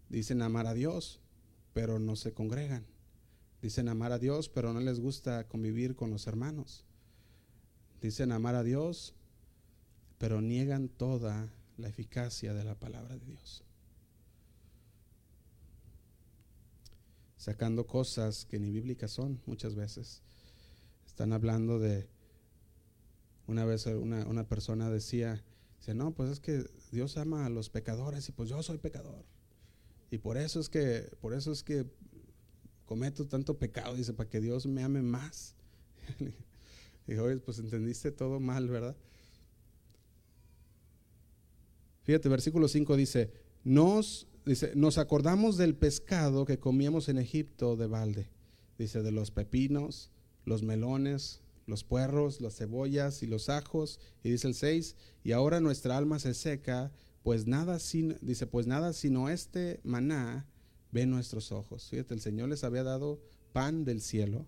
Dicen 0.09 0.41
amar 0.41 0.67
a 0.67 0.73
Dios, 0.73 1.21
pero 1.73 1.99
no 1.99 2.15
se 2.15 2.33
congregan. 2.33 2.85
Dicen 3.61 3.89
amar 3.89 4.11
a 4.11 4.19
Dios, 4.19 4.49
pero 4.49 4.73
no 4.73 4.79
les 4.79 4.99
gusta 4.99 5.47
convivir 5.47 5.95
con 5.95 6.09
los 6.09 6.27
hermanos. 6.27 6.85
Dicen 8.01 8.31
amar 8.31 8.55
a 8.55 8.63
Dios, 8.63 9.13
pero 10.17 10.41
niegan 10.41 10.89
toda 10.89 11.51
la 11.77 11.87
eficacia 11.87 12.53
de 12.53 12.63
la 12.63 12.75
palabra 12.75 13.17
de 13.17 13.25
Dios. 13.25 13.63
Sacando 17.37 17.87
cosas 17.87 18.45
que 18.45 18.59
ni 18.59 18.71
bíblicas 18.71 19.11
son 19.11 19.41
muchas 19.45 19.75
veces. 19.75 20.21
Están 21.05 21.33
hablando 21.33 21.79
de, 21.79 22.09
una 23.47 23.65
vez 23.65 23.85
una, 23.85 24.47
persona 24.47 24.89
decía, 24.89 25.43
dice, 25.79 25.93
no, 25.93 26.13
pues 26.13 26.29
es 26.29 26.39
que 26.39 26.69
Dios 26.91 27.17
ama 27.17 27.45
a 27.45 27.49
los 27.49 27.69
pecadores 27.69 28.27
y 28.29 28.31
pues 28.31 28.49
yo 28.49 28.61
soy 28.63 28.77
pecador. 28.77 29.25
Y 30.11 30.17
por 30.17 30.37
eso 30.37 30.59
es 30.59 30.69
que, 30.69 31.11
por 31.21 31.33
eso 31.33 31.51
es 31.51 31.63
que 31.63 31.85
cometo 32.85 33.27
tanto 33.27 33.57
pecado, 33.57 33.95
dice, 33.95 34.13
para 34.13 34.29
que 34.29 34.41
Dios 34.41 34.65
me 34.65 34.83
ame 34.83 35.01
más. 35.01 35.55
Dijo, 37.07 37.25
pues 37.45 37.59
entendiste 37.59 38.11
todo 38.11 38.39
mal, 38.39 38.67
¿verdad? 38.67 38.95
Fíjate, 42.03 42.29
versículo 42.29 42.67
5 42.67 42.95
dice, 42.95 43.31
nos, 43.63 44.27
dice, 44.45 44.71
nos 44.75 44.97
acordamos 44.97 45.57
del 45.57 45.75
pescado 45.75 46.45
que 46.45 46.57
comíamos 46.59 47.09
en 47.09 47.19
Egipto 47.19 47.75
de 47.75 47.85
balde. 47.85 48.29
Dice, 48.79 49.03
de 49.03 49.11
los 49.11 49.29
pepinos, 49.29 50.09
los 50.45 50.63
melones, 50.63 51.41
los 51.67 51.83
puerros, 51.83 52.41
las 52.41 52.55
cebollas 52.57 53.21
y 53.21 53.27
los 53.27 53.49
ajos. 53.49 53.99
Y 54.23 54.31
dice 54.31 54.47
el 54.47 54.55
6, 54.55 54.95
y 55.23 55.31
ahora 55.33 55.59
nuestra 55.59 55.97
alma 55.97 56.17
se 56.17 56.33
seca, 56.33 56.91
pues 57.23 57.47
nada, 57.47 57.77
dice, 58.21 58.47
pues 58.47 58.67
nada 58.67 58.93
sino 58.93 59.29
este 59.29 59.79
maná 59.83 60.45
ve 60.91 61.05
nuestros 61.05 61.51
ojos. 61.51 61.89
Fíjate, 61.89 62.13
el 62.13 62.21
Señor 62.21 62.49
les 62.49 62.63
había 62.63 62.83
dado 62.83 63.19
pan 63.53 63.85
del 63.85 64.01
cielo. 64.01 64.45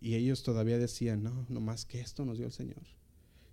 Y 0.00 0.14
ellos 0.14 0.42
todavía 0.42 0.78
decían, 0.78 1.22
no, 1.22 1.44
no 1.48 1.60
más 1.60 1.84
que 1.84 2.00
esto 2.00 2.24
nos 2.24 2.38
dio 2.38 2.46
el 2.46 2.52
Señor. 2.52 2.82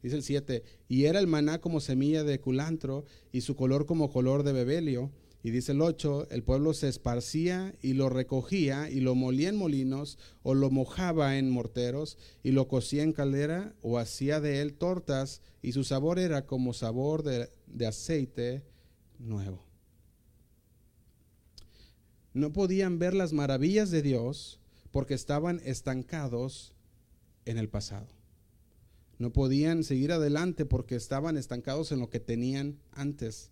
Dice 0.04 0.16
el 0.16 0.24
7, 0.24 0.64
y 0.88 1.06
era 1.06 1.20
el 1.20 1.26
maná 1.26 1.60
como 1.60 1.80
semilla 1.80 2.24
de 2.24 2.40
culantro 2.40 3.06
y 3.32 3.42
su 3.42 3.56
color 3.56 3.88
como 3.88 4.12
color 4.12 4.44
de 4.44 4.54
bebelio. 4.54 5.12
Y 5.46 5.52
dice 5.52 5.74
el 5.74 5.82
8, 5.84 6.30
el 6.32 6.42
pueblo 6.42 6.74
se 6.74 6.88
esparcía 6.88 7.76
y 7.84 7.94
lo 7.94 8.10
recogía 8.10 8.90
y 8.90 9.00
lo 9.00 9.14
molía 9.14 9.50
en 9.50 9.58
molinos 9.58 10.18
o 10.42 10.56
lo 10.56 10.72
mojaba 10.72 11.38
en 11.38 11.52
morteros 11.52 12.18
y 12.42 12.50
lo 12.50 12.68
cocía 12.68 13.04
en 13.04 13.14
caldera 13.14 13.76
o 13.84 14.00
hacía 14.00 14.42
de 14.42 14.62
él 14.62 14.74
tortas 14.74 15.44
y 15.62 15.74
su 15.74 15.84
sabor 15.84 16.18
era 16.18 16.48
como 16.48 16.74
sabor 16.74 17.22
de, 17.22 17.52
de 17.68 17.86
aceite 17.86 18.64
nuevo. 19.20 19.64
No 22.34 22.52
podían 22.52 22.98
ver 22.98 23.14
las 23.14 23.32
maravillas 23.32 23.92
de 23.92 24.02
Dios 24.02 24.60
porque 24.90 25.14
estaban 25.14 25.62
estancados 25.64 26.74
en 27.46 27.60
el 27.60 27.70
pasado. 27.70 28.08
No 29.20 29.32
podían 29.32 29.84
seguir 29.84 30.12
adelante 30.12 30.66
porque 30.66 30.96
estaban 30.96 31.38
estancados 31.38 31.92
en 31.92 32.00
lo 32.00 32.10
que 32.10 32.20
tenían 32.20 32.80
antes, 32.92 33.52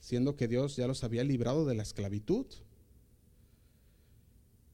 siendo 0.00 0.36
que 0.36 0.48
Dios 0.48 0.76
ya 0.76 0.86
los 0.86 1.04
había 1.04 1.24
librado 1.24 1.64
de 1.64 1.74
la 1.74 1.82
esclavitud. 1.82 2.46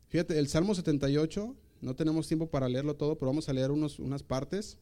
Fíjate, 0.09 0.39
el 0.39 0.49
Salmo 0.49 0.75
78, 0.75 1.57
no 1.81 1.97
tenemos 1.97 2.29
tiempo 2.29 2.51
para 2.51 2.68
leerlo 2.68 2.97
todo, 2.97 3.16
pero 3.16 3.31
vamos 3.31 3.49
a 3.49 3.53
leer 3.53 3.70
unos, 3.70 3.99
unas 3.99 4.23
partes. 4.23 4.79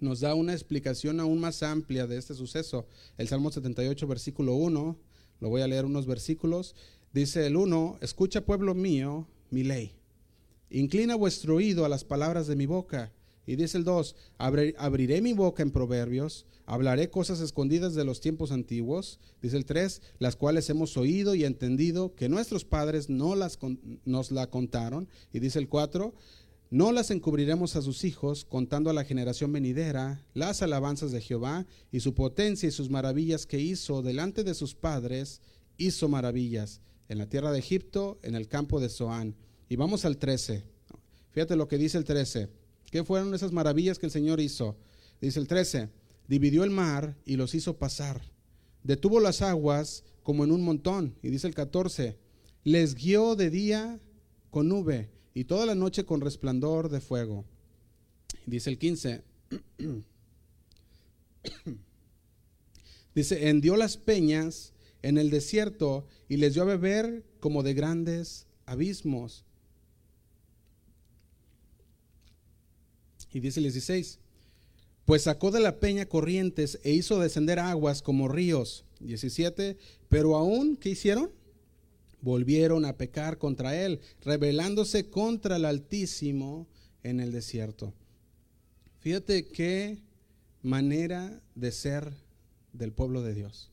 Nos 0.00 0.20
da 0.20 0.34
una 0.34 0.52
explicación 0.52 1.18
aún 1.18 1.40
más 1.40 1.62
amplia 1.62 2.06
de 2.06 2.18
este 2.18 2.34
suceso. 2.34 2.86
El 3.16 3.26
Salmo 3.28 3.50
78, 3.50 4.06
versículo 4.06 4.54
1, 4.54 4.96
lo 5.40 5.48
voy 5.48 5.62
a 5.62 5.66
leer 5.66 5.84
unos 5.84 6.06
versículos. 6.06 6.76
Dice 7.12 7.46
el 7.46 7.56
1, 7.56 7.98
escucha 8.00 8.44
pueblo 8.44 8.74
mío 8.74 9.26
mi 9.50 9.64
ley. 9.64 9.92
Inclina 10.70 11.16
vuestro 11.16 11.56
oído 11.56 11.84
a 11.84 11.88
las 11.88 12.04
palabras 12.04 12.46
de 12.46 12.54
mi 12.54 12.66
boca 12.66 13.12
y 13.48 13.56
dice 13.56 13.78
el 13.78 13.84
2, 13.84 14.14
abriré 14.36 15.22
mi 15.22 15.32
boca 15.32 15.62
en 15.62 15.70
proverbios, 15.70 16.44
hablaré 16.66 17.08
cosas 17.08 17.40
escondidas 17.40 17.94
de 17.94 18.04
los 18.04 18.20
tiempos 18.20 18.52
antiguos. 18.52 19.20
Dice 19.40 19.56
el 19.56 19.64
3, 19.64 20.02
las 20.18 20.36
cuales 20.36 20.68
hemos 20.68 20.98
oído 20.98 21.34
y 21.34 21.44
entendido 21.44 22.14
que 22.14 22.28
nuestros 22.28 22.66
padres 22.66 23.08
no 23.08 23.34
las, 23.36 23.58
nos 24.04 24.32
la 24.32 24.50
contaron. 24.50 25.08
Y 25.32 25.38
dice 25.38 25.58
el 25.58 25.66
4, 25.66 26.12
no 26.68 26.92
las 26.92 27.10
encubriremos 27.10 27.74
a 27.74 27.80
sus 27.80 28.04
hijos, 28.04 28.44
contando 28.44 28.90
a 28.90 28.92
la 28.92 29.04
generación 29.04 29.50
venidera 29.50 30.22
las 30.34 30.60
alabanzas 30.60 31.10
de 31.10 31.22
Jehová 31.22 31.64
y 31.90 32.00
su 32.00 32.12
potencia 32.12 32.68
y 32.68 32.72
sus 32.72 32.90
maravillas 32.90 33.46
que 33.46 33.60
hizo 33.60 34.02
delante 34.02 34.44
de 34.44 34.52
sus 34.52 34.74
padres, 34.74 35.40
hizo 35.78 36.06
maravillas 36.10 36.82
en 37.08 37.16
la 37.16 37.30
tierra 37.30 37.50
de 37.50 37.60
Egipto, 37.60 38.18
en 38.20 38.34
el 38.34 38.46
campo 38.46 38.78
de 38.78 38.90
Zoán. 38.90 39.36
Y 39.70 39.76
vamos 39.76 40.04
al 40.04 40.18
13. 40.18 40.64
Fíjate 41.30 41.56
lo 41.56 41.66
que 41.66 41.78
dice 41.78 41.96
el 41.96 42.04
13. 42.04 42.67
¿Qué 42.90 43.04
fueron 43.04 43.34
esas 43.34 43.52
maravillas 43.52 43.98
que 43.98 44.06
el 44.06 44.12
Señor 44.12 44.40
hizo? 44.40 44.76
Dice 45.20 45.40
el 45.40 45.48
13, 45.48 45.90
dividió 46.26 46.64
el 46.64 46.70
mar 46.70 47.16
y 47.24 47.36
los 47.36 47.54
hizo 47.54 47.78
pasar. 47.78 48.20
Detuvo 48.82 49.20
las 49.20 49.42
aguas 49.42 50.04
como 50.22 50.44
en 50.44 50.52
un 50.52 50.62
montón. 50.62 51.14
Y 51.22 51.28
dice 51.28 51.46
el 51.46 51.54
14, 51.54 52.18
les 52.64 52.94
guió 52.94 53.36
de 53.36 53.50
día 53.50 54.00
con 54.50 54.68
nube 54.68 55.10
y 55.34 55.44
toda 55.44 55.66
la 55.66 55.74
noche 55.74 56.04
con 56.04 56.20
resplandor 56.20 56.88
de 56.88 57.00
fuego. 57.00 57.44
dice 58.46 58.70
el 58.70 58.78
15, 58.78 59.22
Dice, 63.14 63.48
hendió 63.48 63.76
las 63.76 63.96
peñas 63.96 64.72
en 65.02 65.18
el 65.18 65.30
desierto 65.30 66.06
y 66.28 66.36
les 66.36 66.54
dio 66.54 66.62
a 66.62 66.66
beber 66.66 67.24
como 67.40 67.62
de 67.62 67.74
grandes 67.74 68.46
abismos. 68.66 69.44
Y 73.32 73.40
dice 73.40 73.60
el 73.60 73.64
16, 73.64 74.18
pues 75.04 75.22
sacó 75.22 75.50
de 75.50 75.60
la 75.60 75.80
peña 75.80 76.06
corrientes 76.06 76.78
e 76.82 76.92
hizo 76.92 77.18
descender 77.18 77.58
aguas 77.58 78.02
como 78.02 78.28
ríos. 78.28 78.84
17, 79.00 79.76
pero 80.08 80.36
aún, 80.36 80.76
¿qué 80.76 80.90
hicieron? 80.90 81.30
Volvieron 82.20 82.84
a 82.84 82.96
pecar 82.96 83.38
contra 83.38 83.76
él, 83.76 84.00
rebelándose 84.22 85.08
contra 85.08 85.56
el 85.56 85.64
Altísimo 85.64 86.66
en 87.02 87.20
el 87.20 87.32
desierto. 87.32 87.94
Fíjate 89.00 89.46
qué 89.46 89.98
manera 90.62 91.40
de 91.54 91.72
ser 91.72 92.12
del 92.72 92.92
pueblo 92.92 93.22
de 93.22 93.34
Dios. 93.34 93.70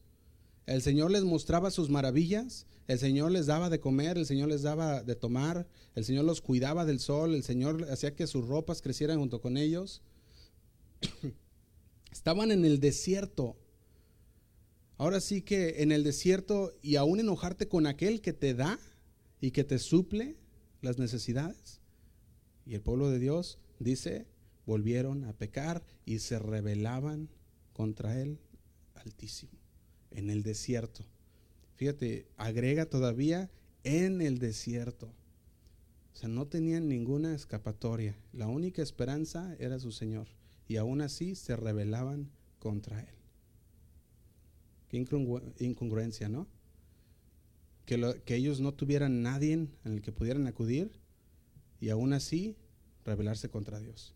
El 0.66 0.82
Señor 0.82 1.12
les 1.12 1.24
mostraba 1.24 1.72
sus 1.72 1.90
maravillas, 1.90 2.66
el 2.88 3.00
Señor 3.00 3.32
les 3.32 3.48
daba 3.48 3.70
de 3.70 3.80
comer, 3.80 4.18
el 4.18 4.26
Señor 4.26 4.50
les 4.50 4.62
daba 4.62 5.02
de 5.02 5.16
tomar, 5.16 5.68
el 5.96 6.06
Señor 6.06 6.26
los 6.26 6.42
cuidaba 6.42 6.86
del 6.86 7.00
sol, 7.00 7.34
el 7.34 7.44
Señor 7.44 7.88
hacía 7.90 8.16
que 8.16 8.28
sus 8.28 8.48
ropas 8.48 8.82
crecieran 8.82 9.20
junto 9.20 9.42
con 9.42 9.58
ellos. 9.58 10.02
Estaban 12.12 12.52
en 12.52 12.64
el 12.64 12.80
desierto. 12.80 13.58
Ahora 14.98 15.20
sí 15.20 15.42
que 15.42 15.82
en 15.82 15.92
el 15.92 16.04
desierto 16.04 16.74
y 16.82 16.96
aún 16.96 17.20
enojarte 17.20 17.68
con 17.68 17.88
aquel 17.88 18.22
que 18.22 18.34
te 18.34 18.54
da 18.54 18.80
y 19.42 19.52
que 19.52 19.64
te 19.64 19.80
suple 19.80 20.38
las 20.82 21.00
necesidades. 21.00 21.82
Y 22.66 22.76
el 22.76 22.82
pueblo 22.82 23.10
de 23.10 23.20
Dios 23.20 23.58
dice, 23.80 24.28
volvieron 24.66 25.26
a 25.26 25.34
pecar 25.34 25.84
y 26.06 26.20
se 26.20 26.40
rebelaban 26.40 27.30
contra 27.74 28.22
él 28.22 28.40
altísimo 28.94 29.52
en 30.12 30.30
el 30.30 30.44
desierto. 30.44 31.06
Fíjate, 31.76 32.28
agrega 32.38 32.86
todavía 32.86 33.50
en 33.84 34.22
el 34.22 34.40
desierto. 34.40 35.14
O 36.14 36.18
sea, 36.18 36.30
no 36.30 36.48
tenían 36.48 36.88
ninguna 36.88 37.36
escapatoria. 37.36 38.18
La 38.32 38.48
única 38.48 38.82
esperanza 38.82 39.56
era 39.60 39.80
su 39.80 39.92
Señor. 39.92 40.28
Y 40.68 40.78
aún 40.78 41.02
así 41.02 41.36
se 41.36 41.56
rebelaban 41.56 42.32
contra 42.60 43.02
Él. 43.02 43.16
Qué 44.88 44.98
incongruencia, 45.60 46.30
¿no? 46.30 46.48
Que, 47.86 48.22
que 48.26 48.36
ellos 48.36 48.62
no 48.62 48.74
tuvieran 48.74 49.22
nadie 49.22 49.54
en 49.54 49.70
el 49.84 50.02
que 50.02 50.12
pudieran 50.12 50.48
acudir 50.48 50.92
y 51.80 51.90
aún 51.90 52.14
así 52.14 52.56
rebelarse 53.04 53.50
contra 53.50 53.80
Dios, 53.80 54.16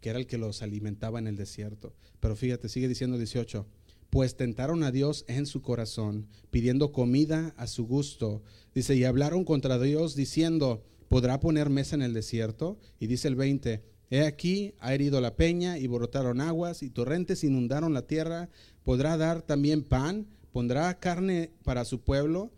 que 0.00 0.08
era 0.08 0.18
el 0.18 0.26
que 0.26 0.38
los 0.38 0.62
alimentaba 0.62 1.18
en 1.18 1.26
el 1.26 1.36
desierto. 1.36 1.94
Pero 2.20 2.36
fíjate, 2.36 2.68
sigue 2.68 2.88
diciendo 2.88 3.18
18 3.18 3.66
pues 4.12 4.36
tentaron 4.36 4.82
a 4.82 4.92
Dios 4.92 5.24
en 5.26 5.46
su 5.46 5.62
corazón, 5.62 6.28
pidiendo 6.50 6.92
comida 6.92 7.54
a 7.56 7.66
su 7.66 7.86
gusto. 7.86 8.42
Dice, 8.74 8.94
y 8.94 9.04
hablaron 9.04 9.46
contra 9.46 9.78
Dios 9.78 10.14
diciendo, 10.14 10.84
¿podrá 11.08 11.40
poner 11.40 11.70
mesa 11.70 11.94
en 11.94 12.02
el 12.02 12.12
desierto? 12.12 12.78
Y 13.00 13.06
dice 13.06 13.28
el 13.28 13.36
20, 13.36 13.82
he 14.10 14.26
aquí, 14.26 14.74
ha 14.80 14.92
herido 14.92 15.22
la 15.22 15.34
peña 15.34 15.78
y 15.78 15.86
brotaron 15.86 16.42
aguas 16.42 16.82
y 16.82 16.90
torrentes 16.90 17.42
inundaron 17.42 17.94
la 17.94 18.06
tierra, 18.06 18.50
¿podrá 18.84 19.16
dar 19.16 19.40
también 19.40 19.82
pan? 19.82 20.26
¿Pondrá 20.52 21.00
carne 21.00 21.50
para 21.64 21.86
su 21.86 22.02
pueblo? 22.02 22.52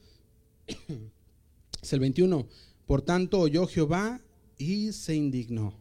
es 1.81 1.93
el 1.93 2.01
21, 2.01 2.49
por 2.85 3.03
tanto 3.03 3.39
oyó 3.39 3.69
Jehová 3.69 4.21
y 4.59 4.91
se 4.91 5.15
indignó. 5.15 5.79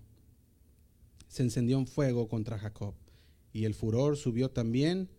Se 1.27 1.41
encendió 1.41 1.79
un 1.79 1.87
fuego 1.87 2.27
contra 2.27 2.59
Jacob 2.59 2.93
y 3.51 3.65
el 3.65 3.73
furor 3.73 4.17
subió 4.17 4.51
también 4.51 5.09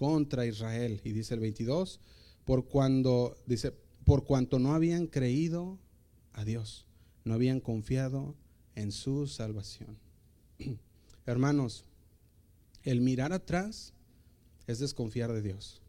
contra 0.00 0.46
Israel. 0.46 0.98
Y 1.04 1.12
dice 1.12 1.34
el 1.34 1.40
22, 1.40 2.00
por 2.46 2.64
cuando, 2.64 3.36
dice, 3.44 3.74
por 4.06 4.24
cuanto 4.24 4.58
no 4.58 4.72
habían 4.72 5.06
creído 5.06 5.78
a 6.32 6.42
Dios, 6.42 6.86
no 7.22 7.34
habían 7.34 7.60
confiado 7.60 8.34
en 8.76 8.92
su 8.92 9.26
salvación. 9.26 9.98
Hermanos, 11.26 11.84
el 12.82 13.02
mirar 13.02 13.34
atrás 13.34 13.92
es 14.66 14.78
desconfiar 14.78 15.34
de 15.34 15.42
Dios. 15.42 15.82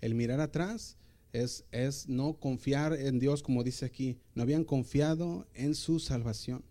El 0.00 0.14
mirar 0.14 0.40
atrás 0.40 0.96
es, 1.34 1.66
es 1.70 2.08
no 2.08 2.38
confiar 2.40 2.94
en 2.94 3.18
Dios, 3.18 3.42
como 3.42 3.62
dice 3.62 3.84
aquí. 3.84 4.16
No 4.34 4.42
habían 4.42 4.64
confiado 4.64 5.46
en 5.52 5.74
su 5.74 6.00
salvación. 6.00 6.64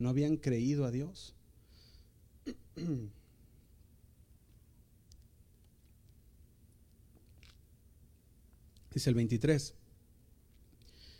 No 0.00 0.08
habían 0.08 0.38
creído 0.38 0.86
a 0.86 0.90
Dios. 0.90 1.36
dice 8.96 9.10
el 9.10 9.16
23. 9.16 9.74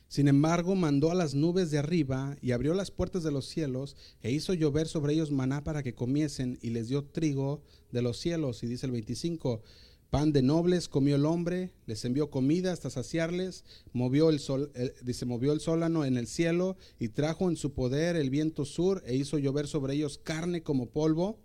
Sin 0.09 0.29
embargo, 0.29 0.75
mandó 0.75 1.11
a 1.11 1.15
las 1.15 1.35
nubes 1.35 1.71
de 1.71 1.77
arriba 1.77 2.39
y 2.41 2.53
abrió 2.53 2.73
las 2.73 2.91
puertas 2.91 3.23
de 3.23 3.31
los 3.31 3.49
cielos 3.49 3.97
e 4.23 4.31
hizo 4.31 4.55
llover 4.55 4.89
sobre 4.89 5.13
ellos 5.13 5.31
maná 5.31 5.63
para 5.63 5.83
que 5.83 5.95
comiesen 5.95 6.59
y 6.63 6.71
les 6.71 6.89
dio 6.89 7.05
trigo 7.05 7.63
de 7.93 8.01
los 8.01 8.19
cielos. 8.19 8.63
Y 8.63 8.67
dice 8.67 8.87
el 8.87 8.93
25, 8.93 9.61
pan 10.09 10.33
de 10.33 10.41
nobles 10.41 10.89
comió 10.89 11.17
el 11.17 11.27
hombre, 11.27 11.71
les 11.85 12.03
envió 12.07 12.31
comida 12.31 12.73
hasta 12.73 12.89
saciarles, 12.89 13.63
movió 13.93 14.31
el 14.31 14.39
sol, 14.39 14.73
dice, 15.03 15.27
movió 15.27 15.53
el 15.53 15.61
sólano 15.61 16.07
en 16.07 16.17
el 16.17 16.29
cielo 16.29 16.79
y 16.99 17.09
trajo 17.09 17.51
en 17.51 17.57
su 17.57 17.75
poder 17.75 18.17
el 18.17 18.31
viento 18.31 18.65
sur 18.65 19.03
e 19.05 19.17
hizo 19.17 19.37
llover 19.37 19.67
sobre 19.67 19.93
ellos 19.93 20.17
carne 20.17 20.63
como 20.63 20.89
polvo, 20.89 21.39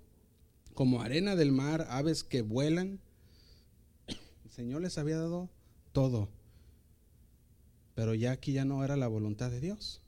como 0.75 1.01
arena 1.01 1.35
del 1.35 1.51
mar, 1.51 1.87
aves 1.89 2.23
que 2.23 2.41
vuelan. 2.41 3.01
El 4.07 4.51
Señor 4.51 4.81
les 4.81 4.97
había 4.97 5.17
dado 5.17 5.49
todo. 5.91 6.29
Pero 7.95 8.13
ya 8.13 8.31
aquí 8.31 8.53
ya 8.53 8.65
no 8.65 8.83
era 8.83 8.95
la 8.95 9.07
voluntad 9.07 9.51
de 9.51 9.59
Dios. 9.61 10.01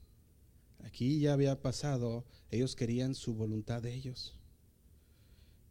Aquí 0.84 1.20
ya 1.20 1.32
había 1.32 1.60
pasado, 1.62 2.24
ellos 2.50 2.76
querían 2.76 3.14
su 3.14 3.34
voluntad 3.34 3.82
de 3.82 3.94
ellos. 3.94 4.38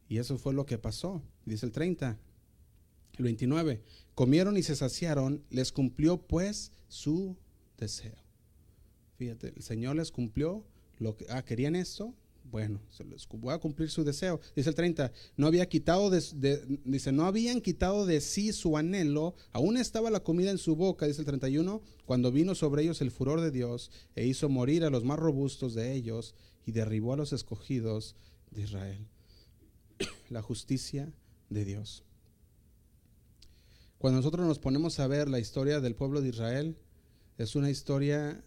Y 0.08 0.18
eso 0.18 0.38
fue 0.38 0.54
lo 0.54 0.66
que 0.66 0.78
pasó. 0.78 1.22
Dice 1.46 1.66
el 1.66 1.72
30, 1.72 2.20
el 3.18 3.24
29. 3.24 3.84
Comieron 4.16 4.58
y 4.58 4.64
se 4.64 4.76
saciaron, 4.76 5.44
les 5.50 5.72
cumplió 5.72 6.18
pues 6.18 6.72
su 6.88 7.38
deseo. 7.78 8.16
Fíjate, 9.18 9.54
el 9.56 9.64
Señor 9.64 9.96
les 9.96 10.12
cumplió 10.12 10.66
lo 11.00 11.16
que, 11.16 11.26
ah, 11.30 11.44
querían 11.44 11.76
esto, 11.76 12.14
bueno, 12.44 12.80
voy 13.32 13.54
a 13.54 13.58
cumplir 13.58 13.90
su 13.90 14.04
deseo. 14.04 14.40
Dice 14.56 14.70
el 14.70 14.76
30, 14.76 15.12
no 15.38 15.48
había 15.48 15.68
quitado 15.68 16.10
de, 16.10 16.80
dice, 16.86 17.12
no 17.12 17.26
habían 17.26 17.62
quitado 17.62 18.06
de 18.06 18.22
sí 18.22 18.54
su 18.54 18.78
anhelo, 18.78 19.36
aún 19.52 19.78
estaba 19.78 20.12
la 20.12 20.24
comida 20.24 20.52
en 20.52 20.58
su 20.58 20.76
boca, 20.76 21.08
dice 21.08 21.22
el 21.22 21.26
31, 21.26 21.82
cuando 22.06 22.32
vino 22.32 22.54
sobre 22.54 22.84
ellos 22.84 23.02
el 23.02 23.12
furor 23.12 23.42
de 23.42 23.52
Dios 23.52 23.92
e 24.16 24.26
hizo 24.26 24.50
morir 24.50 24.84
a 24.84 24.90
los 24.90 25.04
más 25.04 25.20
robustos 25.20 25.74
de 25.74 25.94
ellos 25.94 26.36
y 26.66 26.72
derribó 26.72 27.14
a 27.14 27.18
los 27.18 27.34
escogidos 27.34 28.16
de 28.52 28.64
Israel. 28.64 29.08
la 30.30 30.42
justicia 30.42 31.12
de 31.50 31.66
Dios. 31.66 32.04
Cuando 33.98 34.18
nosotros 34.18 34.46
nos 34.46 34.60
ponemos 34.60 35.00
a 35.00 35.08
ver 35.08 35.30
la 35.30 35.40
historia 35.40 35.80
del 35.80 35.96
pueblo 35.96 36.22
de 36.22 36.30
Israel, 36.30 36.78
es 37.38 37.56
una 37.56 37.70
historia 37.70 38.44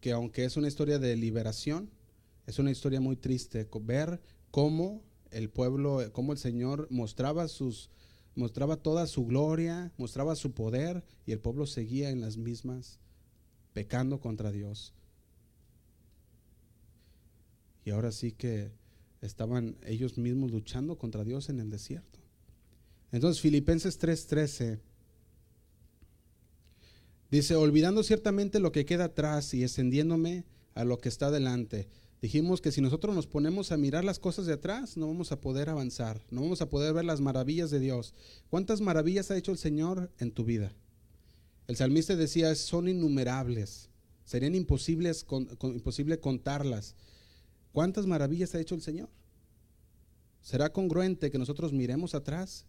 que 0.00 0.12
aunque 0.12 0.44
es 0.44 0.56
una 0.56 0.68
historia 0.68 0.98
de 0.98 1.16
liberación, 1.16 1.90
es 2.46 2.58
una 2.58 2.70
historia 2.70 3.00
muy 3.00 3.16
triste 3.16 3.68
ver 3.82 4.20
cómo 4.50 5.02
el 5.30 5.48
pueblo, 5.50 6.00
cómo 6.12 6.32
el 6.32 6.38
Señor 6.38 6.88
mostraba 6.90 7.48
sus 7.48 7.90
mostraba 8.34 8.76
toda 8.76 9.06
su 9.06 9.26
gloria, 9.26 9.92
mostraba 9.98 10.34
su 10.36 10.52
poder 10.52 11.04
y 11.26 11.32
el 11.32 11.40
pueblo 11.40 11.66
seguía 11.66 12.10
en 12.10 12.20
las 12.20 12.36
mismas 12.36 12.98
pecando 13.72 14.20
contra 14.20 14.50
Dios. 14.50 14.94
Y 17.84 17.90
ahora 17.90 18.12
sí 18.12 18.32
que 18.32 18.72
estaban 19.20 19.76
ellos 19.84 20.18
mismos 20.18 20.50
luchando 20.50 20.96
contra 20.96 21.24
Dios 21.24 21.48
en 21.48 21.60
el 21.60 21.70
desierto. 21.70 22.20
Entonces 23.10 23.42
Filipenses 23.42 23.98
3:13 24.00 24.80
dice, 27.30 27.54
olvidando 27.54 28.02
ciertamente 28.02 28.60
lo 28.60 28.72
que 28.72 28.84
queda 28.84 29.04
atrás 29.04 29.52
y 29.54 29.62
extendiéndome 29.62 30.44
a 30.74 30.84
lo 30.84 30.98
que 30.98 31.08
está 31.08 31.30
delante 31.30 31.88
Dijimos 32.22 32.60
que 32.60 32.70
si 32.70 32.80
nosotros 32.80 33.16
nos 33.16 33.26
ponemos 33.26 33.72
a 33.72 33.76
mirar 33.76 34.04
las 34.04 34.20
cosas 34.20 34.46
de 34.46 34.52
atrás, 34.52 34.96
no 34.96 35.08
vamos 35.08 35.32
a 35.32 35.40
poder 35.40 35.68
avanzar, 35.68 36.24
no 36.30 36.42
vamos 36.42 36.62
a 36.62 36.70
poder 36.70 36.94
ver 36.94 37.04
las 37.04 37.20
maravillas 37.20 37.72
de 37.72 37.80
Dios. 37.80 38.14
¿Cuántas 38.48 38.80
maravillas 38.80 39.32
ha 39.32 39.36
hecho 39.36 39.50
el 39.50 39.58
Señor 39.58 40.08
en 40.20 40.30
tu 40.30 40.44
vida? 40.44 40.72
El 41.66 41.74
salmista 41.74 42.14
decía, 42.14 42.54
son 42.54 42.86
innumerables, 42.86 43.88
serían 44.24 44.54
imposibles 44.54 45.26
imposible 45.62 46.20
contarlas. 46.20 46.94
¿Cuántas 47.72 48.06
maravillas 48.06 48.54
ha 48.54 48.60
hecho 48.60 48.76
el 48.76 48.82
Señor? 48.82 49.08
¿Será 50.42 50.72
congruente 50.72 51.32
que 51.32 51.38
nosotros 51.38 51.72
miremos 51.72 52.14
atrás? 52.14 52.66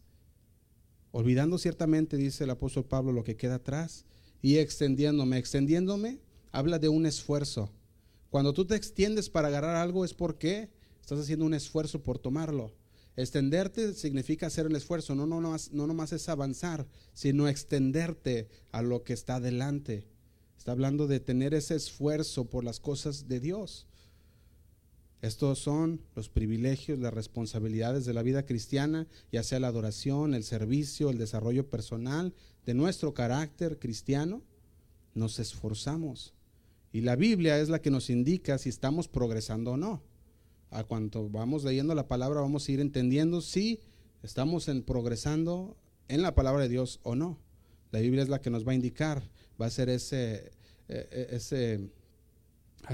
Olvidando 1.11 1.59
ciertamente, 1.59 2.17
dice 2.17 2.45
el 2.45 2.49
apóstol 2.49 2.85
Pablo, 2.85 3.11
lo 3.11 3.23
que 3.23 3.35
queda 3.35 3.55
atrás 3.55 4.03
y 4.41 4.57
extendiéndome. 4.57 5.37
Extendiéndome 5.37 6.21
habla 6.51 6.79
de 6.79 6.89
un 6.89 7.05
esfuerzo 7.05 7.69
cuando 8.33 8.51
tú 8.51 8.65
te 8.65 8.73
extiendes 8.73 9.29
para 9.29 9.49
agarrar 9.49 9.75
algo 9.75 10.03
es 10.03 10.15
porque 10.15 10.71
estás 10.99 11.19
haciendo 11.19 11.45
un 11.45 11.53
esfuerzo 11.53 12.01
por 12.01 12.17
tomarlo. 12.17 12.71
Extenderte 13.15 13.93
significa 13.93 14.47
hacer 14.47 14.65
el 14.65 14.75
esfuerzo, 14.75 15.13
no, 15.13 15.27
no, 15.27 15.39
no, 15.39 15.55
no 15.71 15.85
nomás 15.85 16.13
es 16.13 16.27
avanzar, 16.29 16.87
sino 17.13 17.47
extenderte 17.47 18.49
a 18.71 18.81
lo 18.81 19.03
que 19.03 19.13
está 19.13 19.39
delante. 19.39 20.07
Está 20.57 20.71
hablando 20.71 21.05
de 21.05 21.19
tener 21.19 21.53
ese 21.53 21.75
esfuerzo 21.75 22.45
por 22.45 22.63
las 22.63 22.79
cosas 22.79 23.27
de 23.27 23.39
Dios. 23.39 23.85
Estos 25.21 25.59
son 25.59 26.01
los 26.15 26.27
privilegios, 26.27 26.97
las 26.97 27.13
responsabilidades 27.13 28.03
de 28.03 28.15
la 28.15 28.23
vida 28.23 28.47
cristiana, 28.47 29.05
ya 29.31 29.43
sea 29.43 29.59
la 29.59 29.67
adoración, 29.67 30.33
el 30.33 30.43
servicio, 30.43 31.11
el 31.11 31.19
desarrollo 31.19 31.69
personal 31.69 32.33
de 32.65 32.73
nuestro 32.73 33.13
carácter 33.13 33.77
cristiano. 33.77 34.41
Nos 35.13 35.37
esforzamos. 35.37 36.33
Y 36.93 37.01
la 37.01 37.17
Biblia 37.17 37.59
es 37.59 37.67
la 37.67 37.81
que 37.81 37.91
nos 37.91 38.09
indica 38.09 38.57
si 38.57 38.69
estamos 38.69 39.09
progresando 39.09 39.71
o 39.71 39.77
no 39.77 40.01
a 40.73 40.83
cuanto 40.83 41.29
vamos 41.29 41.63
leyendo 41.63 41.93
la 41.93 42.07
palabra, 42.07 42.41
vamos 42.41 42.67
a 42.67 42.71
ir 42.71 42.79
entendiendo 42.79 43.41
si 43.41 43.79
estamos 44.23 44.67
en 44.67 44.81
progresando 44.81 45.77
en 46.07 46.23
la 46.23 46.33
palabra 46.33 46.63
de 46.63 46.69
Dios 46.69 46.99
o 47.03 47.15
no. 47.15 47.37
La 47.91 47.99
Biblia 47.99 48.23
es 48.23 48.29
la 48.29 48.41
que 48.41 48.49
nos 48.49 48.67
va 48.67 48.71
a 48.71 48.75
indicar, 48.75 49.21
va 49.61 49.67
a 49.67 49.69
ser 49.69 49.89
ese, 49.89 50.51
eh, 50.87 51.07
eh, 51.11 51.27
ese, 51.31 51.91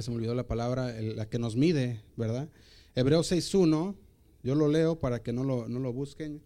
se 0.02 0.12
me 0.12 0.18
olvidó 0.18 0.36
la 0.36 0.46
palabra, 0.46 0.92
la 1.00 1.30
que 1.30 1.40
nos 1.40 1.56
mide, 1.56 2.02
¿verdad? 2.18 2.50
Hebreos 2.96 3.32
6.1, 3.32 3.96
yo 4.44 4.56
lo 4.56 4.68
leo 4.68 5.00
para 5.00 5.24
que 5.24 5.32
no 5.32 5.46
lo, 5.46 5.70
no 5.70 5.80
lo 5.80 5.94
busquen, 5.94 6.42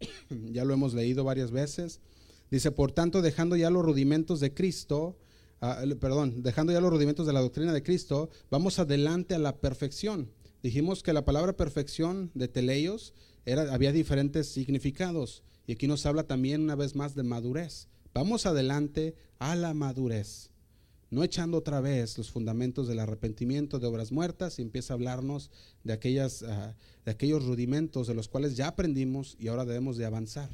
ya 0.52 0.66
lo 0.66 0.74
hemos 0.74 0.92
leído 0.92 1.24
varias 1.24 1.52
veces. 1.52 2.00
Dice, 2.50 2.70
por 2.70 2.92
tanto, 2.92 3.22
dejando 3.22 3.56
ya 3.56 3.70
los 3.70 3.84
rudimentos 3.84 4.40
de 4.40 4.52
Cristo, 4.52 5.16
ah, 5.60 5.82
perdón, 6.00 6.42
dejando 6.42 6.72
ya 6.72 6.80
los 6.80 6.90
rudimentos 6.90 7.26
de 7.26 7.32
la 7.32 7.40
doctrina 7.40 7.72
de 7.72 7.82
Cristo, 7.82 8.30
vamos 8.50 8.78
adelante 8.78 9.34
a 9.34 9.38
la 9.38 9.56
perfección 9.56 10.30
Dijimos 10.66 11.04
que 11.04 11.12
la 11.12 11.24
palabra 11.24 11.56
perfección 11.56 12.32
de 12.34 12.48
teleios 12.48 13.14
era, 13.44 13.72
había 13.72 13.92
diferentes 13.92 14.48
significados. 14.48 15.44
Y 15.64 15.72
aquí 15.74 15.86
nos 15.86 16.06
habla 16.06 16.24
también 16.24 16.62
una 16.62 16.74
vez 16.74 16.96
más 16.96 17.14
de 17.14 17.22
madurez. 17.22 17.86
Vamos 18.12 18.46
adelante 18.46 19.14
a 19.38 19.54
la 19.54 19.74
madurez. 19.74 20.50
No 21.08 21.22
echando 21.22 21.58
otra 21.58 21.80
vez 21.80 22.18
los 22.18 22.32
fundamentos 22.32 22.88
del 22.88 22.98
arrepentimiento 22.98 23.78
de 23.78 23.86
obras 23.86 24.10
muertas 24.10 24.58
y 24.58 24.62
empieza 24.62 24.92
a 24.92 24.96
hablarnos 24.96 25.52
de, 25.84 25.92
aquellas, 25.92 26.42
ah, 26.42 26.74
de 27.04 27.12
aquellos 27.12 27.44
rudimentos 27.44 28.08
de 28.08 28.14
los 28.14 28.26
cuales 28.26 28.56
ya 28.56 28.66
aprendimos 28.66 29.36
y 29.38 29.46
ahora 29.46 29.64
debemos 29.64 29.96
de 29.96 30.06
avanzar. 30.06 30.50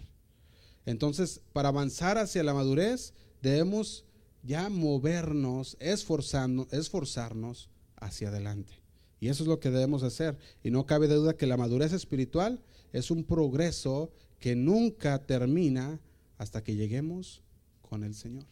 Entonces, 0.85 1.41
para 1.55 1.71
avanzar 1.71 2.19
hacia 2.19 2.43
la 2.43 2.53
madurez, 2.53 3.15
debemos 3.41 4.05
ya 4.43 4.68
movernos, 4.68 5.76
esforzarnos, 5.80 6.72
esforzarnos 6.72 7.68
hacia 7.97 8.28
adelante. 8.28 8.72
Y 9.20 9.28
eso 9.28 9.45
es 9.45 9.49
lo 9.49 9.61
que 9.61 9.70
debemos 9.70 10.03
hacer. 10.03 10.36
Y 10.64 10.70
no 10.70 10.84
cabe 10.84 11.07
duda 11.09 11.36
que 11.36 11.47
la 11.47 11.57
madurez 11.57 11.93
espiritual 11.93 12.61
es 12.93 13.11
un 13.11 13.24
progreso 13.24 14.11
que 14.40 14.57
nunca 14.57 15.24
termina 15.24 16.01
hasta 16.38 16.64
que 16.64 16.74
lleguemos 16.74 17.43
con 17.82 18.03
el 18.03 18.14
Señor. 18.14 18.47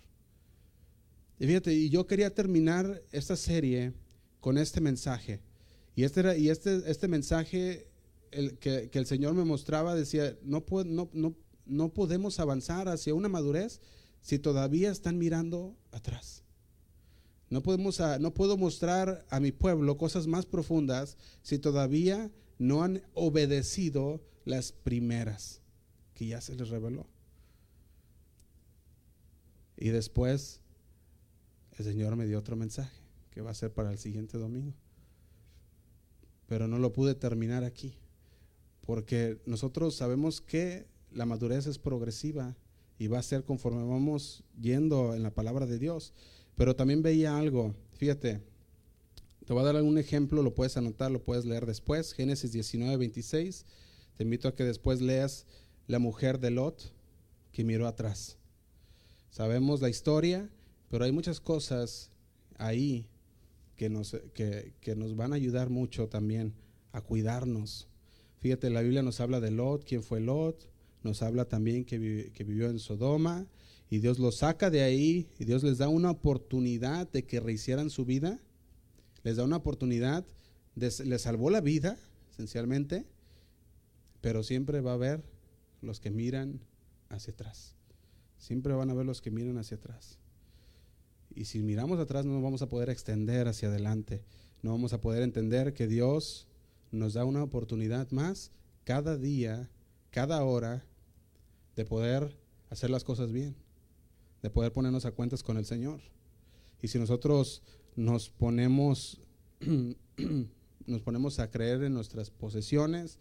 Y 1.41 1.47
fíjate, 1.47 1.75
y 1.75 1.91
yo 1.91 2.07
quería 2.07 2.33
terminar 2.35 3.03
esta 3.11 3.35
serie 3.35 3.95
con 4.39 4.59
este 4.59 4.81
mensaje. 4.81 5.41
Y 5.97 6.05
este, 6.05 6.39
y 6.39 6.51
este, 6.51 6.89
este 6.89 7.09
mensaje 7.09 7.89
el, 8.31 8.59
que, 8.59 8.91
el 8.93 9.07
Señor 9.07 9.35
me 9.35 9.45
mostraba 9.45 9.95
decía, 9.95 10.37
no, 10.43 10.65
no, 10.87 11.11
no, 11.13 11.35
no 11.67 11.89
podemos 11.93 12.39
avanzar 12.39 12.89
hacia 12.89 13.15
una 13.15 13.29
madurez 13.29 13.81
si 14.21 14.39
todavía 14.39 14.91
están 14.91 15.19
mirando 15.19 15.77
atrás. 15.93 16.45
No, 17.49 17.63
podemos, 17.63 18.01
no 18.21 18.33
puedo 18.33 18.57
mostrar 18.57 19.27
a 19.29 19.41
mi 19.41 19.51
pueblo 19.51 19.97
cosas 19.97 20.27
más 20.27 20.47
profundas 20.47 21.17
si 21.43 21.59
todavía 21.59 22.31
no 22.59 22.83
han 22.85 23.03
obedecido 23.15 24.23
las 24.45 24.73
primeras 24.73 25.61
que 26.15 26.27
ya 26.27 26.41
se 26.41 26.55
les 26.55 26.69
reveló. 26.69 27.09
Y 29.77 29.89
después 29.89 30.61
el 31.79 31.85
Señor 31.85 32.15
me 32.15 32.27
dio 32.27 32.39
otro 32.39 32.55
mensaje 32.55 33.01
que 33.31 33.41
va 33.41 33.51
a 33.51 33.55
ser 33.55 33.73
para 33.73 33.91
el 33.91 33.99
siguiente 33.99 34.39
domingo. 34.39 34.75
Pero 36.47 36.69
no 36.69 36.79
lo 36.79 36.93
pude 36.93 37.15
terminar 37.15 37.65
aquí, 37.65 37.95
porque 38.83 39.41
nosotros 39.47 39.97
sabemos 39.97 40.41
que 40.41 40.87
la 41.11 41.25
madurez 41.25 41.67
es 41.67 41.79
progresiva 41.79 42.57
y 43.01 43.09
va 43.09 43.19
a 43.19 43.23
ser 43.23 43.45
conforme 43.45 43.83
vamos 43.83 44.45
yendo 44.61 45.15
en 45.15 45.23
la 45.23 45.35
palabra 45.35 45.65
de 45.65 45.79
Dios. 45.79 46.13
Pero 46.55 46.77
también 46.77 47.01
veía 47.01 47.39
algo, 47.39 47.75
fíjate, 47.95 48.43
te 49.47 49.55
voy 49.55 49.63
a 49.63 49.65
dar 49.65 49.77
algún 49.77 49.97
ejemplo, 49.97 50.43
lo 50.43 50.55
puedes 50.55 50.77
anotar, 50.77 51.11
lo 51.11 51.25
puedes 51.25 51.47
leer 51.47 51.65
después, 51.65 52.13
Génesis 52.13 52.53
19, 52.53 52.99
26. 52.99 53.65
Te 54.19 54.25
invito 54.25 54.49
a 54.49 54.55
que 54.55 54.65
después 54.65 55.01
leas 55.01 55.47
la 55.87 55.99
mujer 55.99 56.41
de 56.41 56.51
Lot 56.51 56.93
que 57.53 57.65
miró 57.65 57.87
atrás. 57.87 58.37
Sabemos 59.31 59.81
la 59.81 59.89
historia, 59.89 60.51
pero 60.91 61.07
hay 61.07 61.13
muchas 61.13 61.41
cosas 61.41 62.11
ahí 62.59 63.09
que 63.77 63.89
nos, 63.89 64.15
que, 64.35 64.75
nos 64.95 65.17
van 65.17 65.33
a 65.33 65.37
ayudar 65.37 65.71
mucho 65.71 66.07
también 66.09 66.53
a 66.93 67.01
cuidarnos. 67.01 67.89
Fíjate, 68.41 68.69
la 68.69 68.83
Biblia 68.83 69.03
nos 69.03 69.21
habla 69.21 69.41
de 69.41 69.53
Lot, 69.53 69.85
quién 69.85 70.03
fue 70.03 70.21
Lot, 70.21 70.69
nos 71.03 71.23
habla 71.23 71.47
también 71.47 71.85
que, 71.85 72.31
que 72.35 72.45
vivió 72.45 72.69
en 72.69 72.79
Sodoma, 72.79 73.47
y 73.91 73.99
Dios 73.99 74.21
los 74.21 74.37
saca 74.37 74.71
de 74.71 74.83
ahí 74.83 75.29
y 75.39 75.45
Dios 75.45 75.65
les 75.65 75.79
da 75.79 75.89
una 75.89 76.13
oportunidad 76.13 77.11
de 77.11 77.25
que 77.25 77.41
rehicieran 77.41 77.91
su 77.91 78.05
vida, 78.05 78.41
les 79.25 79.37
da 79.37 79.45
una 79.45 79.57
oportunidad, 79.57 80.25
les 80.77 81.23
salvó 81.23 81.51
la 81.51 81.61
vida, 81.61 81.99
esencialmente, 82.31 83.05
pero 84.21 84.45
siempre 84.45 84.81
va 84.81 84.93
a 84.93 84.95
haber 84.95 85.25
los 85.83 85.99
que 85.99 86.11
miran 86.11 86.61
hacia 87.09 87.33
atrás. 87.33 87.75
Siempre 88.39 88.73
van 88.75 88.91
a 88.91 88.95
ver 88.95 89.07
los 89.07 89.21
que 89.21 89.33
miran 89.33 89.59
hacia 89.59 89.77
atrás. 89.77 90.19
Y 91.35 91.47
si 91.47 91.61
miramos 91.61 91.99
atrás 91.99 92.25
no 92.25 92.41
vamos 92.41 92.63
a 92.63 92.69
poder 92.69 92.91
extender 92.91 93.49
hacia 93.49 93.69
adelante. 93.69 94.23
No 94.63 94.71
vamos 94.71 94.93
a 94.93 95.01
poder 95.01 95.23
entender 95.23 95.75
que 95.75 95.89
Dios 95.89 96.47
nos 96.93 97.15
da 97.15 97.25
una 97.25 97.43
oportunidad 97.43 98.11
más 98.11 98.53
cada 98.85 99.17
día, 99.17 99.69
cada 100.11 100.43
hora, 100.45 100.85
de 101.81 101.85
poder 101.87 102.37
hacer 102.71 102.91
las 102.91 103.05
cosas 103.05 103.33
bien 103.33 103.57
de 104.43 104.51
poder 104.51 104.73
ponernos 104.73 105.05
a 105.05 105.13
cuentas 105.13 105.43
con 105.43 105.57
el 105.57 105.65
Señor. 105.65 106.01
Y 106.83 106.89
si 106.89 106.99
nosotros 106.99 107.63
nos 107.97 108.31
ponemos, 108.31 109.21
nos 110.87 111.03
ponemos 111.03 111.39
a 111.39 111.51
creer 111.51 111.83
en 111.83 111.95
nuestras 111.95 112.31
posesiones, 112.31 113.19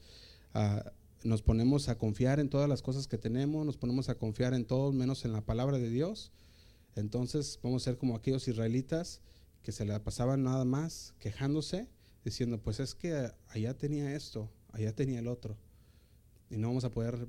nos 1.24 1.41
ponemos 1.41 1.89
a 1.89 1.97
confiar 1.97 2.39
en 2.39 2.49
todas 2.49 2.70
las 2.70 2.82
cosas 2.82 3.07
que 3.07 3.18
tenemos, 3.18 3.66
nos 3.66 3.78
ponemos 3.78 4.10
a 4.10 4.16
confiar 4.16 4.53
en 4.53 4.66
todo 4.66 4.91
menos 4.91 5.26
en 5.26 5.34
la 5.34 5.41
palabra 5.41 5.78
de 5.78 5.89
Dios, 5.89 6.32
entonces 6.95 7.60
vamos 7.62 7.84
a 7.84 7.86
ser 7.86 7.97
como 7.97 8.16
aquellos 8.16 8.47
israelitas 8.47 9.22
que 9.62 9.72
se 9.72 9.86
la 9.86 10.03
pasaban 10.03 10.43
nada 10.43 10.66
más 10.66 11.14
quejándose, 11.20 11.88
diciendo, 12.24 12.62
pues 12.62 12.80
es 12.80 12.95
que 12.95 13.32
allá 13.49 13.78
tenía 13.78 14.16
esto, 14.16 14.49
allá 14.72 14.95
tenía 14.95 15.20
el 15.20 15.28
otro, 15.28 15.57
y 16.49 16.57
no 16.57 16.70
vamos 16.70 16.86
a 16.86 16.91
poder 16.91 17.28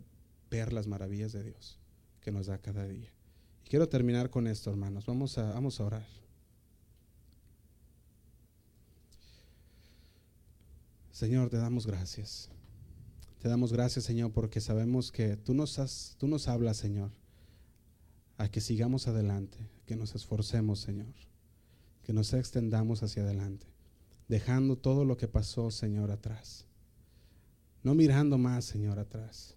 ver 0.51 0.73
las 0.73 0.87
maravillas 0.87 1.33
de 1.33 1.45
Dios 1.45 1.79
que 2.21 2.33
nos 2.33 2.47
da 2.47 2.59
cada 2.59 2.87
día. 2.87 3.11
Quiero 3.65 3.89
terminar 3.89 4.31
con 4.31 4.47
esto, 4.47 4.71
hermanos. 4.71 5.07
Vamos 5.07 5.39
a, 5.39 5.53
vamos 5.53 5.81
a 5.81 5.85
orar. 5.85 6.07
Señor, 11.13 11.51
te 11.51 11.57
damos 11.57 11.87
gracias. 11.87 12.49
Te 13.41 13.49
damos 13.49 13.73
gracias, 13.73 14.05
Señor, 14.05 14.33
porque 14.33 14.61
sabemos 14.61 15.13
que 15.13 15.37
tú 15.37 15.55
nos, 15.55 15.79
has, 15.79 16.17
tú 16.19 16.27
nos 16.27 16.49
hablas, 16.49 16.77
Señor, 16.77 17.11
a 18.37 18.51
que 18.51 18.61
sigamos 18.61 19.07
adelante, 19.07 19.59
que 19.87 19.97
nos 19.97 20.15
esforcemos, 20.15 20.81
Señor, 20.81 21.15
que 22.03 22.13
nos 22.13 22.33
extendamos 22.33 23.03
hacia 23.03 23.23
adelante, 23.23 23.67
dejando 24.29 24.77
todo 24.77 25.05
lo 25.05 25.17
que 25.17 25.29
pasó, 25.29 25.71
Señor, 25.71 26.11
atrás. 26.11 26.67
No 27.83 27.95
mirando 27.95 28.37
más, 28.37 28.65
Señor, 28.65 28.99
atrás, 28.99 29.57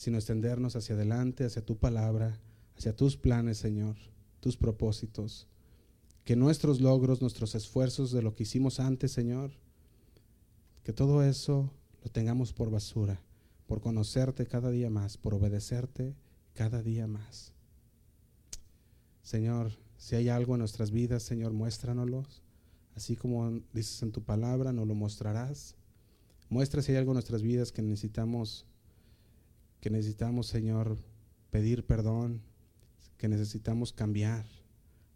sino 0.00 0.16
extendernos 0.16 0.76
hacia 0.76 0.94
adelante, 0.94 1.44
hacia 1.44 1.62
tu 1.62 1.76
palabra, 1.76 2.40
hacia 2.74 2.96
tus 2.96 3.18
planes, 3.18 3.58
Señor, 3.58 3.96
tus 4.40 4.56
propósitos. 4.56 5.46
Que 6.24 6.36
nuestros 6.36 6.80
logros, 6.80 7.20
nuestros 7.20 7.54
esfuerzos 7.54 8.10
de 8.10 8.22
lo 8.22 8.34
que 8.34 8.44
hicimos 8.44 8.80
antes, 8.80 9.12
Señor, 9.12 9.50
que 10.84 10.94
todo 10.94 11.22
eso 11.22 11.70
lo 12.02 12.10
tengamos 12.10 12.54
por 12.54 12.70
basura, 12.70 13.20
por 13.66 13.82
conocerte 13.82 14.46
cada 14.46 14.70
día 14.70 14.88
más, 14.88 15.18
por 15.18 15.34
obedecerte 15.34 16.16
cada 16.54 16.82
día 16.82 17.06
más. 17.06 17.52
Señor, 19.20 19.72
si 19.98 20.16
hay 20.16 20.30
algo 20.30 20.54
en 20.54 20.60
nuestras 20.60 20.92
vidas, 20.92 21.24
Señor, 21.24 21.52
muéstranoslo. 21.52 22.24
Así 22.94 23.16
como 23.16 23.60
dices 23.74 24.02
en 24.02 24.12
tu 24.12 24.22
palabra, 24.22 24.72
nos 24.72 24.88
lo 24.88 24.94
mostrarás. 24.94 25.74
Muestra 26.48 26.80
si 26.80 26.92
hay 26.92 26.98
algo 26.98 27.12
en 27.12 27.16
nuestras 27.16 27.42
vidas 27.42 27.70
que 27.70 27.82
necesitamos, 27.82 28.64
que 29.80 29.90
necesitamos, 29.90 30.46
Señor, 30.46 30.98
pedir 31.50 31.86
perdón, 31.86 32.42
que 33.16 33.28
necesitamos 33.28 33.92
cambiar. 33.92 34.46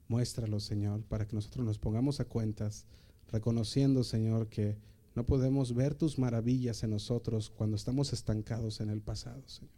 Muéstralo, 0.08 0.60
Señor, 0.60 1.02
para 1.04 1.26
que 1.26 1.34
nosotros 1.34 1.64
nos 1.64 1.78
pongamos 1.78 2.20
a 2.20 2.26
cuentas, 2.26 2.86
reconociendo, 3.28 4.04
Señor, 4.04 4.48
que 4.48 4.76
No 5.14 5.24
podemos 5.24 5.74
ver 5.76 5.94
tus 5.94 6.18
maravillas 6.18 6.82
en 6.82 6.90
nosotros 6.90 7.48
cuando 7.48 7.76
estamos 7.76 8.12
estancados 8.12 8.80
en 8.80 8.90
el 8.90 9.00
pasado, 9.00 9.48
Señor. 9.48 9.70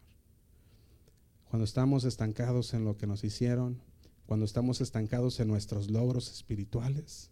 Cuando 1.50 1.64
estamos 1.64 2.04
estancados 2.04 2.72
en 2.72 2.86
lo 2.86 2.96
que 2.96 3.06
nos 3.06 3.22
hicieron, 3.22 3.82
cuando 4.24 4.46
estamos 4.46 4.80
estancados 4.80 5.38
en 5.38 5.48
nuestros 5.48 5.90
logros 5.90 6.32
espirituales, 6.32 7.30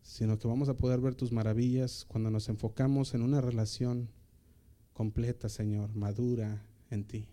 sino 0.00 0.38
que 0.38 0.48
vamos 0.48 0.70
a 0.70 0.76
poder 0.78 1.00
ver 1.00 1.14
tus 1.14 1.32
maravillas 1.32 2.06
cuando 2.08 2.30
nos 2.30 2.48
enfocamos 2.48 3.12
en 3.12 3.20
una 3.20 3.42
relación 3.42 4.08
completa, 4.96 5.50
Señor, 5.50 5.94
madura 5.94 6.62
en 6.88 7.04
ti. 7.04 7.28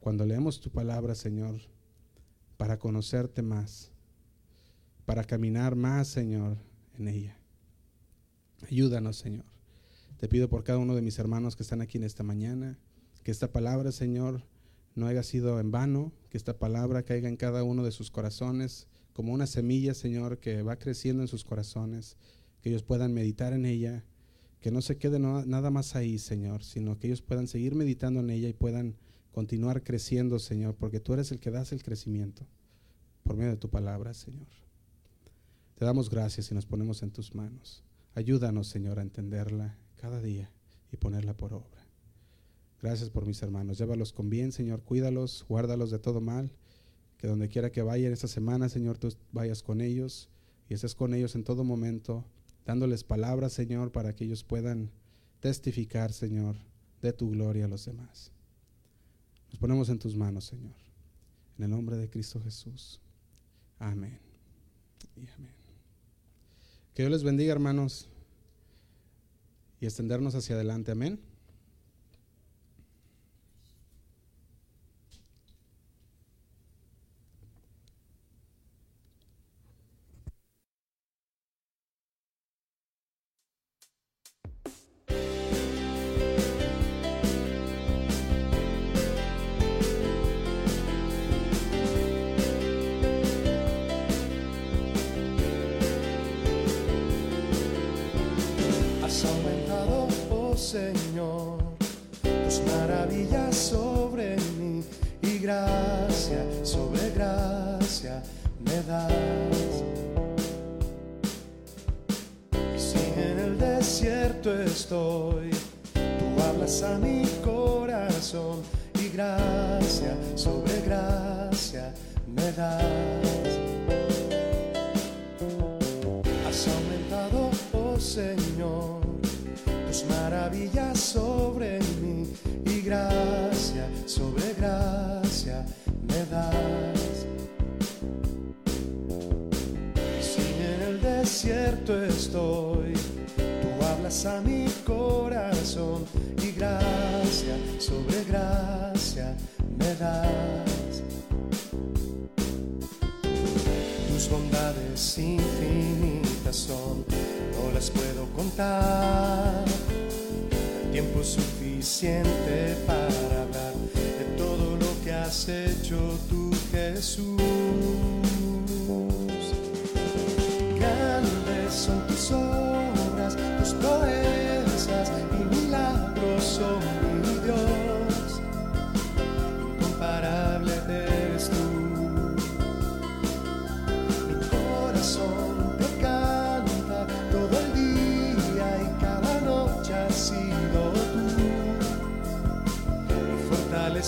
Cuando 0.00 0.26
leemos 0.26 0.60
tu 0.60 0.70
palabra, 0.70 1.14
Señor, 1.14 1.62
para 2.58 2.78
conocerte 2.78 3.40
más, 3.40 3.90
para 5.06 5.24
caminar 5.24 5.76
más, 5.76 6.08
Señor, 6.08 6.58
en 6.98 7.08
ella. 7.08 7.38
Ayúdanos, 8.70 9.16
Señor. 9.16 9.46
Te 10.18 10.28
pido 10.28 10.50
por 10.50 10.62
cada 10.62 10.78
uno 10.78 10.94
de 10.94 11.00
mis 11.00 11.18
hermanos 11.18 11.56
que 11.56 11.62
están 11.62 11.80
aquí 11.80 11.96
en 11.96 12.04
esta 12.04 12.22
mañana, 12.22 12.78
que 13.22 13.30
esta 13.30 13.50
palabra, 13.50 13.90
Señor, 13.90 14.42
no 14.94 15.06
haya 15.06 15.22
sido 15.22 15.58
en 15.58 15.70
vano, 15.70 16.12
que 16.28 16.36
esta 16.36 16.58
palabra 16.58 17.02
caiga 17.02 17.30
en 17.30 17.38
cada 17.38 17.62
uno 17.62 17.82
de 17.82 17.92
sus 17.92 18.10
corazones 18.10 18.88
como 19.14 19.32
una 19.32 19.46
semilla, 19.46 19.94
Señor, 19.94 20.38
que 20.38 20.60
va 20.60 20.78
creciendo 20.78 21.22
en 21.22 21.28
sus 21.28 21.44
corazones, 21.44 22.18
que 22.60 22.68
ellos 22.68 22.82
puedan 22.82 23.14
meditar 23.14 23.54
en 23.54 23.64
ella, 23.64 24.04
que 24.62 24.70
no 24.70 24.80
se 24.80 24.96
quede 24.96 25.18
nada 25.18 25.70
más 25.70 25.96
ahí, 25.96 26.18
Señor, 26.18 26.62
sino 26.62 26.98
que 26.98 27.08
ellos 27.08 27.20
puedan 27.20 27.48
seguir 27.48 27.74
meditando 27.74 28.20
en 28.20 28.30
ella 28.30 28.48
y 28.48 28.52
puedan 28.52 28.96
continuar 29.32 29.82
creciendo, 29.82 30.38
Señor, 30.38 30.76
porque 30.76 31.00
tú 31.00 31.12
eres 31.12 31.32
el 31.32 31.40
que 31.40 31.50
das 31.50 31.72
el 31.72 31.82
crecimiento 31.82 32.46
por 33.24 33.36
medio 33.36 33.50
de 33.50 33.56
tu 33.56 33.68
palabra, 33.68 34.14
Señor. 34.14 34.46
Te 35.74 35.84
damos 35.84 36.08
gracias 36.08 36.50
y 36.52 36.54
nos 36.54 36.64
ponemos 36.64 37.02
en 37.02 37.10
tus 37.10 37.34
manos. 37.34 37.82
Ayúdanos, 38.14 38.68
Señor, 38.68 39.00
a 39.00 39.02
entenderla 39.02 39.76
cada 39.96 40.20
día 40.20 40.48
y 40.92 40.96
ponerla 40.96 41.36
por 41.36 41.54
obra. 41.54 41.84
Gracias 42.80 43.10
por 43.10 43.26
mis 43.26 43.42
hermanos. 43.42 43.78
Llévalos 43.78 44.12
con 44.12 44.30
bien, 44.30 44.52
Señor. 44.52 44.82
Cuídalos, 44.82 45.44
guárdalos 45.48 45.90
de 45.90 45.98
todo 45.98 46.20
mal. 46.20 46.52
Que 47.18 47.26
donde 47.26 47.48
quiera 47.48 47.72
que 47.72 47.82
vayan 47.82 48.12
esta 48.12 48.28
semana, 48.28 48.68
Señor, 48.68 48.98
tú 48.98 49.08
vayas 49.32 49.62
con 49.62 49.80
ellos 49.80 50.28
y 50.68 50.74
estés 50.74 50.94
con 50.94 51.14
ellos 51.14 51.34
en 51.34 51.42
todo 51.42 51.64
momento, 51.64 52.24
dándoles 52.64 53.04
palabras, 53.04 53.52
Señor, 53.52 53.92
para 53.92 54.14
que 54.14 54.24
ellos 54.24 54.44
puedan 54.44 54.90
testificar, 55.40 56.12
Señor, 56.12 56.56
de 57.00 57.12
tu 57.12 57.30
gloria 57.30 57.64
a 57.64 57.68
los 57.68 57.84
demás. 57.84 58.30
Nos 59.50 59.58
ponemos 59.58 59.88
en 59.88 59.98
tus 59.98 60.16
manos, 60.16 60.44
Señor. 60.44 60.76
En 61.58 61.64
el 61.64 61.70
nombre 61.70 61.96
de 61.96 62.08
Cristo 62.08 62.40
Jesús. 62.40 63.00
Amén. 63.78 64.18
Y 65.16 65.28
amén. 65.36 65.52
Que 66.94 67.02
Dios 67.02 67.12
les 67.12 67.24
bendiga, 67.24 67.52
hermanos, 67.52 68.08
y 69.80 69.86
extendernos 69.86 70.34
hacia 70.34 70.54
adelante. 70.54 70.92
Amén. 70.92 71.20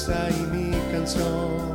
sonrisa 0.05 0.29
y 0.31 0.47
mi 0.47 0.71
canción. 0.93 1.74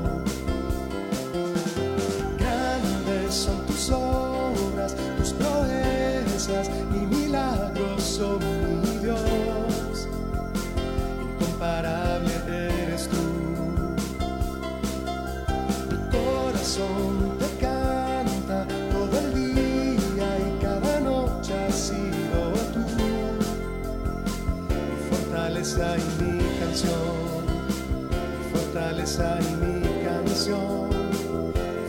Fortaleza 29.19 29.39
y 29.41 29.55
mi 29.65 30.03
canción, 30.03 30.89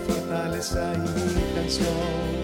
fortaleza 0.07 0.93
y 0.95 0.99
mi 0.99 1.55
canción. 1.55 2.40